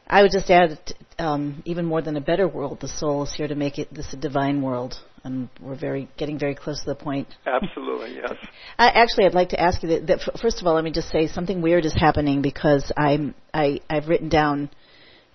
I 0.07 0.21
would 0.21 0.31
just 0.31 0.49
add, 0.49 0.79
um, 1.17 1.63
even 1.65 1.85
more 1.85 2.01
than 2.01 2.15
a 2.15 2.21
better 2.21 2.47
world, 2.47 2.79
the 2.79 2.87
soul 2.87 3.23
is 3.23 3.33
here 3.33 3.47
to 3.47 3.55
make 3.55 3.79
it 3.79 3.93
this 3.93 4.13
a 4.13 4.17
divine 4.17 4.61
world, 4.61 4.95
and 5.23 5.49
we're 5.59 5.75
very 5.75 6.07
getting 6.15 6.37
very 6.37 6.53
close 6.53 6.79
to 6.81 6.85
the 6.85 6.95
point. 6.95 7.27
Absolutely, 7.45 8.15
yes. 8.15 8.33
I, 8.77 8.89
actually, 8.89 9.25
I'd 9.25 9.33
like 9.33 9.49
to 9.49 9.59
ask 9.59 9.81
you 9.81 9.89
that, 9.89 10.07
that. 10.07 10.39
First 10.39 10.61
of 10.61 10.67
all, 10.67 10.75
let 10.75 10.83
me 10.83 10.91
just 10.91 11.09
say 11.09 11.27
something 11.27 11.61
weird 11.61 11.85
is 11.85 11.95
happening 11.97 12.41
because 12.41 12.91
I'm 12.95 13.33
I 13.53 13.81
I've 13.89 14.07
written 14.07 14.29
down 14.29 14.69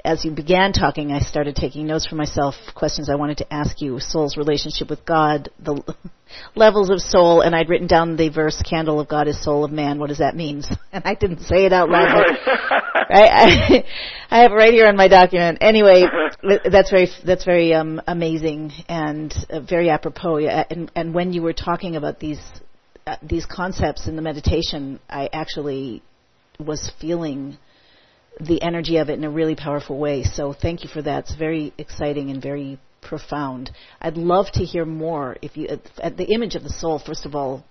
as 0.05 0.25
you 0.25 0.31
began 0.31 0.73
talking, 0.73 1.13
I 1.13 1.21
started 1.21 1.57
taking 1.57 1.87
notes 1.87 2.07
for 2.07 2.15
myself, 2.15 2.55
questions 2.75 3.11
I 3.11 3.17
wanted 3.17 3.39
to 3.39 3.53
ask 3.53 3.81
you, 3.81 4.01
soul's 4.01 4.37
relationship 4.37 4.89
with 4.89 5.05
God, 5.05 5.51
the 5.59 5.83
levels 6.55 6.91
of 6.91 7.01
soul, 7.01 7.41
and 7.41 7.55
I'd 7.55 7.69
written 7.69 7.87
down 7.87 8.17
the 8.17 8.29
verse, 8.29 8.63
candle 8.63 9.01
of 9.01 9.09
God 9.09 9.29
is 9.29 9.43
soul 9.43 9.65
of 9.65 9.71
man. 9.71 9.99
What 9.99 10.09
does 10.09 10.19
that 10.19 10.35
mean? 10.37 10.63
And 10.93 11.05
I 11.05 11.15
didn't 11.15 11.43
say 11.43 11.67
it 11.67 11.73
out 11.73 11.89
loud. 11.89 12.25
right? 13.09 13.09
I, 13.11 13.85
I 14.29 14.43
have 14.43 14.51
it 14.51 14.55
right 14.55 14.73
here 14.73 14.87
in 14.87 14.97
my 14.97 15.07
document. 15.07 15.59
Anyway, 15.61 16.03
that's 16.69 16.91
very, 16.91 17.09
that's 17.25 17.45
very 17.45 17.73
um, 17.75 18.03
amazing 18.09 18.73
and 18.89 19.33
uh, 19.51 19.61
very 19.61 19.89
apropos. 19.89 20.39
And, 20.39 20.91
and 20.97 21.15
when 21.15 21.33
you 21.33 21.43
were 21.43 21.53
talking 21.53 21.95
about 21.95 22.19
these, 22.19 22.41
uh, 23.07 23.17
these 23.23 23.47
concepts 23.47 24.09
in 24.09 24.17
the 24.17 24.23
meditation, 24.23 24.99
I 25.09 25.29
actually 25.33 26.03
was 26.59 26.91
feeling 27.01 27.57
the 28.39 28.63
energy 28.63 28.97
of 28.97 29.11
it 29.11 29.19
in 29.19 29.25
a 29.25 29.31
really 29.31 29.57
powerful 29.57 29.99
way. 29.99 30.25
So 30.25 30.53
thank 30.53 30.85
you 30.85 30.91
for 30.91 31.03
that. 31.03 31.25
It's 31.25 31.35
very 31.35 31.73
exciting 31.79 32.31
and 32.31 32.43
very 32.43 32.79
profound. 33.03 33.71
I'd 34.01 34.17
love 34.17 34.47
to 34.53 34.65
hear 34.65 34.85
more. 34.85 35.37
If 35.43 35.57
you, 35.57 35.69
uh, 35.69 35.77
at 36.03 36.17
the 36.17 36.33
image 36.33 36.55
of 36.55 36.63
the 36.63 36.71
soul, 36.71 36.99
first 36.99 37.27
of 37.27 37.35
all, 37.35 37.65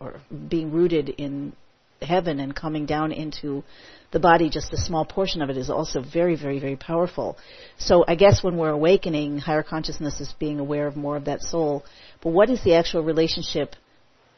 or 0.00 0.20
being 0.48 0.72
rooted 0.72 1.08
in 1.08 1.54
heaven 2.00 2.40
and 2.40 2.54
coming 2.54 2.86
down 2.86 3.12
into 3.12 3.62
the 4.10 4.18
body, 4.18 4.50
just 4.50 4.72
a 4.72 4.76
small 4.76 5.04
portion 5.04 5.40
of 5.40 5.50
it 5.50 5.56
is 5.56 5.70
also 5.70 6.02
very, 6.02 6.36
very, 6.36 6.58
very 6.58 6.76
powerful. 6.76 7.38
So 7.78 8.04
I 8.06 8.14
guess 8.16 8.42
when 8.42 8.56
we're 8.56 8.70
awakening, 8.70 9.38
higher 9.38 9.62
consciousness 9.62 10.20
is 10.20 10.34
being 10.38 10.58
aware 10.58 10.86
of 10.86 10.96
more 10.96 11.16
of 11.16 11.24
that 11.26 11.42
soul. 11.42 11.84
But 12.22 12.30
what 12.30 12.50
is 12.50 12.62
the 12.62 12.74
actual 12.74 13.02
relationship 13.02 13.76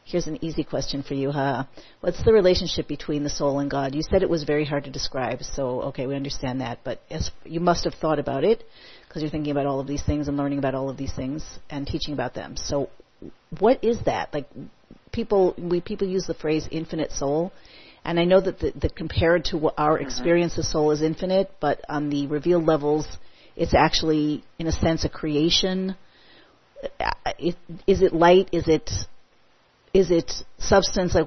Here's 0.07 0.27
an 0.27 0.37
easy 0.45 0.63
question 0.63 1.01
for 1.01 1.15
you, 1.15 1.31
huh? 1.31 1.63
What's 2.01 2.23
the 2.23 2.31
relationship 2.31 2.87
between 2.87 3.23
the 3.23 3.29
soul 3.29 3.59
and 3.59 3.71
God? 3.71 3.95
You 3.95 4.03
said 4.03 4.21
it 4.21 4.29
was 4.29 4.43
very 4.43 4.63
hard 4.63 4.83
to 4.83 4.91
describe, 4.91 5.41
so 5.41 5.81
okay, 5.81 6.05
we 6.05 6.15
understand 6.15 6.61
that. 6.61 6.81
But 6.83 7.01
as 7.09 7.31
you 7.43 7.59
must 7.59 7.85
have 7.85 7.95
thought 7.95 8.19
about 8.19 8.43
it 8.43 8.63
because 9.07 9.23
you're 9.23 9.31
thinking 9.31 9.51
about 9.51 9.65
all 9.65 9.79
of 9.79 9.87
these 9.87 10.03
things 10.03 10.27
and 10.27 10.37
learning 10.37 10.59
about 10.59 10.75
all 10.75 10.91
of 10.91 10.97
these 10.97 11.11
things 11.11 11.43
and 11.71 11.87
teaching 11.87 12.13
about 12.13 12.35
them. 12.35 12.55
So, 12.55 12.89
what 13.57 13.83
is 13.83 13.97
that? 14.05 14.31
Like, 14.31 14.47
people 15.11 15.55
we 15.57 15.81
people 15.81 16.07
use 16.07 16.27
the 16.27 16.35
phrase 16.35 16.67
infinite 16.69 17.11
soul, 17.11 17.51
and 18.03 18.19
I 18.19 18.25
know 18.25 18.39
that 18.41 18.59
the, 18.59 18.73
the 18.79 18.89
compared 18.89 19.45
to 19.45 19.71
our 19.75 19.97
mm-hmm. 19.97 20.05
experience 20.05 20.55
of 20.59 20.65
soul 20.65 20.91
is 20.91 21.01
infinite, 21.01 21.51
but 21.59 21.81
on 21.89 22.11
the 22.11 22.27
revealed 22.27 22.67
levels, 22.67 23.07
it's 23.55 23.73
actually 23.73 24.43
in 24.59 24.67
a 24.67 24.71
sense 24.71 25.03
a 25.03 25.09
creation. 25.09 25.95
Uh, 26.99 27.11
is 27.87 28.01
it 28.01 28.13
light? 28.13 28.49
Is 28.51 28.67
it 28.67 28.91
is 29.95 30.11
it 30.11 30.29
substance? 30.57 31.15
Like, 31.15 31.25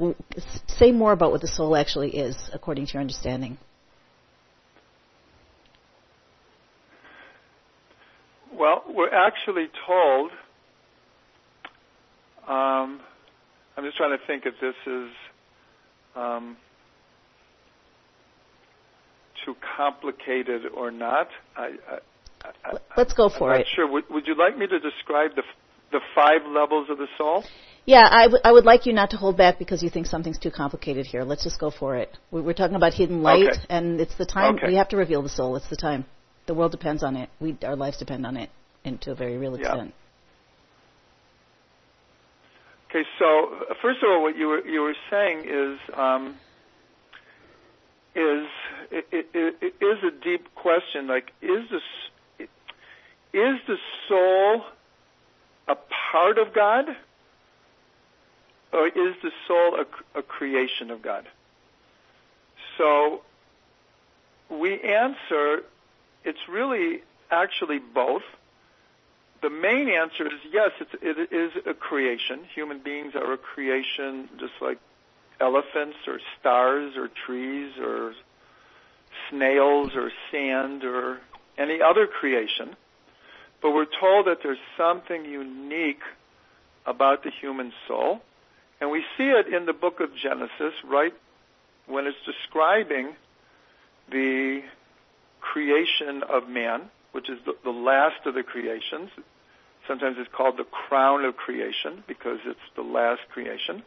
say 0.67 0.93
more 0.93 1.13
about 1.13 1.31
what 1.31 1.41
the 1.41 1.49
soul 1.49 1.75
actually 1.75 2.11
is, 2.11 2.37
according 2.53 2.87
to 2.87 2.93
your 2.93 3.01
understanding. 3.01 3.57
Well, 8.53 8.85
we're 8.87 9.15
actually 9.15 9.69
told. 9.87 10.33
Um, 12.47 13.01
I'm 13.77 13.85
just 13.85 13.97
trying 13.97 14.19
to 14.19 14.27
think 14.27 14.45
if 14.45 14.55
this 14.61 14.75
is 14.87 15.11
um, 16.15 16.59
too 19.47 19.57
complicated 19.79 20.63
or 20.77 20.91
not. 20.91 21.29
I, 21.57 21.73
I, 21.91 22.79
Let's 22.99 23.15
go 23.15 23.31
for 23.31 23.55
I'm 23.55 23.63
it. 23.63 23.67
Sure. 23.75 23.91
Would, 23.91 24.05
would 24.11 24.27
you 24.27 24.37
like 24.37 24.59
me 24.59 24.67
to 24.67 24.79
describe 24.79 25.35
the 25.37 25.43
the 25.91 26.01
five 26.15 26.43
levels 26.47 26.89
of 26.91 26.99
the 26.99 27.07
soul? 27.17 27.45
Yeah, 27.89 28.07
I, 28.07 28.25
w- 28.25 28.43
I 28.45 28.53
would 28.53 28.67
like 28.67 28.85
you 28.85 28.93
not 28.93 29.13
to 29.13 29.17
hold 29.17 29.39
back 29.39 29.59
because 29.59 29.83
you 29.83 29.89
think 29.89 30.05
something's 30.05 30.37
too 30.39 30.51
complicated 30.51 31.07
here. 31.07 31.23
Let's 31.23 31.43
just 31.43 31.59
go 31.59 31.71
for 31.71 31.97
it. 31.97 32.19
We're 32.31 32.53
talking 32.53 32.77
about 32.77 32.93
hidden 32.93 33.23
light, 33.23 33.49
okay. 33.49 33.61
and 33.71 33.99
it's 33.99 34.15
the 34.17 34.27
time. 34.27 34.57
Okay. 34.57 34.67
We 34.67 34.75
have 34.75 34.91
to 34.91 34.99
reveal 34.99 35.23
the 35.23 35.31
soul. 35.31 35.57
It's 35.57 35.71
the 35.71 35.77
time. 35.77 36.05
the 36.47 36.53
world 36.53 36.71
depends 36.71 37.03
on 37.03 37.17
it. 37.17 37.31
We 37.41 37.57
our 37.63 37.77
lives 37.77 37.97
depend 37.97 38.27
on 38.27 38.37
it, 38.37 38.51
and 38.85 39.01
to 39.03 39.13
a 39.13 39.15
very 39.15 39.39
real 39.39 39.55
extent. 39.55 39.95
Okay, 42.91 43.05
so 43.19 43.27
first 43.81 44.03
of 44.03 44.11
all, 44.11 44.23
what 44.23 44.37
you 44.37 44.49
were 44.49 44.67
you 44.67 44.83
were 44.83 44.97
saying 45.11 45.47
is 45.49 45.79
um, 45.97 46.37
is 48.15 48.47
it, 48.91 49.07
it, 49.13 49.27
it 49.63 49.75
is 49.83 49.99
a 50.05 50.11
deep 50.23 50.55
question. 50.55 51.07
Like, 51.07 51.33
is 51.41 51.65
the 51.71 52.45
is 53.33 53.57
the 53.67 53.77
soul 54.11 54.65
a 55.69 55.77
part 56.13 56.37
of 56.37 56.55
God, 56.55 56.85
or 58.73 58.87
is 58.87 59.15
the 59.23 59.31
soul 59.47 59.77
a, 59.81 60.19
a 60.19 60.23
creation 60.23 60.91
of 60.91 61.03
God? 61.03 61.27
So 62.77 63.23
we 64.51 64.81
answer 64.81 65.63
it's 66.25 66.39
really 66.49 67.01
actually 67.31 67.79
both. 67.79 68.23
The 69.43 69.51
main 69.51 69.89
answer 69.89 70.27
is 70.27 70.41
yes, 70.53 70.71
it's, 70.81 70.91
it 71.01 71.33
is 71.33 71.53
a 71.67 71.75
creation. 71.75 72.41
Human 72.55 72.81
beings 72.81 73.15
are 73.15 73.33
a 73.33 73.39
creation 73.39 74.29
just 74.39 74.55
like 74.61 74.79
elephants 75.41 75.97
or 76.07 76.19
stars 76.41 76.95
or 76.97 77.09
trees 77.27 77.73
or 77.81 78.15
snails 79.31 79.91
or 79.95 80.11
sand 80.31 80.85
or 80.85 81.21
any 81.57 81.81
other 81.81 82.07
creation. 82.07 82.75
But 83.61 83.73
we're 83.73 83.87
told 84.01 84.27
that 84.27 84.39
there's 84.43 84.59
something 84.77 85.25
unique 85.25 86.03
about 86.87 87.23
the 87.23 87.31
human 87.31 87.73
soul. 87.87 88.21
And 88.81 88.91
we 88.91 89.05
see 89.17 89.25
it 89.25 89.53
in 89.53 89.67
the 89.67 89.73
book 89.73 90.01
of 90.01 90.11
Genesis, 90.15 90.75
right 90.85 91.13
when 91.87 92.07
it's 92.07 92.19
describing 92.25 93.15
the 94.11 94.63
creation 95.41 96.23
of 96.29 96.49
man, 96.49 96.91
which 97.13 97.29
is 97.31 97.39
the, 97.45 97.55
the 97.65 97.71
last 97.71 98.27
of 98.27 98.35
the 98.35 98.43
creations. 98.43 99.11
Sometimes 99.87 100.17
it's 100.19 100.31
called 100.35 100.59
the 100.59 100.65
crown 100.65 101.25
of 101.25 101.37
creation 101.37 102.05
because 102.07 102.39
it's 102.45 102.61
the 102.77 102.83
last 102.83 103.23
creation. 103.33 103.83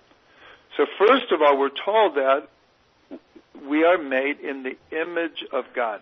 So 0.77 0.85
first 0.97 1.31
of 1.31 1.41
all, 1.41 1.59
we're 1.59 1.69
told 1.69 2.15
that 2.15 2.47
we 3.67 3.83
are 3.83 3.97
made 3.97 4.39
in 4.39 4.63
the 4.63 4.77
image 4.95 5.45
of 5.51 5.65
God. 5.75 6.01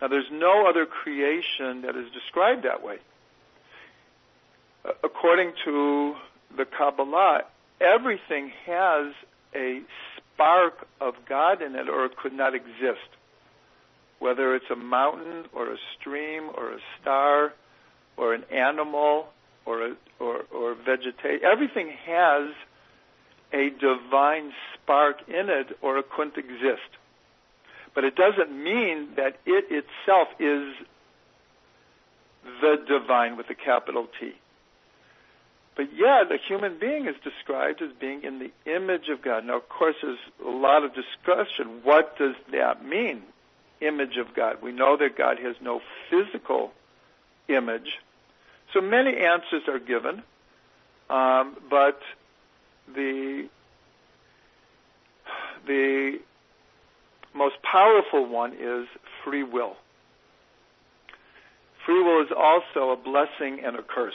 Now 0.00 0.08
there's 0.08 0.30
no 0.32 0.66
other 0.68 0.86
creation 0.86 1.82
that 1.82 1.96
is 1.96 2.10
described 2.12 2.64
that 2.64 2.82
way. 2.82 2.96
According 5.04 5.52
to 5.64 6.14
the 6.56 6.64
Kabbalah, 6.64 7.42
everything 7.80 8.52
has 8.66 9.12
a 9.54 9.80
spark 10.16 10.86
of 11.00 11.14
God 11.28 11.62
in 11.62 11.74
it 11.74 11.88
or 11.88 12.04
it 12.06 12.16
could 12.16 12.32
not 12.32 12.54
exist 12.54 13.08
whether 14.18 14.54
it's 14.54 14.70
a 14.70 14.76
mountain 14.76 15.44
or 15.52 15.72
a 15.72 15.76
stream 15.98 16.50
or 16.56 16.72
a 16.72 16.78
star 17.00 17.52
or 18.16 18.34
an 18.34 18.44
animal 18.44 19.26
or 19.66 19.88
a, 19.88 19.96
or, 20.18 20.42
or 20.54 20.74
vegetation. 20.74 21.40
Everything 21.44 21.92
has 22.06 22.50
a 23.52 23.70
divine 23.78 24.52
spark 24.74 25.16
in 25.28 25.50
it 25.50 25.76
or 25.82 25.98
it 25.98 26.06
couldn't 26.14 26.38
exist. 26.38 26.90
But 27.94 28.04
it 28.04 28.14
doesn't 28.16 28.52
mean 28.52 29.08
that 29.16 29.38
it 29.44 29.66
itself 29.70 30.28
is 30.38 30.74
the 32.60 32.76
divine 32.86 33.36
with 33.36 33.50
a 33.50 33.54
capital 33.54 34.06
T. 34.20 34.32
But 35.76 35.88
yeah, 35.94 36.24
the 36.26 36.38
human 36.48 36.78
being 36.78 37.06
is 37.06 37.14
described 37.22 37.82
as 37.82 37.90
being 38.00 38.24
in 38.24 38.38
the 38.38 38.50
image 38.70 39.08
of 39.12 39.22
God. 39.22 39.44
Now, 39.44 39.58
of 39.58 39.68
course, 39.68 39.96
there's 40.02 40.18
a 40.44 40.50
lot 40.50 40.84
of 40.84 40.92
discussion. 40.94 41.80
What 41.84 42.18
does 42.18 42.34
that 42.52 42.84
mean? 42.84 43.22
image 43.80 44.16
of 44.16 44.34
God. 44.34 44.62
We 44.62 44.72
know 44.72 44.96
that 44.96 45.16
God 45.16 45.38
has 45.38 45.56
no 45.60 45.80
physical 46.10 46.72
image. 47.48 47.98
So 48.72 48.80
many 48.80 49.16
answers 49.16 49.62
are 49.68 49.78
given, 49.78 50.22
um, 51.08 51.56
but 51.70 52.00
the 52.94 53.48
the 55.66 56.18
most 57.34 57.56
powerful 57.62 58.26
one 58.26 58.54
is 58.54 58.86
free 59.24 59.42
will. 59.42 59.76
Free 61.84 62.02
will 62.02 62.22
is 62.22 62.30
also 62.36 62.90
a 62.90 62.96
blessing 62.96 63.60
and 63.64 63.76
a 63.76 63.82
curse 63.82 64.14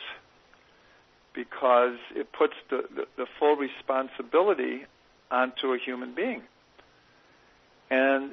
because 1.34 1.98
it 2.16 2.28
puts 2.32 2.54
the, 2.70 2.84
the, 2.96 3.04
the 3.18 3.26
full 3.40 3.56
responsibility 3.56 4.86
onto 5.30 5.74
a 5.74 5.78
human 5.84 6.14
being. 6.14 6.42
And 7.90 8.32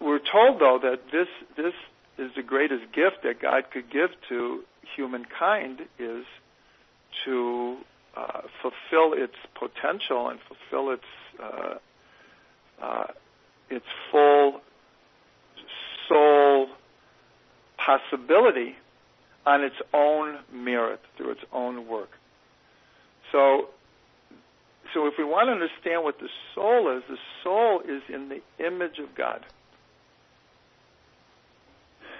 we're 0.00 0.20
told 0.20 0.60
though 0.60 0.78
that 0.82 1.00
this 1.12 1.28
this 1.56 1.74
is 2.18 2.30
the 2.36 2.42
greatest 2.42 2.92
gift 2.92 3.22
that 3.24 3.40
God 3.40 3.64
could 3.72 3.90
give 3.90 4.10
to 4.28 4.62
humankind 4.96 5.80
is 5.98 6.24
to 7.24 7.78
uh, 8.16 8.42
fulfill 8.62 9.14
its 9.14 9.34
potential 9.54 10.28
and 10.28 10.38
fulfill 10.48 10.92
its 10.92 11.04
uh, 11.42 11.74
uh, 12.82 13.06
its 13.70 13.84
full 14.10 14.60
soul 16.08 16.68
possibility 17.76 18.74
on 19.46 19.62
its 19.62 19.76
own 19.92 20.38
merit 20.52 21.00
through 21.16 21.30
its 21.30 21.44
own 21.52 21.86
work. 21.88 22.10
So 23.32 23.68
so 24.92 25.06
if 25.06 25.14
we 25.18 25.24
want 25.24 25.48
to 25.48 25.52
understand 25.52 26.02
what 26.02 26.18
the 26.18 26.28
soul 26.54 26.96
is, 26.96 27.04
the 27.08 27.18
soul 27.44 27.80
is 27.80 28.02
in 28.08 28.28
the 28.28 28.42
image 28.58 28.98
of 28.98 29.14
God. 29.14 29.44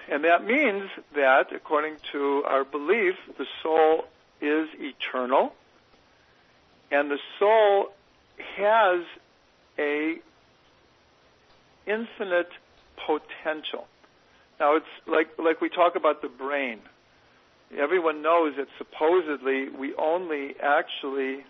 And 0.09 0.23
that 0.23 0.45
means 0.45 0.89
that, 1.15 1.53
according 1.53 1.97
to 2.11 2.43
our 2.45 2.63
belief, 2.63 3.15
the 3.37 3.45
soul 3.61 4.05
is 4.41 4.67
eternal, 4.77 5.53
and 6.91 7.09
the 7.09 7.19
soul 7.39 7.91
has 8.57 9.05
a 9.77 10.15
infinite 11.85 12.49
potential. 13.05 13.87
Now 14.59 14.75
it's 14.75 14.85
like 15.07 15.37
like 15.39 15.61
we 15.61 15.69
talk 15.69 15.95
about 15.95 16.21
the 16.21 16.27
brain. 16.27 16.79
Everyone 17.77 18.21
knows 18.21 18.53
that 18.57 18.67
supposedly 18.77 19.69
we 19.69 19.93
only 19.95 20.55
actually 20.61 21.45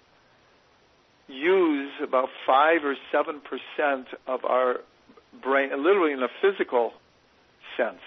use 1.28 1.92
about 2.04 2.30
five 2.46 2.84
or 2.84 2.96
seven 3.12 3.42
percent 3.42 4.08
of 4.28 4.46
our 4.46 4.82
brain, 5.42 5.70
literally 5.72 6.14
in 6.14 6.22
a 6.22 6.28
physical 6.42 6.92
sense. 7.78 8.02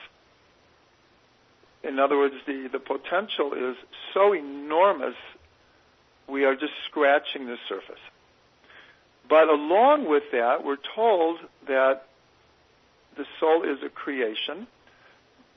In 1.83 1.99
other 1.99 2.17
words, 2.17 2.35
the, 2.47 2.69
the 2.73 2.79
potential 2.79 3.53
is 3.53 3.77
so 4.15 4.33
enormous, 4.33 5.15
we 6.29 6.45
are 6.45 6.55
just 6.55 6.73
scratching 6.89 7.47
the 7.47 7.57
surface. 7.69 8.01
But 9.29 9.49
along 9.49 10.09
with 10.09 10.25
that, 10.33 10.65
we're 10.65 10.79
told 10.95 11.39
that 11.67 12.03
the 13.17 13.25
soul 13.41 13.63
is 13.63 13.79
a 13.85 13.89
creation. 13.89 14.67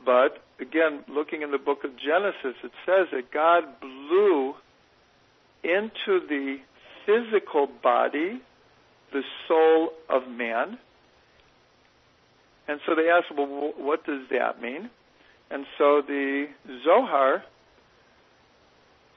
But 0.06 0.44
again, 0.60 1.04
looking 1.08 1.42
in 1.42 1.52
the 1.52 1.58
book 1.58 1.84
of 1.84 1.92
Genesis, 1.98 2.56
it 2.64 2.72
says 2.86 3.08
that 3.12 3.32
God 3.32 3.64
blew 3.80 4.56
into 5.64 6.26
the 6.28 6.58
physical 7.06 7.68
body 7.82 8.42
the 9.12 9.22
soul 9.48 9.92
of 10.10 10.28
man. 10.30 10.78
And 12.68 12.80
so 12.86 12.96
they 12.96 13.10
ask, 13.10 13.26
well, 13.36 13.74
what 13.78 14.06
does 14.06 14.24
that 14.32 14.62
mean? 14.62 14.90
And 15.50 15.66
so 15.78 16.02
the 16.06 16.48
Zohar 16.84 17.44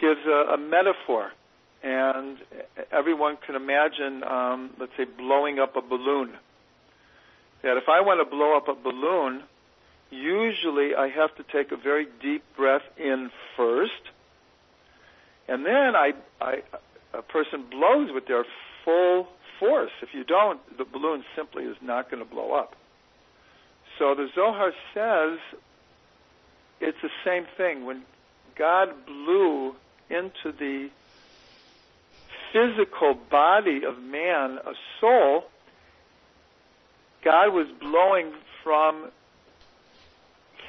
gives 0.01 0.21
a, 0.27 0.55
a 0.55 0.57
metaphor, 0.57 1.33
and 1.83 2.39
everyone 2.93 3.37
can 3.45 3.57
imagine, 3.57 4.23
um, 4.23 4.71
let's 4.79 4.93
say, 4.97 5.05
blowing 5.05 5.59
up 5.59 5.75
a 5.75 5.83
balloon. 5.83 6.31
That 7.63 7.77
if 7.77 7.89
I 7.89 8.01
want 8.01 8.21
to 8.21 8.31
blow 8.31 8.57
up 8.57 8.69
a 8.69 8.81
balloon, 8.81 9.43
usually 10.11 10.95
I 10.95 11.09
have 11.09 11.35
to 11.37 11.43
take 11.43 11.73
a 11.73 11.77
very 11.77 12.07
deep 12.21 12.43
breath 12.57 12.83
in 12.97 13.31
first, 13.57 14.03
and 15.49 15.65
then 15.65 15.97
I, 15.97 16.13
I, 16.41 16.63
a 17.13 17.23
person 17.23 17.65
blows 17.71 18.11
with 18.13 18.27
their 18.27 18.45
full 18.85 19.29
force. 19.59 19.93
If 20.03 20.15
you 20.15 20.25
don't, 20.25 20.61
the 20.79 20.85
balloon 20.85 21.25
simply 21.37 21.65
is 21.65 21.77
not 21.83 22.11
going 22.11 22.23
to 22.23 22.29
blow 22.29 22.53
up. 22.53 22.77
So 23.99 24.15
the 24.15 24.29
Zohar 24.35 24.73
says 24.95 25.39
it's 26.81 26.99
the 27.03 27.11
same 27.25 27.47
thing. 27.57 27.85
When 27.85 28.03
God 28.57 29.07
blew 29.07 29.75
into 30.09 30.53
the 30.59 30.89
physical 32.53 33.15
body 33.15 33.85
of 33.85 33.99
man 34.03 34.59
a 34.59 34.73
soul, 35.01 35.45
God 37.23 37.53
was 37.53 37.67
blowing 37.81 38.33
from 38.65 39.11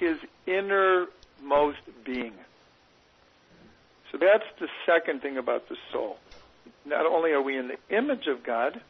his 0.01 0.17
innermost 0.47 1.77
being. 2.03 2.33
So 4.11 4.17
that's 4.19 4.43
the 4.59 4.67
second 4.85 5.21
thing 5.21 5.37
about 5.37 5.69
the 5.69 5.77
soul. 5.93 6.17
Not 6.85 7.05
only 7.05 7.31
are 7.31 7.41
we 7.41 7.57
in 7.57 7.69
the 7.69 7.95
image 7.95 8.27
of 8.27 8.43
God, 8.43 8.81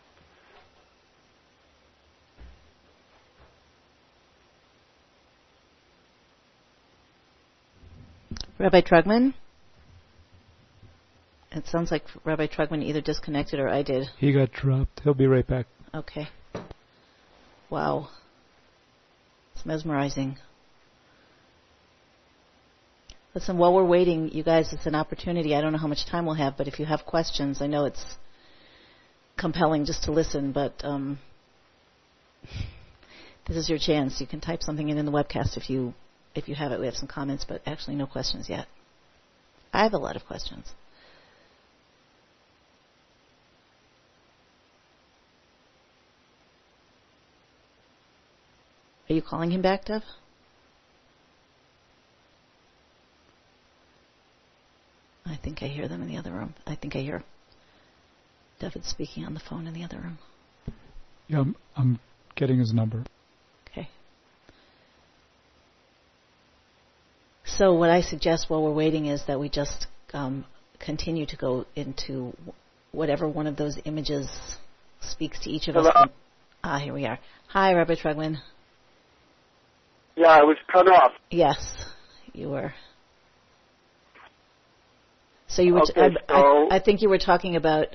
Rabbi 8.57 8.82
Trugman? 8.82 9.34
It 11.51 11.68
sounds 11.68 11.91
like 11.91 12.05
Rabbi 12.24 12.47
Trugman 12.47 12.82
either 12.84 13.01
disconnected 13.01 13.59
or 13.59 13.68
I 13.68 13.84
did. 13.84 14.07
He 14.18 14.32
got 14.32 14.53
dropped. 14.53 15.01
He'll 15.03 15.14
be 15.14 15.28
right 15.28 15.45
back. 15.45 15.66
Okay. 15.93 16.30
Wow. 17.70 18.07
It's 19.55 19.66
mesmerizing. 19.66 20.38
Listen, 23.34 23.57
while 23.57 23.73
we're 23.73 23.86
waiting, 23.86 24.29
you 24.34 24.43
guys, 24.43 24.73
it's 24.73 24.86
an 24.86 24.95
opportunity. 24.95 25.55
I 25.55 25.61
don't 25.61 25.71
know 25.71 25.77
how 25.77 25.88
much 25.88 26.05
time 26.05 26.25
we'll 26.25 26.36
have, 26.36 26.57
but 26.57 26.67
if 26.67 26.79
you 26.79 26.86
have 26.86 27.05
questions, 27.05 27.61
I 27.61 27.67
know 27.67 27.86
it's 27.86 28.03
compelling 29.38 29.86
just 29.86 30.03
to 30.03 30.11
listen, 30.11 30.51
but 30.51 30.73
um, 30.84 31.17
this 33.47 33.55
is 33.55 33.69
your 33.69 33.79
chance. 33.79 34.19
You 34.19 34.27
can 34.27 34.41
type 34.41 34.61
something 34.61 34.89
in 34.89 34.97
in 34.97 35.05
the 35.05 35.11
webcast 35.11 35.55
if 35.55 35.69
you 35.69 35.93
if 36.36 36.49
you 36.49 36.55
have 36.55 36.73
it. 36.73 36.79
We 36.79 36.86
have 36.88 36.95
some 36.95 37.07
comments, 37.07 37.45
but 37.47 37.61
actually 37.65 37.95
no 37.95 38.05
questions 38.05 38.49
yet. 38.49 38.67
I 39.71 39.84
have 39.84 39.93
a 39.93 39.97
lot 39.97 40.17
of 40.17 40.25
questions. 40.25 40.69
Are 49.09 49.13
you 49.13 49.21
calling 49.21 49.51
him 49.51 49.61
back, 49.61 49.86
Dev? 49.86 50.03
I 55.32 55.38
think 55.38 55.63
I 55.63 55.67
hear 55.67 55.88
them 55.88 56.01
in 56.01 56.09
the 56.09 56.17
other 56.17 56.32
room. 56.32 56.53
I 56.67 56.75
think 56.75 56.95
I 56.95 56.99
hear 56.99 57.23
David 58.59 58.84
speaking 58.84 59.23
on 59.23 59.34
the 59.34 59.39
phone 59.39 59.65
in 59.65 59.73
the 59.73 59.84
other 59.84 59.97
room. 59.97 60.19
Yeah, 61.27 61.39
I'm, 61.39 61.55
I'm 61.77 61.99
getting 62.36 62.59
his 62.59 62.73
number. 62.73 63.05
Okay. 63.71 63.88
So 67.45 67.73
what 67.73 67.89
I 67.89 68.01
suggest 68.01 68.49
while 68.49 68.61
we're 68.61 68.73
waiting 68.73 69.05
is 69.05 69.23
that 69.27 69.39
we 69.39 69.47
just 69.47 69.88
um, 70.13 70.43
continue 70.79 71.25
to 71.27 71.38
go 71.38 71.65
into 71.75 72.36
whatever 72.91 73.27
one 73.27 73.47
of 73.47 73.55
those 73.55 73.79
images 73.86 74.27
speaks 74.99 75.39
to 75.39 75.49
each 75.49 75.69
of 75.69 75.75
Hello? 75.75 75.89
us. 75.89 76.09
Ah, 76.61 76.77
here 76.77 76.93
we 76.93 77.05
are. 77.05 77.19
Hi, 77.47 77.73
Rabbi 77.73 77.95
Trugman. 77.95 78.38
Yeah, 80.17 80.27
I 80.27 80.43
was 80.43 80.57
cut 80.71 80.88
off. 80.88 81.13
Yes, 81.29 81.86
you 82.34 82.49
were. 82.49 82.73
So 85.51 85.61
you 85.61 85.73
were. 85.73 85.81
Okay, 85.81 86.01
I, 86.01 86.09
so- 86.33 86.67
I, 86.71 86.75
I 86.75 86.79
think 86.79 87.01
you 87.01 87.09
were 87.09 87.17
talking 87.17 87.55
about. 87.55 87.87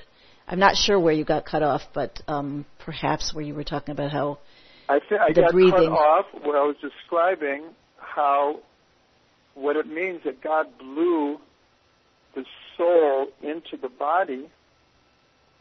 I'm 0.47 0.59
not 0.59 0.77
sure 0.77 0.97
where 0.97 1.13
you 1.13 1.25
got 1.25 1.43
cut 1.45 1.61
off, 1.61 1.81
but 1.93 2.21
um, 2.27 2.65
perhaps 2.79 3.33
where 3.33 3.43
you 3.43 3.53
were 3.53 3.65
talking 3.65 3.91
about 3.91 4.11
how. 4.11 4.39
I, 4.87 4.99
th- 4.99 5.19
I 5.19 5.33
The 5.33 5.41
got 5.41 5.51
breathing. 5.51 5.89
cut 5.89 5.91
off 5.91 6.25
when 6.33 6.55
I 6.55 6.63
was 6.63 6.77
describing 6.81 7.63
how 7.97 8.59
what 9.55 9.75
it 9.75 9.87
means 9.87 10.21
that 10.23 10.41
God 10.41 10.67
blew 10.77 11.39
the 12.35 12.45
soul 12.77 13.27
into 13.41 13.75
the 13.75 13.89
body 13.89 14.49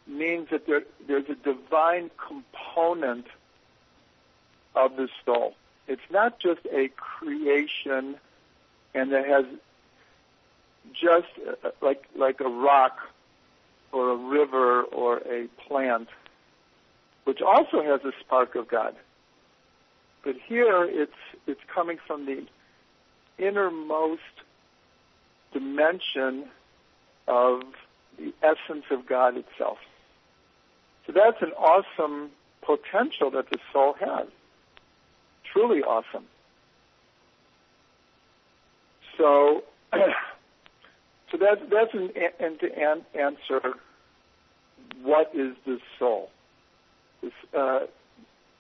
means 0.07 0.49
that 0.53 0.67
there, 0.67 0.83
there's 1.09 1.25
a 1.29 1.35
divine 1.35 2.11
component 2.29 3.27
of 4.77 4.95
the 4.97 5.09
soul. 5.25 5.55
It's 5.89 6.03
not 6.11 6.39
just 6.39 6.61
a 6.67 6.89
creation 6.97 8.17
and 8.95 9.13
it 9.13 9.27
has 9.27 9.45
just 10.93 11.29
uh, 11.65 11.71
like 11.83 12.05
like 12.17 12.41
a 12.41 12.49
rock 12.49 12.99
or 13.93 14.11
a 14.11 14.17
river 14.17 14.83
or 14.83 15.19
a 15.19 15.49
plant, 15.67 16.09
which 17.25 17.41
also 17.41 17.83
has 17.83 18.01
a 18.05 18.13
spark 18.21 18.55
of 18.55 18.69
God. 18.69 18.95
But 20.25 20.37
here 20.47 20.85
it's 20.85 21.13
it's 21.47 21.61
coming 21.73 21.99
from 22.07 22.27
the 22.27 22.47
innermost 23.39 24.23
dimension 25.53 26.47
of 27.29 27.63
the 28.19 28.33
essence 28.43 28.85
of 28.91 29.07
God 29.07 29.37
itself. 29.37 29.79
So 31.07 31.13
that's 31.13 31.41
an 31.41 31.53
awesome 31.53 32.31
potential 32.63 33.31
that 33.31 33.49
the 33.51 33.59
soul 33.73 33.95
has. 34.01 34.27
Truly 35.53 35.83
awesome. 35.83 36.25
So, 39.17 39.63
so 41.31 41.39
that's 41.39 41.61
that's 41.71 41.95
an 41.95 42.11
and 42.41 42.61
to 42.61 42.73
an 42.75 43.05
answer. 43.15 43.75
What 45.03 45.31
is 45.35 45.55
the 45.67 45.79
soul? 45.99 46.31
This, 47.23 47.33
uh, 47.57 47.81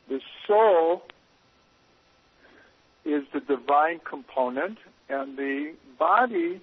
the 0.09 0.21
soul 0.47 1.03
is 3.05 3.23
the 3.33 3.41
divine 3.41 4.01
component, 4.01 4.79
and 5.09 5.37
the 5.37 5.75
body 5.99 6.61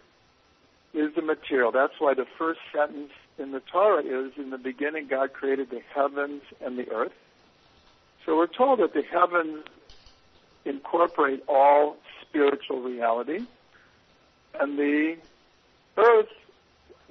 is 0.93 1.16
the 1.16 1.22
material. 1.22 1.72
That's 1.72 1.93
why 1.99 2.14
the 2.14 2.28
first 2.38 2.60
sentence 2.76 3.12
in 3.38 3.51
the 3.51 3.62
Torah 3.62 4.04
is, 4.04 4.34
"In 4.38 4.49
the 4.49 4.58
beginning, 4.58 5.08
God 5.08 5.34
created 5.34 5.70
the 5.70 5.82
heavens 5.95 6.43
and 6.62 6.78
the 6.78 6.91
earth." 6.91 7.14
So 8.26 8.38
we're 8.38 8.47
told 8.47 8.80
that 8.80 8.93
the 8.93 9.01
heavens 9.04 9.66
incorporate 10.66 11.43
all 11.47 11.97
spiritual 12.22 12.82
reality, 12.82 13.45
and 14.54 14.78
the 14.78 15.18
earth 15.98 16.30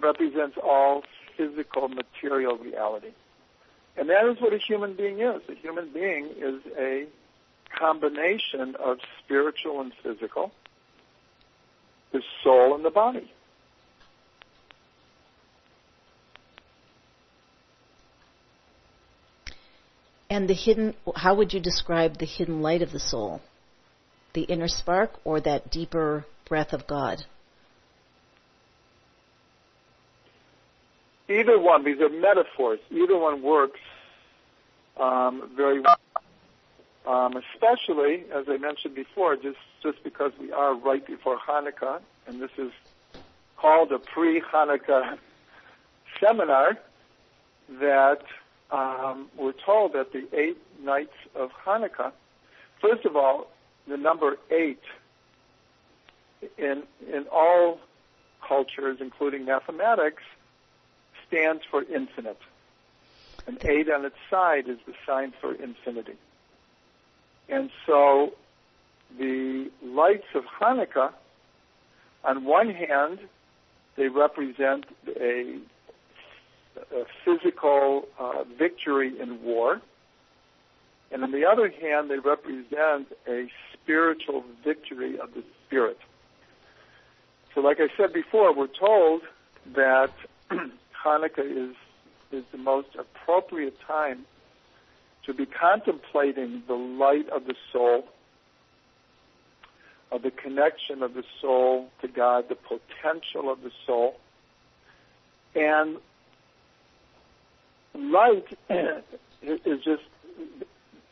represents 0.00 0.56
all 0.62 1.02
physical 1.36 1.88
material 1.88 2.56
reality. 2.58 3.12
And 3.96 4.08
that 4.08 4.24
is 4.30 4.40
what 4.40 4.52
a 4.52 4.58
human 4.58 4.96
being 4.96 5.20
is. 5.20 5.42
A 5.48 5.54
human 5.54 5.92
being 5.92 6.30
is 6.38 6.60
a 6.78 7.06
combination 7.78 8.74
of 8.82 8.98
spiritual 9.24 9.80
and 9.80 9.92
physical, 10.02 10.52
the 12.12 12.22
soul 12.42 12.74
and 12.74 12.84
the 12.84 12.90
body. 12.90 13.30
And 20.30 20.48
the 20.48 20.54
hidden, 20.54 20.94
how 21.14 21.34
would 21.34 21.52
you 21.52 21.60
describe 21.60 22.16
the 22.16 22.24
hidden 22.24 22.62
light 22.62 22.80
of 22.80 22.90
the 22.90 22.98
soul? 22.98 23.42
The 24.32 24.44
inner 24.44 24.68
spark 24.68 25.10
or 25.24 25.42
that 25.42 25.70
deeper 25.70 26.24
breath 26.48 26.72
of 26.72 26.86
God? 26.86 27.24
Either 31.40 31.58
one, 31.58 31.84
these 31.84 32.00
are 32.00 32.08
metaphors. 32.08 32.80
Either 32.90 33.16
one 33.16 33.42
works 33.42 33.80
um, 34.98 35.50
very 35.56 35.80
well. 35.80 35.96
Um, 37.04 37.36
especially, 37.36 38.24
as 38.32 38.44
I 38.48 38.58
mentioned 38.58 38.94
before, 38.94 39.34
just, 39.36 39.58
just 39.82 40.04
because 40.04 40.32
we 40.38 40.52
are 40.52 40.74
right 40.74 41.04
before 41.04 41.36
Hanukkah, 41.38 42.00
and 42.26 42.40
this 42.40 42.50
is 42.56 42.70
called 43.56 43.90
a 43.90 43.98
pre-Hanukkah 43.98 45.18
seminar, 46.20 46.78
that 47.80 48.22
um, 48.70 49.28
we're 49.36 49.52
told 49.52 49.94
that 49.94 50.12
the 50.12 50.28
eight 50.32 50.58
nights 50.82 51.14
of 51.34 51.50
Hanukkah, 51.64 52.12
first 52.80 53.04
of 53.04 53.16
all, 53.16 53.48
the 53.88 53.96
number 53.96 54.36
eight 54.50 54.82
in 56.58 56.84
in 57.12 57.26
all 57.32 57.80
cultures, 58.46 58.98
including 59.00 59.44
mathematics, 59.44 60.22
stands 61.32 61.62
for 61.70 61.82
infinite. 61.82 62.38
An 63.46 63.58
eight 63.62 63.90
on 63.90 64.04
its 64.04 64.16
side 64.30 64.68
is 64.68 64.78
the 64.86 64.92
sign 65.06 65.32
for 65.40 65.54
infinity. 65.54 66.14
And 67.48 67.70
so 67.86 68.34
the 69.18 69.70
lights 69.82 70.26
of 70.34 70.44
Hanukkah, 70.44 71.12
on 72.24 72.44
one 72.44 72.70
hand, 72.70 73.18
they 73.96 74.08
represent 74.08 74.84
a, 75.08 75.58
a 76.94 77.04
physical 77.24 78.08
uh, 78.18 78.44
victory 78.58 79.18
in 79.18 79.42
war. 79.42 79.80
And 81.10 81.24
on 81.24 81.32
the 81.32 81.44
other 81.44 81.68
hand, 81.68 82.10
they 82.10 82.18
represent 82.18 83.12
a 83.28 83.48
spiritual 83.72 84.44
victory 84.64 85.18
of 85.18 85.34
the 85.34 85.42
spirit. 85.66 85.98
So 87.54 87.60
like 87.60 87.80
I 87.80 87.88
said 87.96 88.12
before, 88.12 88.54
we're 88.54 88.66
told 88.68 89.22
that 89.74 90.12
Hanukkah 91.02 91.44
is, 91.44 91.74
is 92.30 92.44
the 92.52 92.58
most 92.58 92.88
appropriate 92.98 93.80
time 93.80 94.24
to 95.24 95.34
be 95.34 95.46
contemplating 95.46 96.62
the 96.66 96.74
light 96.74 97.28
of 97.28 97.46
the 97.46 97.54
soul, 97.72 98.06
of 100.10 100.22
the 100.22 100.30
connection 100.30 101.02
of 101.02 101.14
the 101.14 101.24
soul 101.40 101.88
to 102.00 102.08
God, 102.08 102.48
the 102.48 102.56
potential 102.56 103.50
of 103.50 103.62
the 103.62 103.70
soul. 103.86 104.18
And 105.54 105.96
light 107.94 108.46
is 108.70 109.84
just 109.84 110.02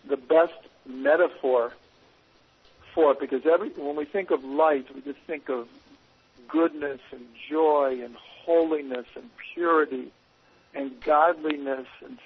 the 0.09 0.17
best 0.17 0.55
metaphor 0.87 1.73
for 2.95 3.13
it 3.13 3.21
because 3.21 3.47
every 3.47 3.71
when 3.71 3.97
we 3.97 4.05
think 4.05 4.31
of 4.31 4.45
light, 4.45 4.93
we 4.95 5.01
just 5.03 5.21
think 5.27 5.49
of 5.49 5.69
goodness 6.49 7.01
and 7.13 7.25
joy 7.49 8.01
and 8.03 8.17
holiness 8.51 9.07
and 9.15 9.31
purity 9.55 10.11
and 10.75 10.91
godliness 11.05 11.87
and 12.05 12.19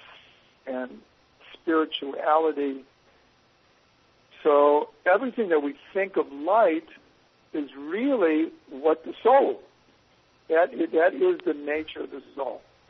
and 0.67 0.89
spirituality. 1.53 2.83
So 4.43 4.89
everything 5.05 5.49
that 5.49 5.61
we 5.61 5.75
think 5.93 6.17
of 6.17 6.25
light 6.31 6.87
is 7.53 7.69
really 7.77 8.49
what 8.71 9.05
the 9.05 9.13
soul. 9.21 9.59
That 10.49 10.73
is, 10.73 10.91
that 10.91 11.13
is 11.13 11.39
the 11.45 11.53
nature 11.53 12.01
of 12.01 12.11
the 12.11 12.23
soul. 12.35 12.61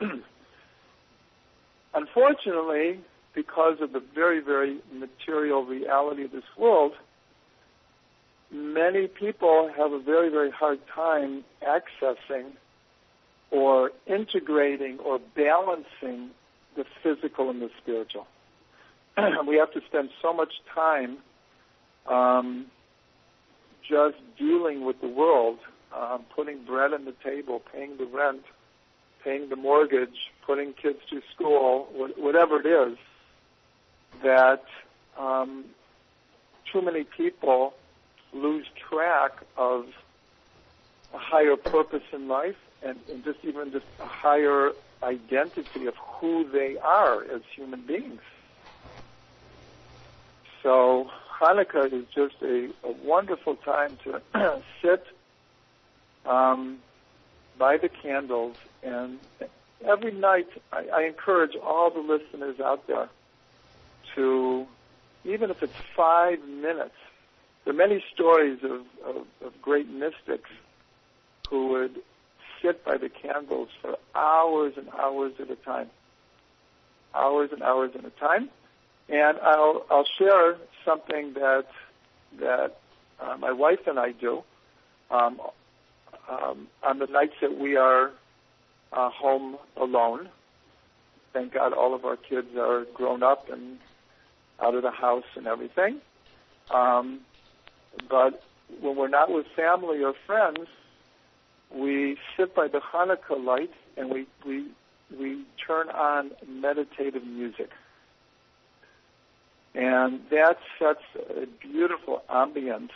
Unfortunately, 1.94 3.00
because 3.34 3.82
of 3.82 3.92
the 3.92 4.02
very, 4.14 4.40
very 4.40 4.78
material 4.92 5.64
reality 5.64 6.24
of 6.24 6.32
this 6.32 6.44
world, 6.58 6.92
many 8.50 9.06
people 9.06 9.70
have 9.76 9.92
a 9.92 9.98
very, 9.98 10.30
very 10.30 10.50
hard 10.50 10.78
time 10.94 11.44
accessing 11.62 12.52
or 13.50 13.92
integrating 14.06 14.98
or 14.98 15.20
balancing 15.34 16.30
the 16.76 16.84
physical 17.02 17.50
and 17.50 17.60
the 17.62 17.70
spiritual. 17.82 18.26
we 19.46 19.56
have 19.56 19.72
to 19.72 19.80
spend 19.86 20.10
so 20.20 20.32
much 20.32 20.52
time 20.74 21.18
um, 22.06 22.66
just 23.88 24.16
dealing 24.38 24.84
with 24.84 25.00
the 25.00 25.08
world, 25.08 25.58
um, 25.94 26.24
putting 26.34 26.64
bread 26.64 26.92
on 26.92 27.04
the 27.04 27.14
table, 27.24 27.62
paying 27.72 27.96
the 27.96 28.04
rent, 28.04 28.42
paying 29.24 29.48
the 29.48 29.56
mortgage, 29.56 30.30
putting 30.44 30.72
kids 30.72 30.98
to 31.10 31.22
school, 31.34 31.88
wh- 31.92 32.18
whatever 32.18 32.60
it 32.60 32.66
is, 32.66 32.98
that 34.22 34.64
um, 35.18 35.64
too 36.72 36.82
many 36.82 37.04
people 37.04 37.74
lose 38.32 38.66
track 38.88 39.32
of 39.56 39.86
a 41.14 41.18
higher 41.18 41.56
purpose 41.56 42.02
in 42.12 42.28
life 42.28 42.56
and, 42.82 42.98
and 43.10 43.24
just 43.24 43.38
even 43.42 43.72
just 43.72 43.86
a 44.00 44.06
higher 44.06 44.72
identity 45.02 45.86
of 45.86 45.94
who 45.96 46.48
they 46.50 46.76
are 46.78 47.22
as 47.24 47.42
human 47.54 47.82
beings. 47.82 48.20
So 50.62 51.10
Hanukkah 51.38 51.92
is 51.92 52.04
just 52.14 52.36
a, 52.42 52.70
a 52.82 52.92
wonderful 53.04 53.56
time 53.56 53.98
to 54.04 54.22
sit 54.82 55.06
um, 56.24 56.78
by 57.58 57.76
the 57.76 57.88
candles 57.88 58.56
and 58.82 59.18
every 59.84 60.12
night 60.12 60.48
I, 60.72 60.86
I 60.92 61.02
encourage 61.04 61.56
all 61.56 61.90
the 61.90 62.00
listeners 62.00 62.60
out 62.60 62.86
there 62.86 63.08
to, 64.14 64.66
even 65.24 65.50
if 65.50 65.62
it's 65.62 65.76
five 65.94 66.42
minutes, 66.44 66.94
there 67.64 67.74
are 67.74 67.76
many 67.76 68.02
stories 68.14 68.60
of, 68.62 68.82
of, 69.04 69.26
of 69.44 69.62
great 69.62 69.88
mystics 69.88 70.50
who 71.48 71.68
would 71.68 71.96
sit 72.62 72.84
by 72.84 72.96
the 72.96 73.08
candles 73.08 73.68
for 73.80 73.96
hours 74.14 74.74
and 74.76 74.88
hours 74.90 75.32
at 75.40 75.50
a 75.50 75.56
time. 75.56 75.88
Hours 77.14 77.50
and 77.52 77.62
hours 77.62 77.92
at 77.94 78.04
a 78.04 78.10
time. 78.10 78.48
And 79.08 79.38
I'll, 79.38 79.86
I'll 79.90 80.08
share 80.18 80.56
something 80.84 81.34
that, 81.34 81.66
that 82.40 82.78
uh, 83.20 83.36
my 83.38 83.52
wife 83.52 83.86
and 83.86 83.98
I 83.98 84.12
do 84.12 84.42
um, 85.10 85.40
um, 86.28 86.66
on 86.82 86.98
the 86.98 87.06
nights 87.06 87.34
that 87.40 87.56
we 87.58 87.76
are 87.76 88.10
uh, 88.92 89.10
home 89.10 89.56
alone. 89.76 90.28
Thank 91.32 91.54
God 91.54 91.72
all 91.72 91.94
of 91.94 92.04
our 92.04 92.16
kids 92.16 92.48
are 92.58 92.84
grown 92.94 93.22
up 93.22 93.48
and 93.50 93.78
out 94.60 94.74
of 94.74 94.82
the 94.82 94.90
house 94.90 95.24
and 95.36 95.46
everything. 95.46 96.00
Um, 96.70 97.20
but 98.08 98.42
when 98.80 98.96
we're 98.96 99.08
not 99.08 99.30
with 99.30 99.46
family 99.54 100.02
or 100.02 100.14
friends, 100.26 100.66
we 101.76 102.16
sit 102.36 102.54
by 102.54 102.68
the 102.68 102.80
Hanukkah 102.80 103.42
light 103.42 103.72
and 103.96 104.10
we, 104.10 104.26
we, 104.46 104.66
we 105.18 105.44
turn 105.66 105.88
on 105.90 106.30
meditative 106.48 107.24
music. 107.24 107.70
And 109.74 110.20
that 110.30 110.58
sets 110.78 111.02
a 111.14 111.46
beautiful 111.60 112.22
ambience 112.30 112.90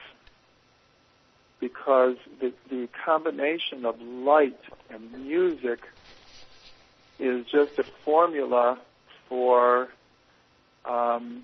because 1.61 2.16
the, 2.41 2.55
the 2.70 2.89
combination 3.05 3.85
of 3.85 4.01
light 4.01 4.59
and 4.89 5.12
music 5.12 5.81
is 7.18 7.45
just 7.45 7.78
a 7.78 7.85
formula 8.03 8.78
for 9.28 9.89
um, 10.87 11.43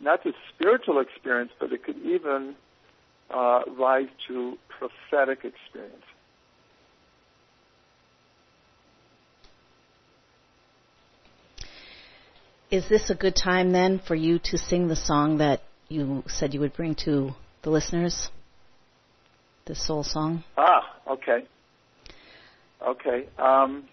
not 0.00 0.24
just 0.24 0.36
spiritual 0.54 1.00
experience, 1.00 1.52
but 1.60 1.70
it 1.72 1.84
could 1.84 1.98
even 1.98 2.54
uh, 3.30 3.60
rise 3.78 4.08
to 4.28 4.58
prophetic 4.68 5.44
experience. 5.44 6.04
Is 12.70 12.88
this 12.88 13.10
a 13.10 13.16
good 13.16 13.34
time 13.34 13.72
then 13.72 13.98
for 13.98 14.14
you 14.14 14.38
to 14.44 14.56
sing 14.56 14.86
the 14.86 14.94
song 14.94 15.38
that 15.38 15.60
you 15.88 16.22
said 16.28 16.54
you 16.54 16.60
would 16.60 16.74
bring 16.74 16.94
to 17.04 17.34
the 17.62 17.70
listeners? 17.70 18.28
The 19.64 19.74
soul 19.74 20.04
song? 20.04 20.44
Ah, 20.56 20.82
okay. 21.08 21.46
Okay. 22.86 23.26
Um, 23.38 23.88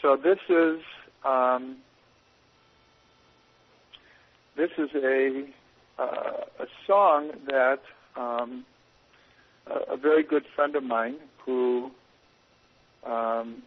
so 0.00 0.16
this 0.16 0.38
is 0.48 0.80
um, 1.24 1.76
this 4.56 4.70
is 4.76 4.90
a 4.96 5.46
uh, 6.00 6.04
a 6.58 6.66
song 6.88 7.30
that 7.46 7.78
um, 8.16 8.64
a, 9.68 9.94
a, 9.94 9.96
very 9.96 10.24
good 10.24 10.44
friend 10.56 10.74
of 10.74 10.82
mine 10.82 11.16
who 11.44 11.92
um, 13.06 13.62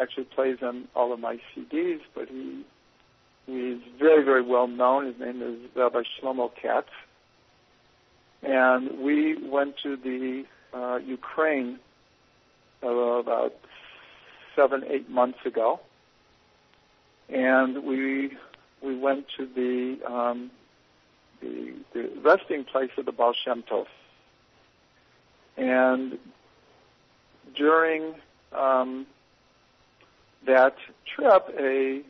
actually 0.00 0.24
plays 0.24 0.58
on 0.62 0.88
all 0.94 1.12
of 1.12 1.20
my 1.20 1.38
CDs, 1.54 2.00
but 2.14 2.28
he 2.28 2.64
he's 3.46 3.80
very 3.98 4.24
very 4.24 4.42
well 4.42 4.66
known. 4.66 5.06
His 5.06 5.18
name 5.18 5.42
is 5.42 5.70
Rabbi 5.74 6.02
Shlomo 6.20 6.50
Katz, 6.60 6.88
and 8.42 9.00
we 9.00 9.36
went 9.48 9.76
to 9.82 9.96
the 9.96 10.44
uh, 10.72 10.96
Ukraine 10.96 11.78
uh, 12.82 12.88
about 12.88 13.54
seven 14.54 14.84
eight 14.88 15.08
months 15.08 15.38
ago, 15.44 15.80
and 17.28 17.84
we 17.84 18.36
we 18.82 18.96
went 18.96 19.26
to 19.36 19.46
the 19.46 19.98
um, 20.10 20.50
the, 21.40 21.74
the 21.92 22.10
resting 22.22 22.64
place 22.64 22.90
of 22.98 23.06
the 23.06 23.12
Baal 23.12 23.34
Shem 23.44 23.62
Tov. 23.62 23.86
And 25.56 26.18
during 27.56 28.14
um, 28.52 29.06
that 30.48 30.76
trip, 31.14 31.44
a 31.58 32.02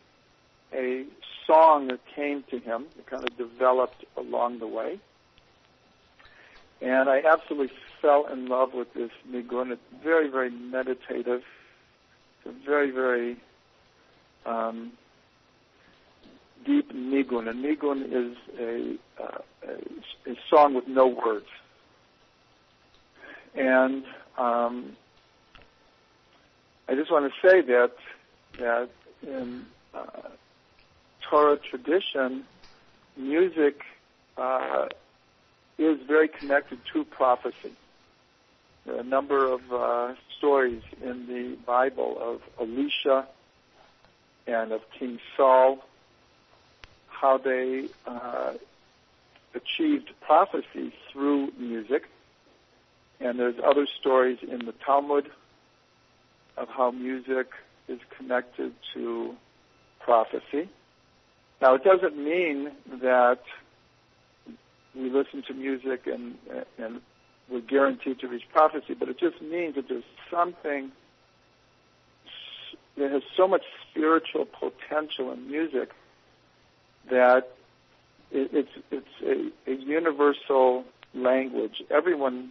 a 0.72 1.04
song 1.46 1.88
that 1.88 2.00
came 2.14 2.44
to 2.50 2.58
him, 2.58 2.86
that 2.96 3.06
kind 3.06 3.24
of 3.28 3.36
developed 3.36 4.04
along 4.16 4.58
the 4.58 4.66
way. 4.66 4.98
And 6.80 7.08
I 7.08 7.22
absolutely 7.22 7.74
fell 8.00 8.26
in 8.26 8.46
love 8.46 8.74
with 8.74 8.92
this 8.94 9.10
nigun. 9.28 9.72
It's 9.72 9.82
very, 10.02 10.28
very 10.28 10.50
meditative. 10.50 11.42
It's 12.38 12.46
a 12.46 12.64
very, 12.64 12.90
very 12.90 13.36
um, 14.46 14.92
deep 16.64 16.92
nigun. 16.92 17.48
A 17.48 17.54
nigun 17.54 18.04
is 18.04 18.36
a, 18.60 18.96
uh, 19.20 19.38
a, 19.66 20.30
a 20.30 20.36
song 20.50 20.74
with 20.74 20.86
no 20.86 21.06
words. 21.08 21.46
And 23.56 24.04
um, 24.36 24.96
I 26.88 26.94
just 26.94 27.10
want 27.10 27.32
to 27.32 27.48
say 27.48 27.62
that 27.62 27.94
that 28.58 28.88
in 29.22 29.66
uh, 29.94 30.04
Torah 31.28 31.58
tradition, 31.58 32.44
music 33.16 33.82
uh, 34.36 34.86
is 35.78 35.98
very 36.06 36.28
connected 36.28 36.78
to 36.92 37.04
prophecy. 37.04 37.72
There 38.84 38.96
are 38.96 39.00
a 39.00 39.04
number 39.04 39.52
of 39.52 39.60
uh, 39.72 40.14
stories 40.38 40.82
in 41.02 41.26
the 41.26 41.56
Bible 41.66 42.16
of 42.20 42.40
Elisha 42.60 43.26
and 44.46 44.72
of 44.72 44.80
King 44.98 45.18
Saul 45.36 45.84
how 47.20 47.38
they 47.38 47.88
uh, 48.06 48.52
achieved 49.54 50.10
prophecy 50.20 50.92
through 51.12 51.52
music. 51.58 52.04
And 53.20 53.38
there's 53.38 53.56
other 53.64 53.86
stories 54.00 54.38
in 54.42 54.64
the 54.66 54.74
Talmud 54.86 55.28
of 56.56 56.68
how 56.68 56.92
music 56.92 57.48
is 57.88 58.00
connected 58.16 58.72
to 58.94 59.34
prophecy. 60.00 60.68
Now, 61.60 61.74
it 61.74 61.84
doesn't 61.84 62.16
mean 62.16 62.70
that 63.02 63.40
we 64.94 65.10
listen 65.10 65.42
to 65.48 65.54
music 65.54 66.06
and, 66.06 66.36
and 66.78 67.00
we're 67.50 67.60
guaranteed 67.60 68.20
to 68.20 68.28
reach 68.28 68.44
prophecy, 68.52 68.94
but 68.94 69.08
it 69.08 69.18
just 69.18 69.40
means 69.40 69.74
that 69.76 69.88
there's 69.88 70.04
something 70.30 70.92
that 72.96 73.10
has 73.10 73.22
so 73.36 73.48
much 73.48 73.62
spiritual 73.90 74.44
potential 74.46 75.32
in 75.32 75.48
music 75.48 75.90
that 77.10 77.48
it, 78.30 78.50
it's 78.52 78.68
it's 78.90 79.52
a, 79.66 79.70
a 79.70 79.74
universal 79.74 80.84
language. 81.14 81.82
Everyone 81.90 82.50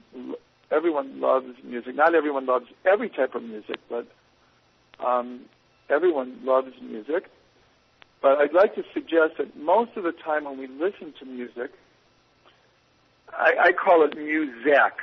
everyone 0.71 1.19
loves 1.21 1.53
music. 1.63 1.95
Not 1.95 2.15
everyone 2.15 2.45
loves 2.45 2.65
every 2.85 3.09
type 3.09 3.35
of 3.35 3.43
music, 3.43 3.77
but 3.89 4.07
um, 5.05 5.41
everyone 5.89 6.39
loves 6.43 6.73
music. 6.81 7.29
But 8.21 8.39
I'd 8.39 8.53
like 8.53 8.75
to 8.75 8.83
suggest 8.93 9.37
that 9.37 9.55
most 9.57 9.91
of 9.95 10.03
the 10.03 10.11
time 10.11 10.45
when 10.45 10.57
we 10.57 10.67
listen 10.67 11.13
to 11.19 11.25
music, 11.25 11.71
I, 13.31 13.53
I 13.59 13.71
call 13.73 14.03
it 14.03 14.17
music, 14.17 14.93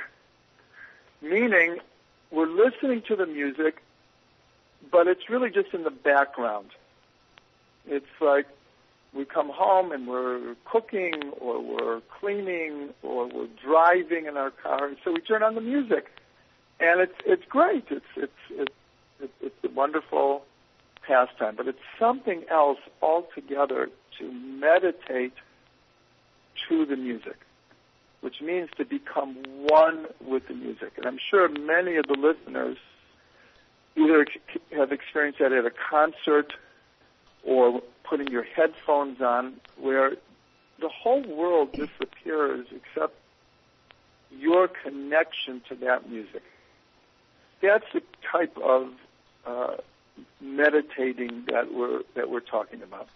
meaning 1.21 1.77
we're 2.31 2.47
listening 2.47 3.01
to 3.07 3.15
the 3.15 3.25
music, 3.25 3.81
but 4.91 5.07
it's 5.07 5.29
really 5.29 5.49
just 5.49 5.73
in 5.73 5.83
the 5.83 5.91
background. 5.91 6.69
It's 7.87 8.05
like 8.19 8.47
we 9.13 9.23
come 9.23 9.49
home 9.49 9.91
and 9.91 10.07
we're 10.07 10.55
cooking 10.65 11.31
or 11.39 11.61
we're 11.61 12.01
cleaning 12.19 12.89
or 13.01 13.27
we're 13.27 13.47
driving 13.63 14.25
in 14.25 14.35
our 14.35 14.51
car, 14.51 14.91
so 15.03 15.13
we 15.13 15.21
turn 15.21 15.41
on 15.41 15.55
the 15.55 15.61
music, 15.61 16.11
and 16.79 16.99
it's 16.99 17.15
it's 17.25 17.45
great. 17.47 17.85
It's 17.89 18.05
it's 18.17 18.33
it's 18.49 18.73
it's, 19.19 19.55
a 19.63 19.69
wonderful 19.69 20.43
pastime, 21.07 21.55
but 21.55 21.67
it's 21.67 21.79
something 21.99 22.43
else 22.49 22.79
altogether 23.01 23.89
to 24.19 24.31
meditate 24.31 25.33
to 26.69 26.85
the 26.85 26.95
music, 26.95 27.37
which 28.21 28.41
means 28.41 28.69
to 28.77 28.85
become 28.85 29.35
one 29.63 30.05
with 30.21 30.47
the 30.47 30.53
music. 30.53 30.93
And 30.97 31.05
I'm 31.05 31.19
sure 31.29 31.47
many 31.49 31.97
of 31.97 32.05
the 32.07 32.17
listeners 32.17 32.77
either 33.95 34.25
have 34.75 34.91
experienced 34.91 35.39
that 35.39 35.51
at 35.51 35.65
a 35.65 35.71
concert 35.89 36.53
or 37.43 37.81
putting 38.03 38.27
your 38.27 38.43
headphones 38.43 39.21
on 39.21 39.55
where 39.79 40.11
the 40.79 40.89
whole 40.89 41.23
world 41.23 41.71
disappears 41.71 42.67
except 42.71 43.13
your 44.31 44.67
connection 44.67 45.61
to 45.69 45.75
that 45.75 46.09
music. 46.09 46.43
That's 47.61 47.85
the 47.93 48.01
type 48.31 48.57
of 48.57 48.89
uh, 49.45 49.77
meditating 50.41 51.45
that 51.47 51.73
we're 51.73 52.01
that 52.15 52.29
we're 52.29 52.39
talking 52.39 52.81
about. 52.81 53.07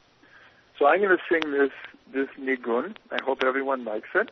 So 0.78 0.88
I'm 0.88 1.02
going 1.02 1.18
to 1.18 1.24
sing 1.30 1.52
this 1.52 1.72
this 2.14 2.30
nigun. 2.40 2.96
I 3.12 3.18
hope 3.24 3.44
everyone 3.44 3.84
likes 3.86 4.10
it. 4.16 4.32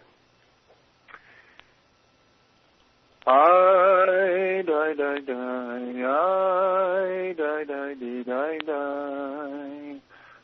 I 3.27 4.63
die 4.65 4.93
die 4.93 5.19
die 5.19 6.03
I 6.05 7.33
die 7.37 7.63
die 7.65 7.93
die 7.93 8.59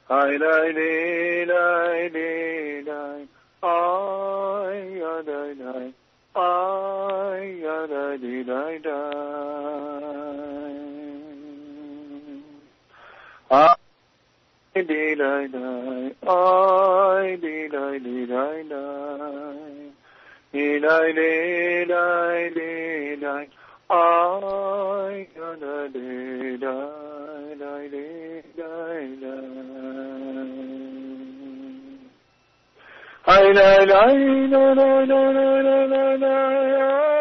I 0.10 0.38
die 0.38 0.74
die 0.74 1.46
die 1.46 2.12
die 2.84 3.28
I 3.64 3.72
die 5.24 5.54
die 5.56 5.94
I 6.36 7.64
die 7.88 8.18
die 8.18 8.44
die 8.44 8.80
die 8.80 10.33
I 13.54 13.76
dee 14.74 15.14
die 15.14 15.48
die, 15.48 16.16
I 16.28 17.38
dee 17.40 17.68
die 17.70 18.00
dee 18.00 18.26
die 18.26 18.64
die, 18.72 18.82
dee 20.54 20.80
die 20.80 21.14
dee 21.14 21.86
die 21.86 22.50
dee 22.56 23.16
die, 23.22 23.46
I 23.92 25.28
gonna 25.36 25.88
dee 25.94 26.58
die 26.58 26.80
die 27.62 27.86
dee 27.92 28.42
die 28.58 28.72
die. 29.22 29.44
I 33.26 33.42
die 33.44 33.54
die 33.54 34.00
die 34.24 34.66
die 34.76 35.06
die 35.06 35.30
die 35.94 36.18
die 36.24 37.13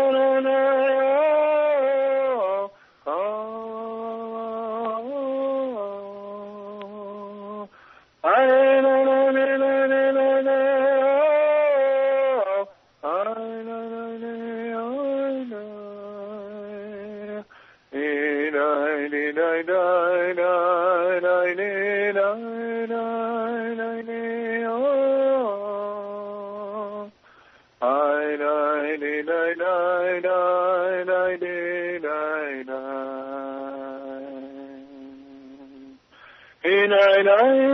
I 37.21 37.23
know. 37.23 37.70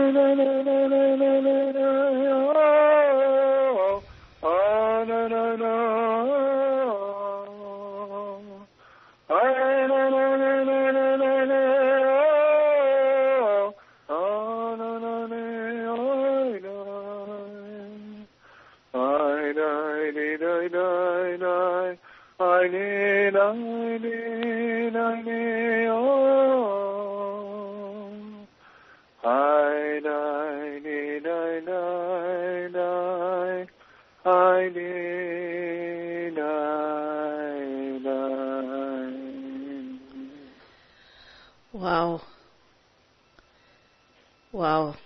Wow. 44.58 44.96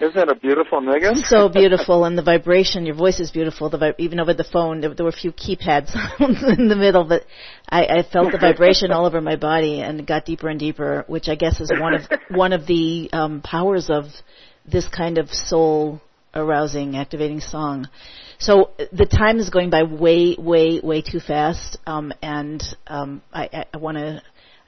Isn't 0.00 0.16
that 0.16 0.28
a 0.28 0.34
beautiful 0.34 0.80
nigun? 0.80 1.24
So 1.24 1.48
beautiful, 1.48 2.04
and 2.04 2.18
the 2.18 2.24
vibration. 2.24 2.86
Your 2.86 2.96
voice 2.96 3.20
is 3.20 3.30
beautiful. 3.30 3.70
The 3.70 3.78
vi- 3.78 3.94
even 3.98 4.18
over 4.18 4.34
the 4.34 4.42
phone, 4.42 4.80
there, 4.80 4.92
there 4.92 5.04
were 5.04 5.10
a 5.10 5.22
few 5.24 5.30
keypad 5.30 5.86
sounds 5.86 6.42
in 6.58 6.66
the 6.66 6.74
middle, 6.74 7.04
but 7.04 7.24
I, 7.68 7.84
I 7.84 8.02
felt 8.02 8.32
the 8.32 8.38
vibration 8.38 8.90
all 8.90 9.06
over 9.06 9.20
my 9.20 9.36
body, 9.36 9.80
and 9.80 10.00
it 10.00 10.06
got 10.06 10.24
deeper 10.24 10.48
and 10.48 10.58
deeper. 10.58 11.04
Which 11.06 11.28
I 11.28 11.36
guess 11.36 11.60
is 11.60 11.70
one 11.70 11.94
of 11.94 12.02
one 12.30 12.52
of 12.52 12.66
the 12.66 13.08
um, 13.12 13.42
powers 13.42 13.90
of 13.90 14.06
this 14.66 14.88
kind 14.88 15.18
of 15.18 15.30
soul 15.30 16.02
arousing, 16.34 16.96
activating 16.96 17.38
song. 17.38 17.86
So 18.40 18.70
the 18.92 19.06
time 19.06 19.38
is 19.38 19.50
going 19.50 19.70
by 19.70 19.84
way, 19.84 20.34
way, 20.36 20.80
way 20.82 21.02
too 21.02 21.20
fast, 21.20 21.78
um, 21.86 22.12
and 22.22 22.60
um, 22.88 23.22
I, 23.32 23.48
I, 23.52 23.64
I 23.74 23.76
want 23.78 23.98
to 23.98 24.20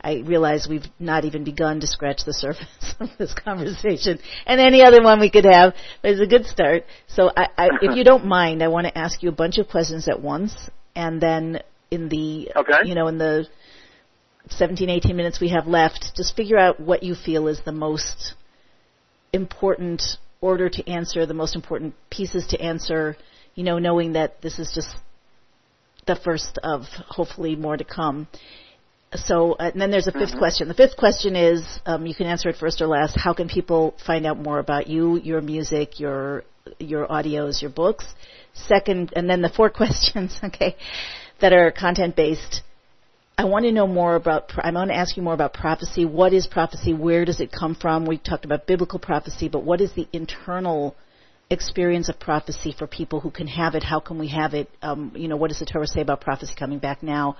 I 0.02 0.22
realize 0.24 0.66
we've 0.68 0.86
not 0.98 1.24
even 1.24 1.44
begun 1.44 1.80
to 1.80 1.86
scratch 1.86 2.24
the 2.24 2.32
surface 2.32 2.94
of 3.00 3.10
this 3.18 3.34
conversation, 3.34 4.18
and 4.46 4.60
any 4.60 4.82
other 4.82 5.02
one 5.02 5.20
we 5.20 5.30
could 5.30 5.44
have. 5.44 5.74
But 6.02 6.12
it's 6.12 6.20
a 6.20 6.26
good 6.26 6.46
start. 6.46 6.84
So, 7.08 7.30
I, 7.36 7.48
I, 7.56 7.68
if 7.82 7.96
you 7.96 8.04
don't 8.04 8.24
mind, 8.24 8.62
I 8.62 8.68
want 8.68 8.86
to 8.86 8.96
ask 8.96 9.22
you 9.22 9.28
a 9.28 9.32
bunch 9.32 9.58
of 9.58 9.68
questions 9.68 10.08
at 10.08 10.20
once, 10.20 10.54
and 10.94 11.20
then 11.20 11.60
in 11.90 12.08
the 12.08 12.50
okay. 12.56 12.88
you 12.88 12.94
know 12.94 13.08
in 13.08 13.18
the 13.18 13.46
17, 14.48 14.88
18 14.88 15.16
minutes 15.16 15.40
we 15.40 15.50
have 15.50 15.66
left, 15.66 16.12
just 16.16 16.34
figure 16.34 16.58
out 16.58 16.80
what 16.80 17.02
you 17.02 17.14
feel 17.14 17.46
is 17.48 17.60
the 17.64 17.72
most 17.72 18.34
important 19.32 20.02
order 20.40 20.68
to 20.68 20.88
answer, 20.88 21.26
the 21.26 21.34
most 21.34 21.54
important 21.54 21.94
pieces 22.10 22.46
to 22.48 22.60
answer. 22.60 23.16
You 23.54 23.64
know, 23.64 23.78
knowing 23.78 24.14
that 24.14 24.40
this 24.40 24.58
is 24.58 24.72
just 24.74 24.88
the 26.06 26.16
first 26.16 26.58
of 26.62 26.84
hopefully 27.08 27.54
more 27.56 27.76
to 27.76 27.84
come 27.84 28.26
so 29.14 29.52
uh, 29.54 29.70
and 29.72 29.80
then 29.80 29.90
there's 29.90 30.06
a 30.06 30.12
5th 30.12 30.30
mm-hmm. 30.30 30.38
question. 30.38 30.68
The 30.68 30.74
fifth 30.74 30.96
question 30.96 31.34
is 31.34 31.62
um, 31.86 32.06
you 32.06 32.14
can 32.14 32.26
answer 32.26 32.48
it 32.48 32.56
first 32.56 32.80
or 32.80 32.86
last. 32.86 33.16
How 33.18 33.32
can 33.32 33.48
people 33.48 33.94
find 34.06 34.24
out 34.24 34.38
more 34.38 34.58
about 34.58 34.86
you, 34.86 35.16
your 35.18 35.40
music, 35.40 35.98
your 35.98 36.44
your 36.78 37.06
audios, 37.08 37.60
your 37.60 37.70
books? 37.70 38.04
Second, 38.54 39.12
and 39.16 39.28
then 39.28 39.42
the 39.42 39.48
four 39.48 39.70
questions, 39.80 40.38
okay, 40.42 40.76
that 41.40 41.52
are 41.52 41.72
content 41.72 42.14
based. 42.14 42.62
I 43.36 43.44
want 43.44 43.64
to 43.64 43.72
know 43.72 43.86
more 43.86 44.14
about. 44.14 44.52
I 44.58 44.70
want 44.70 44.90
to 44.90 44.96
ask 44.96 45.16
you 45.16 45.22
more 45.22 45.34
about 45.34 45.54
prophecy. 45.54 46.04
What 46.04 46.32
is 46.32 46.46
prophecy? 46.46 46.94
Where 46.94 47.24
does 47.24 47.40
it 47.40 47.50
come 47.50 47.74
from? 47.74 48.06
We 48.06 48.18
talked 48.18 48.44
about 48.44 48.66
biblical 48.66 48.98
prophecy, 48.98 49.48
but 49.48 49.64
what 49.64 49.80
is 49.80 49.92
the 49.94 50.06
internal 50.12 50.94
experience 51.50 52.08
of 52.08 52.20
prophecy 52.20 52.72
for 52.78 52.86
people 52.86 53.18
who 53.18 53.30
can 53.30 53.48
have 53.48 53.74
it? 53.74 53.82
How 53.82 53.98
can 53.98 54.18
we 54.18 54.28
have 54.28 54.54
it? 54.54 54.70
Um, 54.82 55.12
you 55.16 55.26
know, 55.26 55.36
what 55.36 55.48
does 55.48 55.58
the 55.58 55.66
Torah 55.66 55.86
say 55.86 56.00
about 56.00 56.20
prophecy 56.20 56.54
coming 56.56 56.78
back 56.78 57.02
now? 57.02 57.36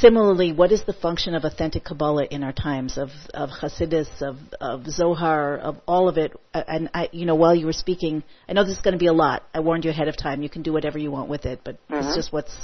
Similarly, 0.00 0.52
what 0.52 0.72
is 0.72 0.84
the 0.84 0.92
function 0.92 1.34
of 1.34 1.44
authentic 1.44 1.84
Kabbalah 1.84 2.24
in 2.24 2.42
our 2.42 2.52
times 2.52 2.96
of 2.96 3.10
of 3.34 3.50
Hasidus, 3.50 4.22
of 4.22 4.36
of 4.60 4.86
Zohar, 4.86 5.58
of 5.58 5.76
all 5.86 6.08
of 6.08 6.18
it? 6.18 6.32
And 6.54 6.88
I, 6.94 7.08
you 7.12 7.26
know, 7.26 7.34
while 7.34 7.54
you 7.54 7.66
were 7.66 7.72
speaking, 7.72 8.22
I 8.48 8.52
know 8.54 8.64
this 8.64 8.76
is 8.76 8.82
going 8.82 8.94
to 8.94 8.98
be 8.98 9.06
a 9.06 9.12
lot. 9.12 9.42
I 9.52 9.60
warned 9.60 9.84
you 9.84 9.90
ahead 9.90 10.08
of 10.08 10.16
time. 10.16 10.42
You 10.42 10.48
can 10.48 10.62
do 10.62 10.72
whatever 10.72 10.98
you 10.98 11.10
want 11.10 11.28
with 11.28 11.44
it, 11.44 11.60
but 11.64 11.76
mm-hmm. 11.88 12.06
it's 12.06 12.16
just 12.16 12.32
what's 12.32 12.54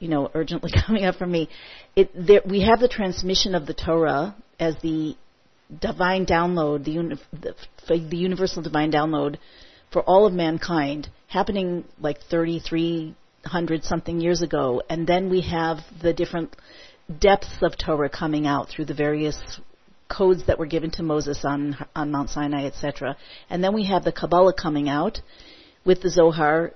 you 0.00 0.08
know 0.08 0.30
urgently 0.34 0.70
coming 0.86 1.04
up 1.04 1.16
for 1.16 1.26
me. 1.26 1.48
It 1.94 2.10
there, 2.14 2.42
we 2.44 2.62
have 2.62 2.80
the 2.80 2.88
transmission 2.88 3.54
of 3.54 3.66
the 3.66 3.74
Torah 3.74 4.34
as 4.58 4.76
the 4.82 5.16
divine 5.80 6.26
download, 6.26 6.84
the, 6.84 6.92
uni- 6.92 7.20
the, 7.32 7.54
the 7.88 8.16
universal 8.16 8.62
divine 8.62 8.90
download 8.90 9.36
for 9.92 10.02
all 10.02 10.26
of 10.26 10.32
mankind, 10.32 11.08
happening 11.28 11.84
like 12.00 12.20
33 12.30 13.14
hundred 13.48 13.84
something 13.84 14.20
years 14.20 14.42
ago, 14.42 14.82
and 14.88 15.06
then 15.06 15.30
we 15.30 15.40
have 15.42 15.78
the 16.02 16.12
different 16.12 16.54
depths 17.20 17.62
of 17.62 17.76
Torah 17.76 18.08
coming 18.08 18.46
out 18.46 18.68
through 18.68 18.84
the 18.84 18.94
various 18.94 19.38
codes 20.08 20.46
that 20.46 20.58
were 20.58 20.66
given 20.66 20.90
to 20.92 21.02
Moses 21.02 21.44
on 21.44 21.76
on 21.94 22.10
Mount 22.10 22.30
Sinai, 22.30 22.66
etc. 22.66 23.16
And 23.50 23.62
then 23.62 23.74
we 23.74 23.86
have 23.86 24.04
the 24.04 24.12
Kabbalah 24.12 24.54
coming 24.54 24.88
out 24.88 25.20
with 25.84 26.02
the 26.02 26.10
Zohar 26.10 26.72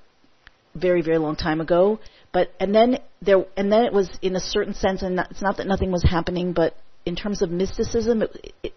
very 0.74 1.02
very 1.02 1.18
long 1.18 1.36
time 1.36 1.60
ago. 1.60 2.00
But 2.32 2.52
and 2.58 2.74
then 2.74 2.98
there 3.20 3.44
and 3.56 3.70
then 3.70 3.84
it 3.84 3.92
was 3.92 4.10
in 4.22 4.36
a 4.36 4.40
certain 4.40 4.74
sense, 4.74 5.02
and 5.02 5.18
it's 5.30 5.42
not 5.42 5.58
that 5.58 5.66
nothing 5.66 5.92
was 5.92 6.02
happening, 6.02 6.52
but 6.52 6.76
in 7.04 7.16
terms 7.16 7.42
of 7.42 7.50
mysticism, 7.50 8.22
it, 8.22 8.54
it 8.62 8.74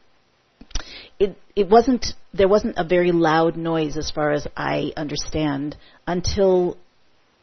it 1.19 1.37
it 1.55 1.69
wasn't 1.69 2.07
there 2.33 2.47
wasn't 2.47 2.75
a 2.77 2.83
very 2.83 3.11
loud 3.11 3.55
noise 3.55 3.97
as 3.97 4.11
far 4.11 4.31
as 4.31 4.47
I 4.57 4.91
understand 4.97 5.77
until 6.05 6.77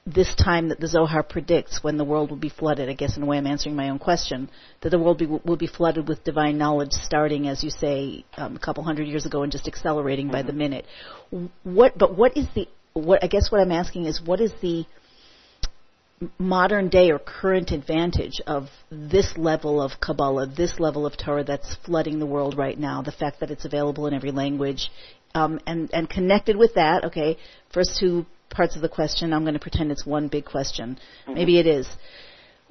this 0.04 0.34
time 0.34 0.68
that 0.70 0.80
the 0.80 0.88
Zohar 0.88 1.22
predicts 1.22 1.82
when 1.82 1.96
the 1.96 2.04
world 2.04 2.30
will 2.30 2.36
be 2.36 2.48
flooded, 2.48 2.88
I 2.88 2.94
guess 2.94 3.16
in 3.16 3.22
a 3.22 3.26
way 3.26 3.38
I'm 3.38 3.46
answering 3.46 3.76
my 3.76 3.90
own 3.90 4.00
question, 4.00 4.50
that 4.80 4.90
the 4.90 4.98
world 4.98 5.18
be, 5.18 5.26
will 5.26 5.56
be 5.56 5.68
flooded 5.68 6.08
with 6.08 6.24
divine 6.24 6.58
knowledge 6.58 6.90
starting, 6.92 7.46
as 7.46 7.62
you 7.62 7.70
say, 7.70 8.24
um, 8.36 8.56
a 8.56 8.58
couple 8.58 8.82
hundred 8.82 9.06
years 9.06 9.26
ago 9.26 9.42
and 9.42 9.52
just 9.52 9.68
accelerating 9.68 10.26
mm-hmm. 10.26 10.32
by 10.32 10.42
the 10.42 10.50
mm-hmm. 10.50 10.58
minute. 10.58 10.86
What, 11.62 11.96
but 11.96 12.16
what 12.16 12.36
is 12.36 12.46
the, 12.54 12.66
what, 12.94 13.22
I 13.22 13.28
guess 13.28 13.52
what 13.52 13.60
I'm 13.60 13.70
asking 13.70 14.06
is 14.06 14.20
what 14.20 14.40
is 14.40 14.52
the 14.60 14.86
modern 16.38 16.88
day 16.88 17.10
or 17.10 17.18
current 17.18 17.70
advantage 17.70 18.40
of 18.46 18.68
this 18.90 19.36
level 19.36 19.80
of 19.80 19.92
Kabbalah, 20.00 20.46
this 20.46 20.78
level 20.78 21.06
of 21.06 21.16
Torah 21.16 21.44
that's 21.44 21.76
flooding 21.84 22.18
the 22.18 22.26
world 22.26 22.56
right 22.56 22.78
now, 22.78 23.02
the 23.02 23.12
fact 23.12 23.40
that 23.40 23.50
it's 23.50 23.64
available 23.64 24.06
in 24.06 24.14
every 24.14 24.30
language, 24.30 24.90
um, 25.34 25.60
and, 25.66 25.90
and 25.92 26.08
connected 26.08 26.56
with 26.56 26.74
that, 26.74 27.04
okay, 27.04 27.38
first 27.72 27.98
two 27.98 28.26
parts 28.52 28.76
of 28.76 28.82
the 28.82 28.88
question. 28.88 29.32
I'm 29.32 29.42
going 29.42 29.54
to 29.54 29.60
pretend 29.60 29.90
it's 29.90 30.06
one 30.06 30.28
big 30.28 30.44
question. 30.44 30.98
Mm-hmm. 31.22 31.34
Maybe 31.34 31.58
it 31.58 31.66
is. 31.66 31.88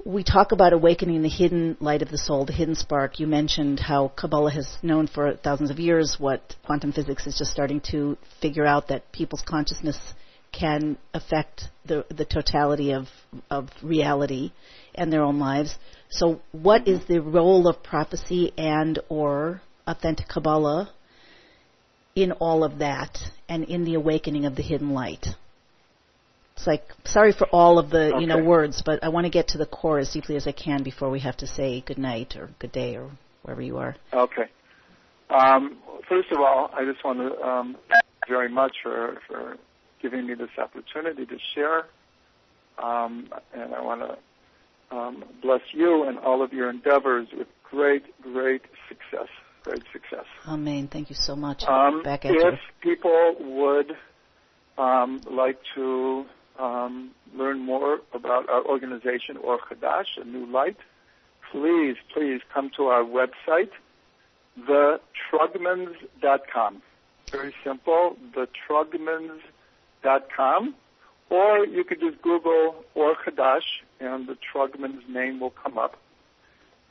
We 0.04 0.24
talk 0.24 0.50
about 0.50 0.72
awakening 0.72 1.22
the 1.22 1.28
hidden 1.28 1.76
light 1.78 2.02
of 2.02 2.10
the 2.10 2.18
soul, 2.18 2.44
the 2.44 2.52
hidden 2.52 2.74
spark. 2.74 3.20
You 3.20 3.26
mentioned 3.26 3.78
how 3.78 4.08
Kabbalah 4.16 4.50
has 4.52 4.76
known 4.82 5.06
for 5.06 5.36
thousands 5.36 5.70
of 5.70 5.78
years 5.78 6.16
what 6.18 6.56
quantum 6.64 6.92
physics 6.92 7.26
is 7.26 7.38
just 7.38 7.52
starting 7.52 7.80
to 7.90 8.16
figure 8.40 8.66
out 8.66 8.88
that 8.88 9.12
people's 9.12 9.42
consciousness 9.46 9.98
can 10.52 10.98
affect 11.14 11.64
the 11.86 12.04
the 12.10 12.24
totality 12.24 12.92
of 12.92 13.06
of 13.50 13.68
reality 13.82 14.52
and 14.94 15.12
their 15.12 15.22
own 15.22 15.38
lives. 15.38 15.76
So, 16.10 16.40
what 16.52 16.86
is 16.86 17.00
the 17.06 17.20
role 17.20 17.66
of 17.66 17.82
prophecy 17.82 18.52
and 18.58 18.98
or 19.08 19.62
authentic 19.86 20.28
Kabbalah 20.28 20.90
in 22.14 22.32
all 22.32 22.64
of 22.64 22.78
that 22.78 23.18
and 23.48 23.64
in 23.64 23.84
the 23.84 23.94
awakening 23.94 24.44
of 24.44 24.56
the 24.56 24.62
hidden 24.62 24.90
light? 24.90 25.26
It's 26.62 26.68
like 26.68 26.84
sorry 27.04 27.32
for 27.32 27.48
all 27.48 27.80
of 27.80 27.90
the 27.90 28.12
okay. 28.12 28.20
you 28.20 28.28
know 28.28 28.40
words, 28.40 28.82
but 28.86 29.02
I 29.02 29.08
want 29.08 29.24
to 29.24 29.30
get 29.30 29.48
to 29.48 29.58
the 29.58 29.66
core 29.66 29.98
as 29.98 30.12
deeply 30.12 30.36
as 30.36 30.46
I 30.46 30.52
can 30.52 30.84
before 30.84 31.10
we 31.10 31.18
have 31.18 31.36
to 31.38 31.46
say 31.48 31.80
good 31.80 31.98
night 31.98 32.36
or 32.36 32.50
good 32.60 32.70
day 32.70 32.94
or 32.94 33.10
wherever 33.42 33.60
you 33.60 33.78
are. 33.78 33.96
Okay. 34.12 34.48
Um, 35.28 35.78
first 36.08 36.30
of 36.30 36.38
all, 36.38 36.70
I 36.72 36.84
just 36.84 37.04
want 37.04 37.18
to 37.18 37.42
um, 37.42 37.76
thank 37.88 38.04
you 38.28 38.34
very 38.36 38.48
much 38.48 38.76
for 38.80 39.18
for 39.26 39.56
giving 40.00 40.24
me 40.24 40.34
this 40.34 40.50
opportunity 40.56 41.26
to 41.26 41.36
share, 41.52 41.86
um, 42.78 43.28
and 43.52 43.74
I 43.74 43.82
want 43.82 44.02
to 44.02 44.96
um, 44.96 45.24
bless 45.42 45.62
you 45.72 46.04
and 46.04 46.16
all 46.20 46.44
of 46.44 46.52
your 46.52 46.70
endeavors 46.70 47.26
with 47.36 47.48
great, 47.68 48.04
great 48.22 48.62
success. 48.88 49.28
Great 49.64 49.82
success. 49.92 50.26
Amen. 50.46 50.86
Thank 50.86 51.10
you 51.10 51.16
so 51.16 51.34
much. 51.34 51.64
Um, 51.64 52.04
Back 52.04 52.24
at 52.24 52.32
if 52.36 52.58
you. 52.84 52.94
people 52.94 53.36
would 53.40 53.96
um, 54.78 55.20
like 55.28 55.58
to 55.74 56.26
um, 56.58 57.12
learn 57.34 57.60
more 57.60 58.00
about 58.12 58.48
our 58.48 58.64
organization 58.64 59.36
or 59.36 59.58
Chadash, 59.58 60.18
A 60.20 60.24
New 60.24 60.46
Light, 60.46 60.76
please, 61.50 61.96
please 62.12 62.40
come 62.52 62.70
to 62.76 62.86
our 62.86 63.04
website, 63.04 63.70
thetrugmans.com. 64.58 66.82
Very 67.30 67.54
simple, 67.64 68.16
thetrugmans.com. 68.36 70.74
Or 71.30 71.64
you 71.64 71.84
could 71.84 72.00
just 72.00 72.20
Google 72.20 72.84
Or 72.94 73.16
Chadash 73.16 73.80
and 74.00 74.28
the 74.28 74.36
Trugman's 74.36 75.08
name 75.08 75.40
will 75.40 75.50
come 75.50 75.78
up. 75.78 75.96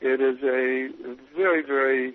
It 0.00 0.20
is 0.20 0.42
a 0.42 0.88
very, 1.36 1.62
very 1.62 2.14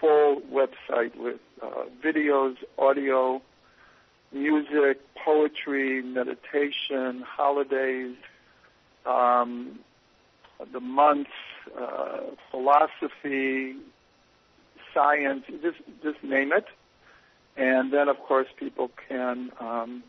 full 0.00 0.40
website 0.52 1.16
with 1.16 1.40
uh, 1.60 1.86
videos, 2.04 2.56
audio, 2.78 3.42
music, 4.34 5.00
poetry, 5.24 6.02
meditation, 6.02 7.24
holidays, 7.26 8.16
um, 9.06 9.78
the 10.72 10.80
months, 10.80 11.30
uh, 11.78 12.20
philosophy, 12.50 13.76
science, 14.92 15.44
just 15.62 15.78
just 16.02 16.22
name 16.22 16.52
it. 16.52 16.66
And 17.56 17.92
then, 17.92 18.08
of 18.08 18.18
course, 18.18 18.48
people 18.58 18.90
can 19.08 19.50
um, 19.60 20.02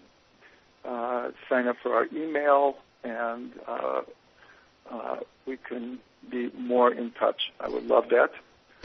uh, 0.83 1.29
sign 1.47 1.67
up 1.67 1.77
for 1.81 1.93
our 1.93 2.07
email, 2.13 2.77
and 3.03 3.51
uh, 3.67 4.01
uh 4.91 5.17
we 5.45 5.57
can 5.57 5.99
be 6.29 6.51
more 6.57 6.91
in 6.91 7.11
touch. 7.11 7.51
I 7.59 7.69
would 7.69 7.85
love 7.85 8.09
that. 8.09 8.31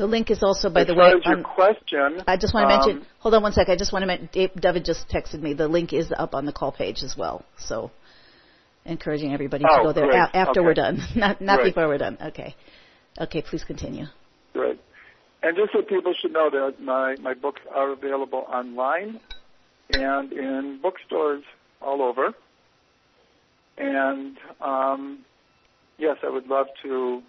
The 0.01 0.07
link 0.07 0.31
is 0.31 0.43
also, 0.43 0.71
by 0.71 0.81
as 0.81 0.87
the 0.87 0.95
way, 0.95 1.13
your 1.23 1.43
question. 1.43 2.23
I 2.27 2.39
just 2.39 2.55
want 2.55 2.71
to 2.71 2.75
um, 2.75 2.87
mention. 2.87 3.07
Hold 3.19 3.35
on 3.35 3.43
one 3.43 3.53
sec. 3.53 3.69
I 3.69 3.77
just 3.77 3.93
want 3.93 4.03
to 4.03 4.07
mention. 4.07 4.31
David 4.33 4.83
just 4.83 5.07
texted 5.11 5.43
me. 5.43 5.53
The 5.53 5.69
link 5.69 5.93
is 5.93 6.11
up 6.17 6.35
on 6.35 6.47
the 6.47 6.55
call 6.55 6.73
page 6.73 7.03
as 7.03 7.19
well. 7.19 7.45
So, 7.59 7.91
encouraging 8.87 9.35
everybody 9.35 9.67
oh, 9.69 9.77
to 9.77 9.83
go 9.83 9.93
there 9.93 10.11
a- 10.11 10.35
after 10.35 10.61
okay. 10.61 10.67
we're 10.67 10.73
done, 10.73 11.03
not 11.15 11.43
not 11.43 11.59
great. 11.59 11.75
before 11.75 11.87
we're 11.87 11.99
done. 11.99 12.17
Okay. 12.29 12.57
Okay. 13.21 13.43
Please 13.43 13.63
continue. 13.63 14.07
Great. 14.55 14.81
and 15.43 15.55
just 15.55 15.71
so 15.75 15.83
people 15.83 16.15
should 16.19 16.33
know 16.33 16.49
that 16.49 16.81
my, 16.81 17.17
my 17.21 17.35
books 17.35 17.61
are 17.75 17.93
available 17.93 18.47
online 18.49 19.21
and 19.93 20.33
in 20.33 20.79
bookstores 20.83 21.45
all 21.83 22.01
over. 22.01 22.33
And 23.77 24.39
um, 24.63 25.27
yes, 25.99 26.17
I 26.27 26.31
would 26.31 26.47
love 26.47 26.69
to 26.85 27.23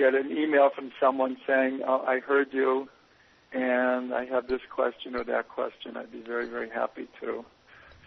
get 0.00 0.14
an 0.14 0.30
email 0.32 0.70
from 0.74 0.90
someone 0.98 1.36
saying, 1.46 1.82
oh, 1.86 2.02
I 2.06 2.20
heard 2.20 2.54
you 2.54 2.88
and 3.52 4.14
I 4.14 4.24
have 4.24 4.46
this 4.46 4.62
question 4.70 5.14
or 5.14 5.24
that 5.24 5.48
question. 5.48 5.96
I'd 5.96 6.10
be 6.10 6.22
very, 6.22 6.46
very 6.48 6.70
happy 6.70 7.06
to 7.20 7.44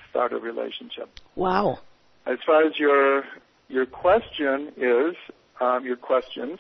start 0.10 0.34
a 0.34 0.38
relationship. 0.38 1.20
Wow. 1.36 1.80
As 2.26 2.40
far 2.46 2.66
as 2.66 2.80
your 2.80 3.24
your 3.70 3.86
question 3.86 4.72
is, 4.76 5.16
um, 5.62 5.86
your 5.86 5.98
questions, 5.98 6.60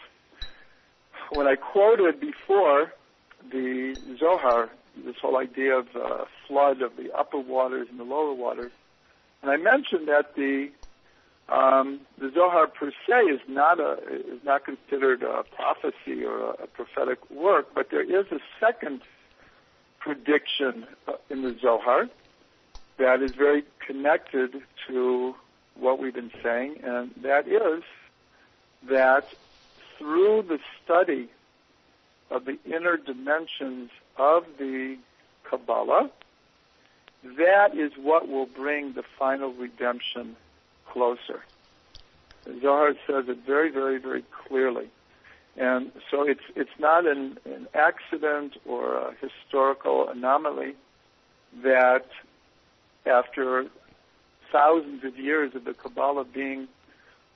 when 1.31 1.47
I 1.47 1.55
quoted 1.55 2.19
before 2.19 2.93
the 3.51 3.95
Zohar, 4.19 4.69
this 5.03 5.15
whole 5.21 5.37
idea 5.37 5.77
of 5.77 5.87
uh, 5.95 6.25
flood 6.47 6.81
of 6.81 6.95
the 6.95 7.11
upper 7.17 7.39
waters 7.39 7.87
and 7.89 7.99
the 7.99 8.03
lower 8.03 8.33
waters, 8.33 8.71
and 9.41 9.49
I 9.49 9.57
mentioned 9.57 10.07
that 10.09 10.35
the 10.35 10.69
um, 11.49 11.99
the 12.17 12.31
Zohar 12.33 12.67
per 12.67 12.91
se 13.07 13.21
is 13.23 13.41
not 13.47 13.79
a 13.79 13.97
is 14.09 14.43
not 14.43 14.63
considered 14.65 15.23
a 15.23 15.43
prophecy 15.43 16.23
or 16.23 16.39
a, 16.39 16.63
a 16.63 16.67
prophetic 16.67 17.29
work, 17.29 17.73
but 17.75 17.89
there 17.91 18.03
is 18.03 18.31
a 18.31 18.39
second 18.59 19.01
prediction 19.99 20.85
uh, 21.07 21.13
in 21.29 21.43
the 21.43 21.55
Zohar 21.61 22.09
that 22.97 23.21
is 23.21 23.31
very 23.31 23.63
connected 23.85 24.61
to 24.87 25.35
what 25.75 25.99
we've 25.99 26.13
been 26.13 26.31
saying, 26.41 26.79
and 26.83 27.11
that 27.21 27.47
is 27.47 27.83
that 28.87 29.27
through 29.97 30.43
the 30.43 30.59
study 30.83 31.29
of 32.29 32.45
the 32.45 32.57
inner 32.65 32.97
dimensions 32.97 33.89
of 34.17 34.45
the 34.57 34.97
Kabbalah, 35.43 36.09
that 37.37 37.75
is 37.75 37.91
what 37.97 38.27
will 38.27 38.45
bring 38.45 38.93
the 38.93 39.03
final 39.17 39.53
redemption 39.53 40.35
closer. 40.93 41.43
Zohar 42.61 42.93
says 43.07 43.25
it 43.27 43.39
very, 43.45 43.71
very, 43.71 43.97
very 43.97 44.23
clearly. 44.47 44.87
And 45.55 45.91
so 46.09 46.23
it's 46.23 46.43
it's 46.55 46.77
not 46.79 47.05
an, 47.05 47.37
an 47.45 47.67
accident 47.73 48.57
or 48.65 48.95
a 48.95 49.13
historical 49.21 50.09
anomaly 50.09 50.75
that 51.61 52.07
after 53.05 53.65
thousands 54.51 55.03
of 55.03 55.17
years 55.17 55.53
of 55.55 55.63
the 55.65 55.73
Kabbalah 55.73 56.25
being 56.25 56.67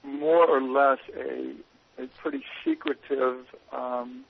more 0.03 0.47
or 0.47 0.61
less 0.61 0.99
a, 1.15 1.53
a 2.01 2.07
pretty 2.21 2.43
secretive 2.63 3.37
um, 3.71 4.23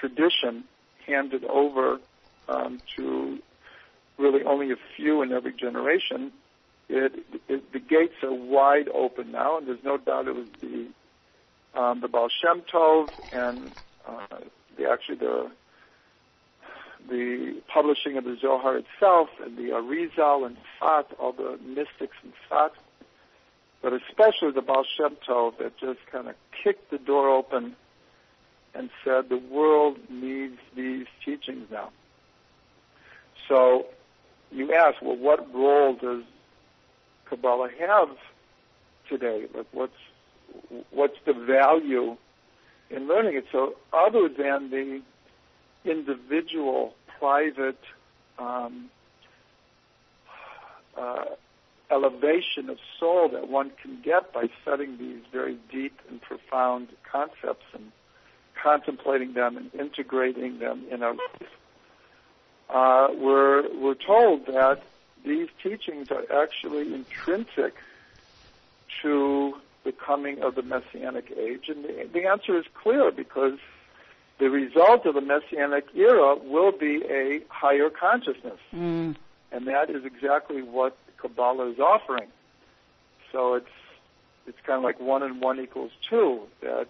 tradition 0.00 0.64
handed 1.06 1.44
over 1.44 2.00
um, 2.48 2.80
to 2.96 3.38
really 4.18 4.42
only 4.44 4.72
a 4.72 4.76
few 4.96 5.22
in 5.22 5.32
every 5.32 5.52
generation, 5.52 6.32
it, 6.88 7.12
it, 7.48 7.72
the 7.72 7.78
gates 7.78 8.14
are 8.22 8.32
wide 8.32 8.88
open 8.88 9.32
now, 9.32 9.58
and 9.58 9.66
there's 9.66 9.84
no 9.84 9.96
doubt 9.96 10.28
it 10.28 10.34
was 10.34 10.48
the 10.60 10.88
um, 11.78 12.00
the 12.00 12.08
Baal 12.08 12.28
Shem 12.42 12.62
Tov 12.72 13.08
and 13.32 13.72
uh, 14.06 14.38
the 14.76 14.88
actually 14.88 15.16
the 15.16 15.50
the 17.08 17.60
publishing 17.72 18.16
of 18.16 18.24
the 18.24 18.36
Zohar 18.40 18.78
itself 18.78 19.28
and 19.44 19.56
the 19.58 19.70
Arizal 19.74 20.46
and 20.46 20.56
Sfat, 20.80 21.04
all 21.18 21.32
the 21.32 21.58
mystics 21.62 22.16
and 22.22 22.32
Sfat, 22.48 22.70
but 23.82 23.92
especially 23.92 24.52
the 24.52 24.62
Baal 24.62 24.84
Shem 24.96 25.16
Tov 25.28 25.58
that 25.58 25.76
just 25.78 26.00
kind 26.10 26.28
of 26.28 26.34
kicked 26.62 26.90
the 26.90 26.98
door 26.98 27.28
open 27.28 27.76
and 28.74 28.90
said 29.04 29.28
the 29.28 29.36
world 29.38 29.98
needs 30.08 30.58
these 30.74 31.06
teachings 31.24 31.66
now. 31.70 31.90
So 33.48 33.86
you 34.50 34.72
ask, 34.72 35.02
well, 35.02 35.16
what 35.16 35.52
role 35.54 35.94
does 35.94 36.22
Kabbalah 37.28 37.70
have 37.78 38.08
today? 39.08 39.46
Like, 39.54 39.66
what's 39.72 39.92
what's 40.90 41.16
the 41.26 41.32
value 41.32 42.16
in 42.90 43.08
learning 43.08 43.36
it? 43.36 43.46
So, 43.52 43.74
other 43.92 44.28
than 44.28 44.70
the 44.70 45.02
individual, 45.84 46.94
private 47.18 47.80
um, 48.38 48.90
uh, 50.96 51.24
elevation 51.90 52.70
of 52.70 52.78
soul 52.98 53.28
that 53.30 53.48
one 53.48 53.70
can 53.82 54.00
get 54.02 54.32
by 54.32 54.48
studying 54.62 54.98
these 54.98 55.22
very 55.32 55.56
deep 55.70 55.98
and 56.08 56.20
profound 56.20 56.88
concepts 57.10 57.66
and 57.72 57.92
contemplating 58.60 59.34
them 59.34 59.56
and 59.56 59.74
integrating 59.74 60.58
them 60.58 60.84
in 60.90 61.02
our 61.02 61.12
life, 61.12 61.50
uh, 62.70 63.08
we're 63.14 63.68
we're 63.78 63.94
told 63.94 64.46
that 64.46 64.82
these 65.24 65.48
teachings 65.62 66.10
are 66.10 66.24
actually 66.42 66.94
intrinsic 66.94 67.74
to 69.02 69.56
the 69.84 69.92
coming 69.92 70.42
of 70.42 70.54
the 70.54 70.62
Messianic 70.62 71.32
age? 71.36 71.68
And 71.68 71.84
the, 71.84 72.08
the 72.12 72.26
answer 72.26 72.56
is 72.58 72.64
clear 72.74 73.10
because 73.10 73.58
the 74.38 74.50
result 74.50 75.06
of 75.06 75.14
the 75.14 75.20
Messianic 75.20 75.86
era 75.94 76.36
will 76.36 76.72
be 76.72 77.02
a 77.04 77.40
higher 77.48 77.90
consciousness. 77.90 78.58
Mm. 78.74 79.16
And 79.52 79.66
that 79.66 79.90
is 79.90 80.04
exactly 80.04 80.62
what 80.62 80.96
Kabbalah 81.16 81.70
is 81.70 81.78
offering. 81.78 82.28
So 83.32 83.54
it's 83.54 83.66
it's 84.46 84.58
kind 84.66 84.76
of 84.76 84.84
like 84.84 85.00
one 85.00 85.22
and 85.22 85.40
one 85.40 85.58
equals 85.58 85.92
two. 86.08 86.42
That 86.60 86.88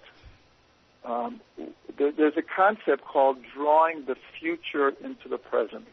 um, 1.04 1.40
there, 1.96 2.10
there's 2.10 2.36
a 2.36 2.42
concept 2.42 3.04
called 3.04 3.38
drawing 3.54 4.06
the 4.06 4.16
future 4.38 4.92
into 5.02 5.28
the 5.28 5.38
present 5.38 5.86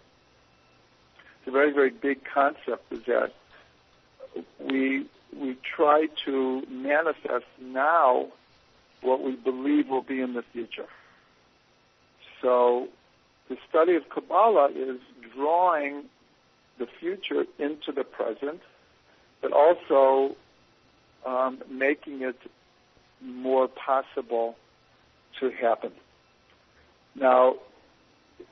it's 1.42 1.48
a 1.48 1.52
very, 1.52 1.74
very 1.74 1.90
big 1.90 2.24
concept 2.24 2.92
is 2.92 3.04
that 3.06 3.34
we, 4.60 5.08
we 5.36 5.58
try 5.76 6.08
to 6.26 6.64
manifest 6.70 7.46
now 7.60 8.28
what 9.02 9.24
we 9.24 9.36
believe 9.36 9.90
will 9.90 10.04
be 10.04 10.22
in 10.22 10.34
the 10.36 10.44
future. 10.54 10.86
So 12.44 12.90
the 13.50 13.58
study 13.68 13.96
of 13.96 14.08
Kabbalah 14.10 14.70
is 14.76 15.00
drawing 15.36 16.04
the 16.78 16.88
future 17.00 17.46
into 17.58 17.92
the 17.92 18.04
present, 18.04 18.62
but 19.42 19.52
also 19.52 20.36
um, 21.26 21.64
making 21.70 22.22
it 22.22 22.40
more 23.20 23.68
possible 23.68 24.56
to 25.40 25.50
happen. 25.50 25.92
Now, 27.16 27.56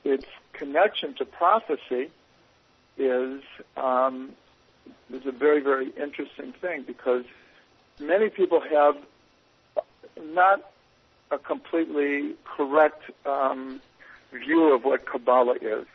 its 0.04 0.26
connection 0.52 1.14
to 1.14 1.24
prophecy 1.24 2.10
is 3.00 3.42
um, 3.76 4.32
is 5.12 5.26
a 5.26 5.32
very 5.32 5.60
very 5.60 5.90
interesting 6.00 6.52
thing 6.60 6.84
because 6.86 7.24
many 7.98 8.28
people 8.28 8.60
have 8.60 8.96
not 10.22 10.70
a 11.30 11.38
completely 11.38 12.34
correct 12.44 13.02
um, 13.24 13.80
view 14.32 14.74
of 14.74 14.84
what 14.84 15.06
Kabbalah 15.06 15.56
is, 15.60 15.86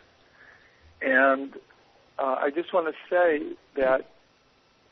and 1.01 1.53
uh, 2.17 2.37
I 2.39 2.49
just 2.49 2.73
want 2.73 2.87
to 2.87 2.93
say 3.09 3.43
that 3.75 4.09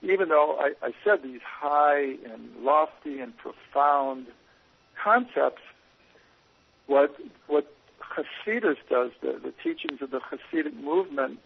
even 0.02 0.30
though 0.30 0.58
I, 0.60 0.74
I 0.86 0.94
said 1.04 1.24
these 1.24 1.42
high 1.42 2.18
and 2.32 2.50
lofty 2.62 3.20
and 3.20 3.36
profound 3.38 4.28
concepts, 5.02 5.62
what 6.88 7.16
what 7.48 7.74
Hasidus 8.02 8.78
does, 8.90 9.12
the, 9.22 9.40
the 9.42 9.54
teachings 9.64 10.02
of 10.02 10.12
the 10.12 10.20
Hasidic 10.20 10.76
movement, 10.76 11.40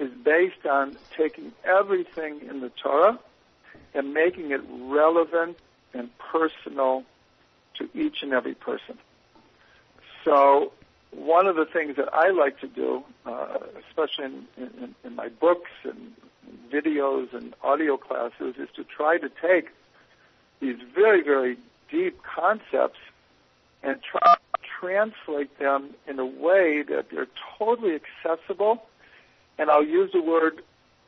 is 0.00 0.10
based 0.24 0.66
on 0.66 0.96
taking 1.16 1.52
everything 1.62 2.40
in 2.48 2.60
the 2.60 2.70
Torah 2.70 3.18
and 3.94 4.14
making 4.14 4.50
it 4.50 4.62
relevant 4.68 5.58
and 5.92 6.08
personal 6.18 7.04
to 7.76 7.88
each 7.94 8.22
and 8.22 8.32
every 8.32 8.54
person. 8.54 8.98
So 10.24 10.72
one 11.10 11.46
of 11.46 11.56
the 11.56 11.66
things 11.66 11.96
that 11.96 12.12
I 12.14 12.30
like 12.30 12.60
to 12.60 12.66
do, 12.66 13.04
uh, 13.26 13.58
especially 13.88 14.24
in, 14.24 14.46
in, 14.56 14.94
in 15.04 15.14
my 15.14 15.28
books 15.28 15.70
and 15.84 16.12
videos 16.72 17.32
and 17.34 17.54
audio 17.62 17.98
classes, 17.98 18.54
is 18.58 18.68
to 18.76 18.84
try 18.84 19.18
to 19.18 19.30
take 19.42 19.68
these 20.60 20.76
very, 20.94 21.22
very 21.22 21.58
deep 21.90 22.22
concepts 22.22 23.00
and 23.82 24.00
try 24.02 24.34
to 24.34 24.60
translate 24.80 25.58
them 25.58 25.90
in 26.06 26.18
a 26.18 26.26
way 26.26 26.82
that 26.82 27.10
they're 27.10 27.28
totally 27.58 28.00
accessible 28.00 28.82
and 29.60 29.70
I'll 29.70 29.84
use 29.84 30.10
the 30.12 30.22
word 30.22 30.62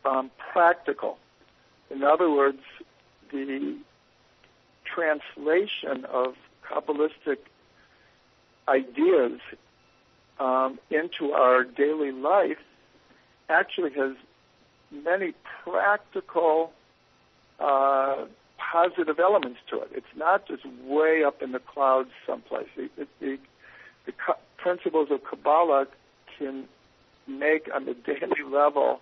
um, 0.04 0.30
practical. 0.52 1.16
In 1.90 2.04
other 2.04 2.30
words, 2.30 2.60
the 3.32 3.78
translation 4.84 6.04
of 6.04 6.34
Kabbalistic 6.70 7.38
ideas 8.68 9.40
um, 10.38 10.78
into 10.90 11.32
our 11.32 11.64
daily 11.64 12.12
life 12.12 12.58
actually 13.48 13.92
has 13.94 14.12
many 14.90 15.32
practical 15.64 16.72
uh, 17.58 18.26
positive 18.58 19.18
elements 19.18 19.60
to 19.70 19.80
it. 19.80 19.88
It's 19.92 20.14
not 20.14 20.46
just 20.46 20.66
way 20.84 21.24
up 21.24 21.40
in 21.40 21.52
the 21.52 21.58
clouds 21.58 22.10
someplace. 22.26 22.68
It, 22.76 22.90
it, 22.98 23.08
the, 23.18 23.38
the 24.04 24.12
principles 24.58 25.08
of 25.10 25.24
Kabbalah 25.24 25.86
can 26.38 26.68
make 27.26 27.68
on 27.74 27.84
the 27.84 27.94
daily 27.94 28.42
level 28.50 29.00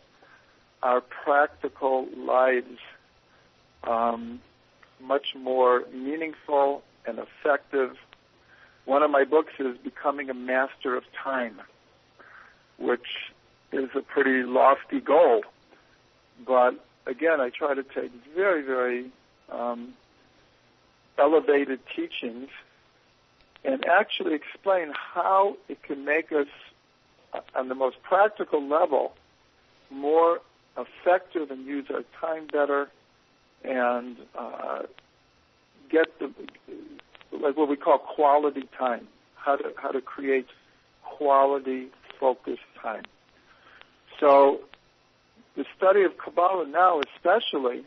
our 0.82 1.00
practical 1.00 2.06
lives 2.16 2.78
um, 3.84 4.40
much 5.00 5.34
more 5.34 5.84
meaningful 5.92 6.82
and 7.06 7.18
effective. 7.18 7.96
One 8.84 9.02
of 9.02 9.10
my 9.10 9.24
books 9.24 9.52
is 9.58 9.76
Becoming 9.78 10.30
a 10.30 10.34
Master 10.34 10.96
of 10.96 11.04
Time, 11.22 11.60
which 12.78 13.06
is 13.72 13.90
a 13.94 14.00
pretty 14.00 14.42
lofty 14.42 15.00
goal. 15.00 15.42
But 16.46 16.74
again, 17.06 17.40
I 17.40 17.50
try 17.50 17.74
to 17.74 17.82
take 17.82 18.10
very, 18.34 18.62
very 18.62 19.10
um, 19.50 19.94
elevated 21.18 21.80
teachings 21.94 22.48
and 23.64 23.84
actually 23.86 24.34
explain 24.34 24.92
how 24.94 25.56
it 25.68 25.82
can 25.82 26.04
make 26.04 26.32
us, 26.32 26.48
on 27.54 27.68
the 27.68 27.74
most 27.74 27.96
practical 28.02 28.66
level, 28.66 29.12
more 29.90 30.40
effective 30.76 31.50
and 31.50 31.66
use 31.66 31.86
our 31.92 32.04
time 32.20 32.46
better 32.46 32.88
and 33.64 34.16
uh, 34.38 34.82
get 35.90 36.18
the 36.18 36.30
like 37.32 37.56
what 37.56 37.68
we 37.68 37.76
call 37.76 37.98
quality 37.98 38.64
time. 38.78 39.06
How 39.34 39.56
to 39.56 39.72
how 39.76 39.90
to 39.90 40.00
create 40.00 40.46
quality 41.02 41.88
focused 42.18 42.60
time. 42.80 43.04
So 44.18 44.60
the 45.56 45.64
study 45.76 46.02
of 46.02 46.16
Kabbalah 46.18 46.66
now, 46.66 47.00
especially 47.16 47.84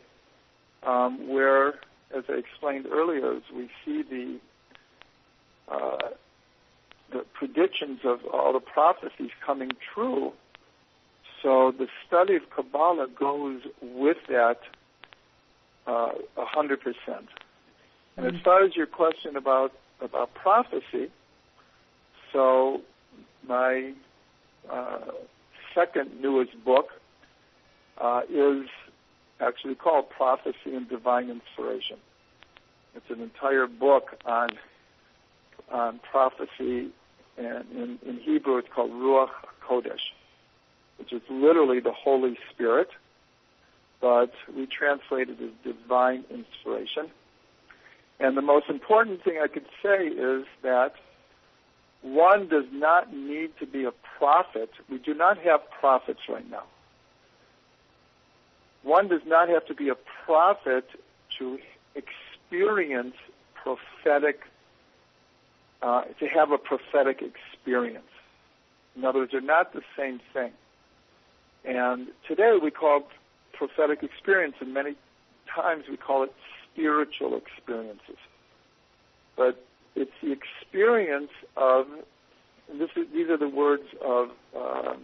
um, 0.82 1.28
where, 1.28 1.68
as 2.14 2.24
I 2.28 2.34
explained 2.34 2.86
earlier, 2.90 3.40
we 3.54 3.70
see 3.84 4.02
the 4.02 4.38
uh, 5.68 5.98
the 7.12 7.24
predictions 7.34 8.00
of 8.04 8.24
all 8.32 8.52
the 8.52 8.60
prophecies 8.60 9.30
coming 9.44 9.70
true. 9.94 10.32
So 11.42 11.72
the 11.76 11.88
study 12.06 12.36
of 12.36 12.42
Kabbalah 12.50 13.08
goes 13.08 13.60
with 13.82 14.16
that 14.28 14.58
uh, 15.86 16.12
a 16.36 16.44
hundred 16.44 16.80
percent. 16.80 17.28
And 18.16 18.26
as 18.26 18.40
far 18.42 18.64
as 18.64 18.74
your 18.76 18.86
question 18.86 19.36
about 19.36 19.72
about 20.00 20.34
prophecy, 20.34 21.10
so 22.32 22.80
my 23.46 23.92
uh, 24.70 24.98
second 25.74 26.20
newest 26.20 26.64
book 26.64 26.88
uh, 27.98 28.22
is 28.30 28.66
actually 29.40 29.74
called 29.74 30.08
Prophecy 30.10 30.74
and 30.74 30.88
Divine 30.88 31.28
Inspiration. 31.30 31.98
It's 32.94 33.10
an 33.10 33.20
entire 33.20 33.66
book 33.66 34.16
on 34.24 34.50
on 35.70 36.00
prophecy, 36.10 36.90
and 37.36 37.64
in, 37.72 37.98
in 38.06 38.18
Hebrew 38.22 38.58
it's 38.58 38.68
called 38.74 38.90
Ruach 38.92 39.30
Kodesh, 39.66 40.12
which 40.98 41.12
is 41.12 41.22
literally 41.28 41.80
the 41.80 41.92
Holy 41.92 42.38
Spirit, 42.50 42.88
but 44.00 44.32
we 44.54 44.66
translate 44.66 45.28
it 45.28 45.38
as 45.40 45.50
divine 45.64 46.24
inspiration. 46.30 47.10
And 48.20 48.36
the 48.36 48.42
most 48.42 48.68
important 48.68 49.24
thing 49.24 49.40
I 49.42 49.48
could 49.48 49.66
say 49.82 50.06
is 50.06 50.44
that 50.62 50.94
one 52.02 52.48
does 52.48 52.66
not 52.70 53.12
need 53.12 53.50
to 53.58 53.66
be 53.66 53.84
a 53.84 53.92
prophet. 54.18 54.70
We 54.90 54.98
do 54.98 55.14
not 55.14 55.38
have 55.38 55.60
prophets 55.80 56.20
right 56.28 56.48
now. 56.48 56.64
One 58.82 59.08
does 59.08 59.22
not 59.26 59.48
have 59.48 59.66
to 59.66 59.74
be 59.74 59.88
a 59.88 59.96
prophet 60.26 60.84
to 61.38 61.58
experience 61.94 63.14
prophetic 63.54 64.40
uh, 65.84 66.04
to 66.18 66.26
have 66.26 66.50
a 66.50 66.56
prophetic 66.56 67.20
experience. 67.22 68.08
In 68.96 69.04
other 69.04 69.18
words, 69.18 69.32
they're 69.32 69.42
not 69.42 69.74
the 69.74 69.82
same 69.98 70.18
thing. 70.32 70.52
And 71.62 72.08
today 72.26 72.56
we 72.60 72.70
call 72.70 73.02
prophetic 73.52 74.02
experience, 74.02 74.54
and 74.60 74.72
many 74.72 74.94
times 75.54 75.84
we 75.90 75.98
call 75.98 76.22
it 76.22 76.32
spiritual 76.72 77.36
experiences. 77.36 78.16
But 79.36 79.62
it's 79.94 80.12
the 80.22 80.32
experience 80.32 81.30
of, 81.54 81.86
is, 82.72 82.88
these 83.12 83.28
are 83.28 83.36
the 83.36 83.48
words 83.48 83.84
of 84.02 84.30
uh, 84.56 84.94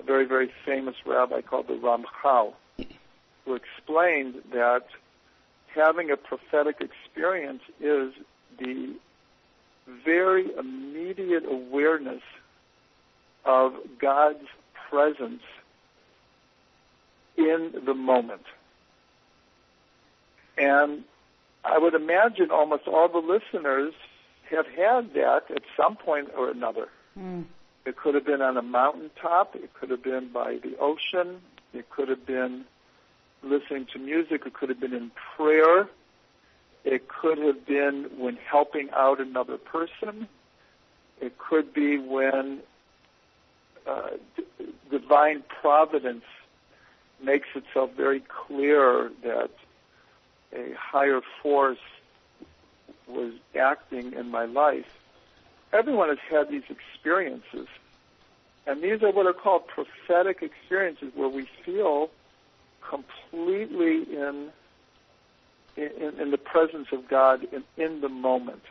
a 0.00 0.02
very, 0.04 0.26
very 0.26 0.50
famous 0.66 0.96
rabbi 1.06 1.40
called 1.40 1.68
the 1.68 1.74
Ramchal, 1.74 2.52
who 3.46 3.54
explained 3.54 4.34
that 4.52 4.84
having 5.74 6.10
a 6.10 6.16
prophetic 6.18 6.76
experience 6.80 7.62
is 7.80 8.12
the 8.58 8.94
very 10.04 10.46
immediate 10.56 11.44
awareness 11.46 12.22
of 13.44 13.74
God's 13.98 14.46
presence 14.90 15.42
in 17.36 17.72
the 17.84 17.94
moment. 17.94 18.44
And 20.56 21.04
I 21.64 21.78
would 21.78 21.94
imagine 21.94 22.50
almost 22.50 22.86
all 22.86 23.08
the 23.08 23.18
listeners 23.18 23.92
have 24.50 24.66
had 24.66 25.14
that 25.14 25.44
at 25.50 25.62
some 25.76 25.96
point 25.96 26.30
or 26.36 26.50
another. 26.50 26.88
Mm. 27.18 27.44
It 27.84 27.96
could 27.96 28.14
have 28.14 28.24
been 28.24 28.40
on 28.40 28.56
a 28.56 28.62
mountaintop. 28.62 29.56
It 29.56 29.74
could 29.74 29.90
have 29.90 30.02
been 30.02 30.28
by 30.28 30.58
the 30.62 30.76
ocean. 30.78 31.40
It 31.72 31.90
could 31.90 32.08
have 32.08 32.24
been 32.24 32.64
listening 33.42 33.86
to 33.92 33.98
music. 33.98 34.42
It 34.46 34.54
could 34.54 34.68
have 34.68 34.80
been 34.80 34.94
in 34.94 35.10
prayer. 35.36 35.88
It 36.84 37.08
could 37.08 37.38
have 37.38 37.66
been 37.66 38.10
when 38.18 38.36
helping 38.36 38.90
out 38.90 39.20
another 39.20 39.56
person. 39.56 40.28
It 41.20 41.38
could 41.38 41.72
be 41.72 41.98
when 41.98 42.60
uh, 43.86 44.10
d- 44.36 44.44
divine 44.90 45.42
providence 45.60 46.24
makes 47.22 47.48
itself 47.54 47.92
very 47.96 48.20
clear 48.20 49.10
that 49.22 49.50
a 50.54 50.72
higher 50.78 51.20
force 51.42 51.78
was 53.06 53.32
acting 53.58 54.12
in 54.12 54.30
my 54.30 54.44
life. 54.44 54.86
Everyone 55.72 56.08
has 56.08 56.18
had 56.30 56.50
these 56.50 56.62
experiences. 56.68 57.66
And 58.66 58.82
these 58.82 59.02
are 59.02 59.10
what 59.10 59.26
are 59.26 59.32
called 59.32 59.66
prophetic 59.66 60.42
experiences 60.42 61.12
where 61.14 61.28
we 61.28 61.48
feel 61.64 62.10
completely 62.88 64.02
in 64.16 64.50
in, 65.76 66.20
in 66.20 66.30
the 66.30 66.38
presence 66.38 66.88
of 66.92 67.08
God 67.08 67.46
in, 67.52 67.64
in 67.76 68.00
the 68.00 68.08
moment. 68.08 68.62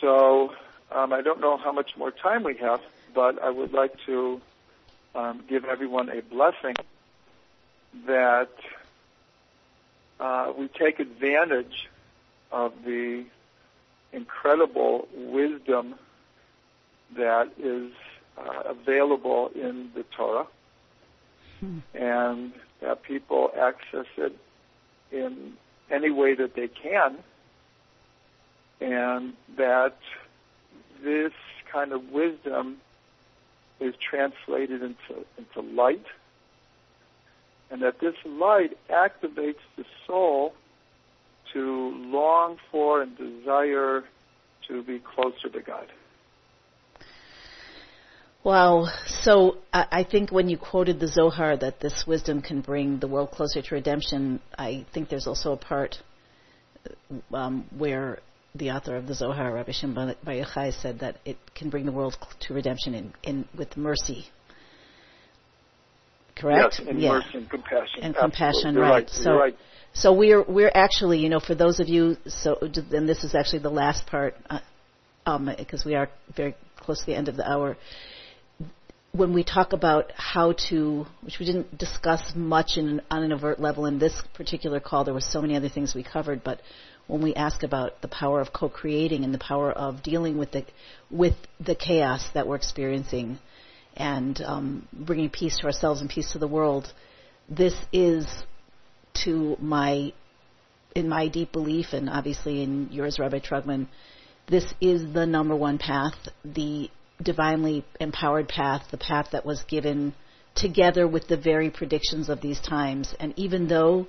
So 0.00 0.52
um, 0.90 1.12
I 1.12 1.22
don't 1.22 1.40
know 1.40 1.56
how 1.56 1.72
much 1.72 1.96
more 1.96 2.10
time 2.10 2.42
we 2.42 2.56
have, 2.56 2.80
but 3.14 3.42
I 3.42 3.50
would 3.50 3.72
like 3.72 3.94
to 4.06 4.40
um, 5.14 5.42
give 5.48 5.64
everyone 5.64 6.08
a 6.08 6.22
blessing 6.22 6.74
that 8.06 8.52
uh, 10.18 10.52
we 10.56 10.68
take 10.68 11.00
advantage 11.00 11.88
of 12.50 12.72
the 12.84 13.24
incredible 14.12 15.08
wisdom 15.14 15.94
that 17.16 17.50
is 17.58 17.92
uh, 18.38 18.62
available 18.66 19.50
in 19.54 19.90
the 19.94 20.02
Torah, 20.04 20.46
hmm. 21.60 21.78
and 21.94 22.52
that 22.80 23.02
people 23.02 23.50
access 23.58 24.06
it 24.16 24.36
in 25.12 25.54
any 25.90 26.10
way 26.10 26.34
that 26.34 26.54
they 26.54 26.68
can, 26.68 27.16
and 28.80 29.34
that 29.56 29.96
this 31.02 31.32
kind 31.70 31.92
of 31.92 32.10
wisdom 32.10 32.78
is 33.80 33.94
translated 33.96 34.82
into, 34.82 35.24
into 35.38 35.60
light, 35.60 36.06
and 37.70 37.82
that 37.82 37.98
this 38.00 38.14
light 38.24 38.76
activates 38.88 39.62
the 39.76 39.84
soul 40.06 40.54
to 41.52 41.90
long 42.10 42.58
for 42.70 43.02
and 43.02 43.16
desire 43.16 44.04
to 44.68 44.82
be 44.82 44.98
closer 44.98 45.48
to 45.48 45.60
God. 45.60 45.86
Wow. 48.44 48.88
So 49.20 49.58
I 49.72 50.02
think 50.02 50.32
when 50.32 50.48
you 50.48 50.58
quoted 50.58 50.98
the 50.98 51.06
Zohar 51.06 51.56
that 51.58 51.78
this 51.78 52.04
wisdom 52.06 52.42
can 52.42 52.60
bring 52.60 52.98
the 52.98 53.06
world 53.06 53.30
closer 53.30 53.62
to 53.62 53.74
redemption, 53.74 54.40
I 54.58 54.84
think 54.92 55.08
there's 55.08 55.28
also 55.28 55.52
a 55.52 55.56
part 55.56 55.98
um, 57.32 57.66
where 57.76 58.18
the 58.54 58.72
author 58.72 58.96
of 58.96 59.06
the 59.06 59.14
Zohar, 59.14 59.54
Rabbi 59.54 59.70
Shimon 59.72 60.16
Bar 60.24 60.34
Yochai, 60.34 60.72
said 60.80 60.98
that 61.00 61.18
it 61.24 61.36
can 61.54 61.70
bring 61.70 61.86
the 61.86 61.92
world 61.92 62.16
to 62.40 62.54
redemption 62.54 62.94
in, 62.94 63.14
in 63.22 63.48
with 63.56 63.76
mercy. 63.76 64.26
Correct? 66.36 66.76
Yes, 66.78 66.88
and 66.88 67.00
yeah. 67.00 67.12
mercy 67.12 67.38
and 67.38 67.50
compassion. 67.50 68.02
And 68.02 68.16
compassion, 68.16 68.74
right. 68.74 68.90
right. 68.90 69.10
So, 69.10 69.34
right. 69.34 69.56
so 69.92 70.12
we're 70.12 70.42
we're 70.42 70.72
actually, 70.74 71.18
you 71.18 71.28
know, 71.28 71.40
for 71.40 71.54
those 71.54 71.78
of 71.78 71.88
you, 71.88 72.16
so 72.26 72.56
and 72.60 73.08
this 73.08 73.22
is 73.22 73.36
actually 73.36 73.60
the 73.60 73.70
last 73.70 74.06
part, 74.06 74.34
uh, 74.50 74.58
um, 75.26 75.48
because 75.56 75.84
we 75.84 75.94
are 75.94 76.08
very 76.34 76.56
close 76.76 77.00
to 77.00 77.06
the 77.06 77.14
end 77.14 77.28
of 77.28 77.36
the 77.36 77.48
hour 77.48 77.76
when 79.14 79.34
we 79.34 79.44
talk 79.44 79.74
about 79.74 80.10
how 80.16 80.54
to, 80.70 81.06
which 81.20 81.38
we 81.38 81.44
didn't 81.44 81.76
discuss 81.76 82.32
much 82.34 82.78
in, 82.78 83.02
on 83.10 83.22
an 83.22 83.32
overt 83.32 83.60
level 83.60 83.84
in 83.84 83.98
this 83.98 84.14
particular 84.32 84.80
call, 84.80 85.04
there 85.04 85.12
were 85.12 85.20
so 85.20 85.42
many 85.42 85.54
other 85.54 85.68
things 85.68 85.94
we 85.94 86.02
covered, 86.02 86.42
but 86.42 86.60
when 87.08 87.22
we 87.22 87.34
ask 87.34 87.62
about 87.62 88.00
the 88.00 88.08
power 88.08 88.40
of 88.40 88.54
co-creating 88.54 89.22
and 89.22 89.34
the 89.34 89.38
power 89.38 89.70
of 89.70 90.02
dealing 90.02 90.38
with 90.38 90.52
the 90.52 90.64
with 91.10 91.34
the 91.60 91.74
chaos 91.74 92.24
that 92.32 92.46
we're 92.46 92.56
experiencing 92.56 93.38
and 93.96 94.40
um, 94.40 94.88
bringing 94.94 95.28
peace 95.28 95.58
to 95.58 95.66
ourselves 95.66 96.00
and 96.00 96.08
peace 96.08 96.32
to 96.32 96.38
the 96.38 96.48
world, 96.48 96.90
this 97.50 97.74
is 97.92 98.26
to 99.24 99.56
my 99.60 100.12
in 100.94 101.06
my 101.08 101.28
deep 101.28 101.52
belief 101.52 101.92
and 101.92 102.08
obviously 102.08 102.62
in 102.62 102.88
yours, 102.90 103.18
Rabbi 103.18 103.40
Trugman, 103.40 103.88
this 104.48 104.72
is 104.80 105.12
the 105.12 105.26
number 105.26 105.54
one 105.54 105.76
path, 105.76 106.14
the 106.44 106.90
divinely 107.22 107.84
empowered 108.00 108.48
path, 108.48 108.82
the 108.90 108.98
path 108.98 109.28
that 109.32 109.46
was 109.46 109.62
given 109.64 110.14
together 110.54 111.06
with 111.06 111.28
the 111.28 111.36
very 111.36 111.70
predictions 111.70 112.28
of 112.28 112.40
these 112.40 112.60
times. 112.60 113.14
And 113.18 113.32
even 113.36 113.68
though 113.68 114.06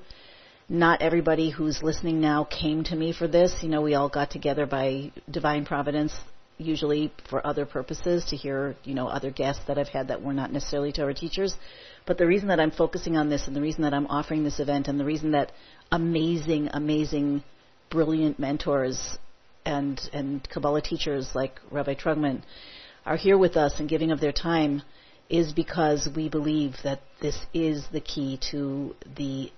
not 0.69 1.02
everybody 1.02 1.49
who's 1.49 1.84
listening 1.84 2.19
now 2.22 2.44
came 2.45 2.84
to 2.85 2.95
me 2.95 3.14
for 3.14 3.27
this, 3.27 3.56
you 3.61 3.69
know, 3.69 3.81
we 3.81 3.95
all 3.95 4.10
got 4.10 4.31
together 4.31 4.65
by 4.65 5.11
divine 5.30 5.65
providence, 5.65 6.14
usually 6.57 7.14
for 7.30 7.45
other 7.45 7.65
purposes, 7.65 8.26
to 8.26 8.35
hear, 8.35 8.76
you 8.84 8.94
know, 8.94 9.07
other 9.07 9.31
guests 9.31 9.64
that 9.68 9.77
I've 9.77 9.90
had 9.90 10.07
that 10.07 10.22
were 10.22 10.34
not 10.34 10.52
necessarily 10.52 10.91
Torah 10.91 11.14
teachers. 11.14 11.56
But 12.06 12.18
the 12.18 12.27
reason 12.27 12.49
that 12.49 12.60
I'm 12.60 12.72
focusing 12.72 13.18
on 13.18 13.30
this 13.30 13.48
and 13.48 13.56
the 13.56 13.61
reason 13.61 13.84
that 13.84 13.94
I'm 13.94 14.07
offering 14.07 14.44
this 14.44 14.60
event 14.60 14.88
and 14.88 14.99
the 14.99 15.06
reason 15.06 15.31
that 15.31 15.52
amazing, 15.91 16.69
amazing, 16.73 17.44
brilliant 17.90 18.40
mentors 18.40 19.18
and, 19.65 19.99
and 20.11 20.48
Kabbalah 20.49 20.81
teachers 20.81 21.30
like 21.34 21.60
Rabbi 21.72 21.95
Trugman 21.95 22.41
are 23.06 23.18
here 23.18 23.38
with 23.38 23.58
us 23.58 23.80
and 23.80 23.90
giving 23.90 24.12
of 24.12 24.20
their 24.20 24.32
time 24.32 24.82
is 25.30 25.54
because 25.54 26.08
we 26.16 26.30
believe 26.30 26.76
that 26.84 27.02
this 27.22 27.38
is 27.54 27.86
the 27.92 28.02
key 28.02 28.40
to 28.52 28.96
the 29.16 29.52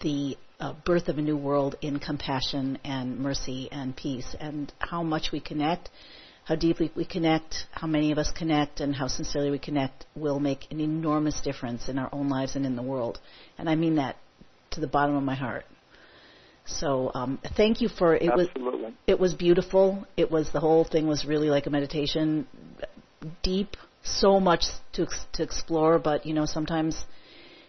the 0.00 0.36
uh, 0.60 0.74
birth 0.84 1.08
of 1.08 1.18
a 1.18 1.22
new 1.22 1.36
world 1.36 1.74
in 1.82 1.98
compassion 1.98 2.78
and 2.84 3.18
mercy 3.18 3.68
and 3.72 3.96
peace, 3.96 4.36
and 4.38 4.72
how 4.78 5.02
much 5.02 5.32
we 5.32 5.40
connect, 5.40 5.90
how 6.44 6.54
deeply 6.54 6.92
we 6.94 7.04
connect, 7.04 7.66
how 7.72 7.88
many 7.88 8.12
of 8.12 8.18
us 8.18 8.30
connect, 8.30 8.78
and 8.78 8.94
how 8.94 9.08
sincerely 9.08 9.50
we 9.50 9.58
connect 9.58 10.06
will 10.14 10.38
make 10.38 10.70
an 10.70 10.78
enormous 10.78 11.40
difference 11.40 11.88
in 11.88 11.98
our 11.98 12.08
own 12.12 12.28
lives 12.28 12.54
and 12.54 12.64
in 12.64 12.76
the 12.76 12.82
world. 12.82 13.18
And 13.58 13.68
I 13.68 13.74
mean 13.74 13.96
that 13.96 14.16
to 14.70 14.80
the 14.80 14.86
bottom 14.86 15.16
of 15.16 15.24
my 15.24 15.34
heart. 15.34 15.64
So 16.78 17.10
um, 17.14 17.38
thank 17.56 17.80
you 17.80 17.88
for 17.88 18.14
it 18.14 18.30
Absolutely. 18.30 18.82
was 18.82 18.92
it 19.06 19.20
was 19.20 19.34
beautiful. 19.34 20.06
It 20.16 20.30
was 20.30 20.50
the 20.52 20.60
whole 20.60 20.84
thing 20.84 21.06
was 21.06 21.24
really 21.24 21.50
like 21.50 21.66
a 21.66 21.70
meditation, 21.70 22.46
deep, 23.42 23.76
so 24.02 24.40
much 24.40 24.64
to 24.94 25.06
to 25.34 25.42
explore. 25.42 25.98
But 25.98 26.26
you 26.26 26.34
know 26.34 26.46
sometimes 26.46 27.04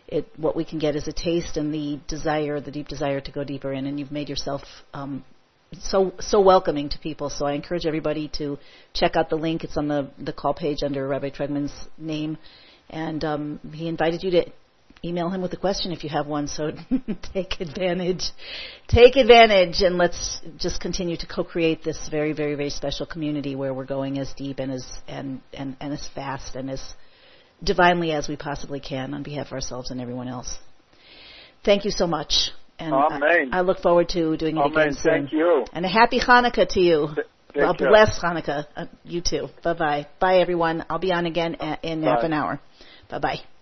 it 0.08 0.28
what 0.38 0.56
we 0.56 0.66
can 0.66 0.80
get 0.80 0.96
is 0.96 1.08
a 1.08 1.14
taste 1.14 1.58
and 1.58 1.74
the 1.74 2.00
desire, 2.08 2.60
the 2.60 2.72
deep 2.72 2.88
desire 2.88 3.22
to 3.22 3.32
go 3.32 3.44
deeper 3.44 3.74
in. 3.74 3.88
And 3.88 4.00
you've 4.00 4.12
made 4.12 4.30
yourself 4.30 4.62
um, 4.94 5.24
so 5.80 6.14
so 6.20 6.40
welcoming 6.42 6.90
to 6.90 7.00
people. 7.00 7.30
So 7.30 7.46
I 7.46 7.54
encourage 7.54 7.86
everybody 7.86 8.30
to 8.38 8.58
check 8.94 9.16
out 9.16 9.30
the 9.30 9.36
link. 9.36 9.64
It's 9.64 9.78
on 9.78 9.88
the 9.88 10.10
the 10.18 10.34
call 10.34 10.54
page 10.54 10.84
under 10.84 11.08
Rabbi 11.08 11.30
Trugman's 11.30 11.88
name, 11.98 12.38
and 12.90 13.24
um, 13.24 13.60
he 13.74 13.88
invited 13.88 14.24
you 14.24 14.32
to 14.32 14.46
email 15.06 15.30
him 15.30 15.42
with 15.42 15.54
a 15.54 15.58
question 15.58 15.92
if 15.92 16.04
you 16.04 16.10
have 16.10 16.28
one. 16.28 16.48
So 16.48 16.72
take 17.34 17.60
advantage, 17.60 18.32
take 18.88 19.16
advantage, 19.16 19.82
and 19.82 19.98
let's 19.98 20.42
just 20.58 20.80
continue 20.82 21.18
to 21.18 21.28
co-create 21.28 21.84
this 21.84 21.98
very, 22.10 22.34
very, 22.34 22.56
very 22.56 22.70
special 22.70 23.06
community 23.06 23.56
where 23.56 23.74
we're 23.74 23.86
going 23.86 24.18
as 24.20 24.34
deep 24.34 24.60
and 24.60 24.72
as 24.72 24.86
and 25.08 25.42
and, 25.54 25.76
and 25.80 25.94
as 25.94 26.08
fast 26.16 26.56
and 26.56 26.70
as 26.70 26.82
divinely 27.64 28.12
as 28.12 28.28
we 28.28 28.36
possibly 28.36 28.80
can 28.80 29.14
on 29.14 29.24
behalf 29.24 29.48
of 29.48 29.54
ourselves 29.54 29.92
and 29.92 30.00
everyone 30.02 30.28
else. 30.28 30.58
Thank 31.64 31.86
you 31.86 31.92
so 31.92 32.08
much. 32.08 32.52
And 32.80 32.94
Amen. 32.94 33.50
I, 33.54 33.60
I 33.60 33.62
look 33.62 33.80
forward 33.80 34.10
to 34.10 34.36
doing 34.36 34.58
it 34.58 34.60
Amen. 34.60 34.72
again 34.88 34.94
soon. 34.94 35.12
Thank 35.14 35.32
you. 35.32 35.66
And 35.74 35.86
a 35.86 35.90
happy 35.90 36.20
Hanukkah 36.20 36.68
to 36.70 36.80
you. 36.80 37.10
Take 37.54 37.78
care. 37.78 37.88
blessed 37.90 38.22
Hanukkah. 38.22 38.66
Uh, 38.76 38.86
you 39.04 39.22
too. 39.22 39.48
Bye 39.64 39.74
bye. 39.74 40.08
Bye 40.20 40.38
everyone. 40.38 40.84
I'll 40.90 41.00
be 41.00 41.12
on 41.14 41.26
again 41.26 41.56
a- 41.60 41.78
in 41.84 42.04
half 42.04 42.24
an 42.24 42.34
hour. 42.34 42.60
Bye 43.10 43.20
bye. 43.20 43.53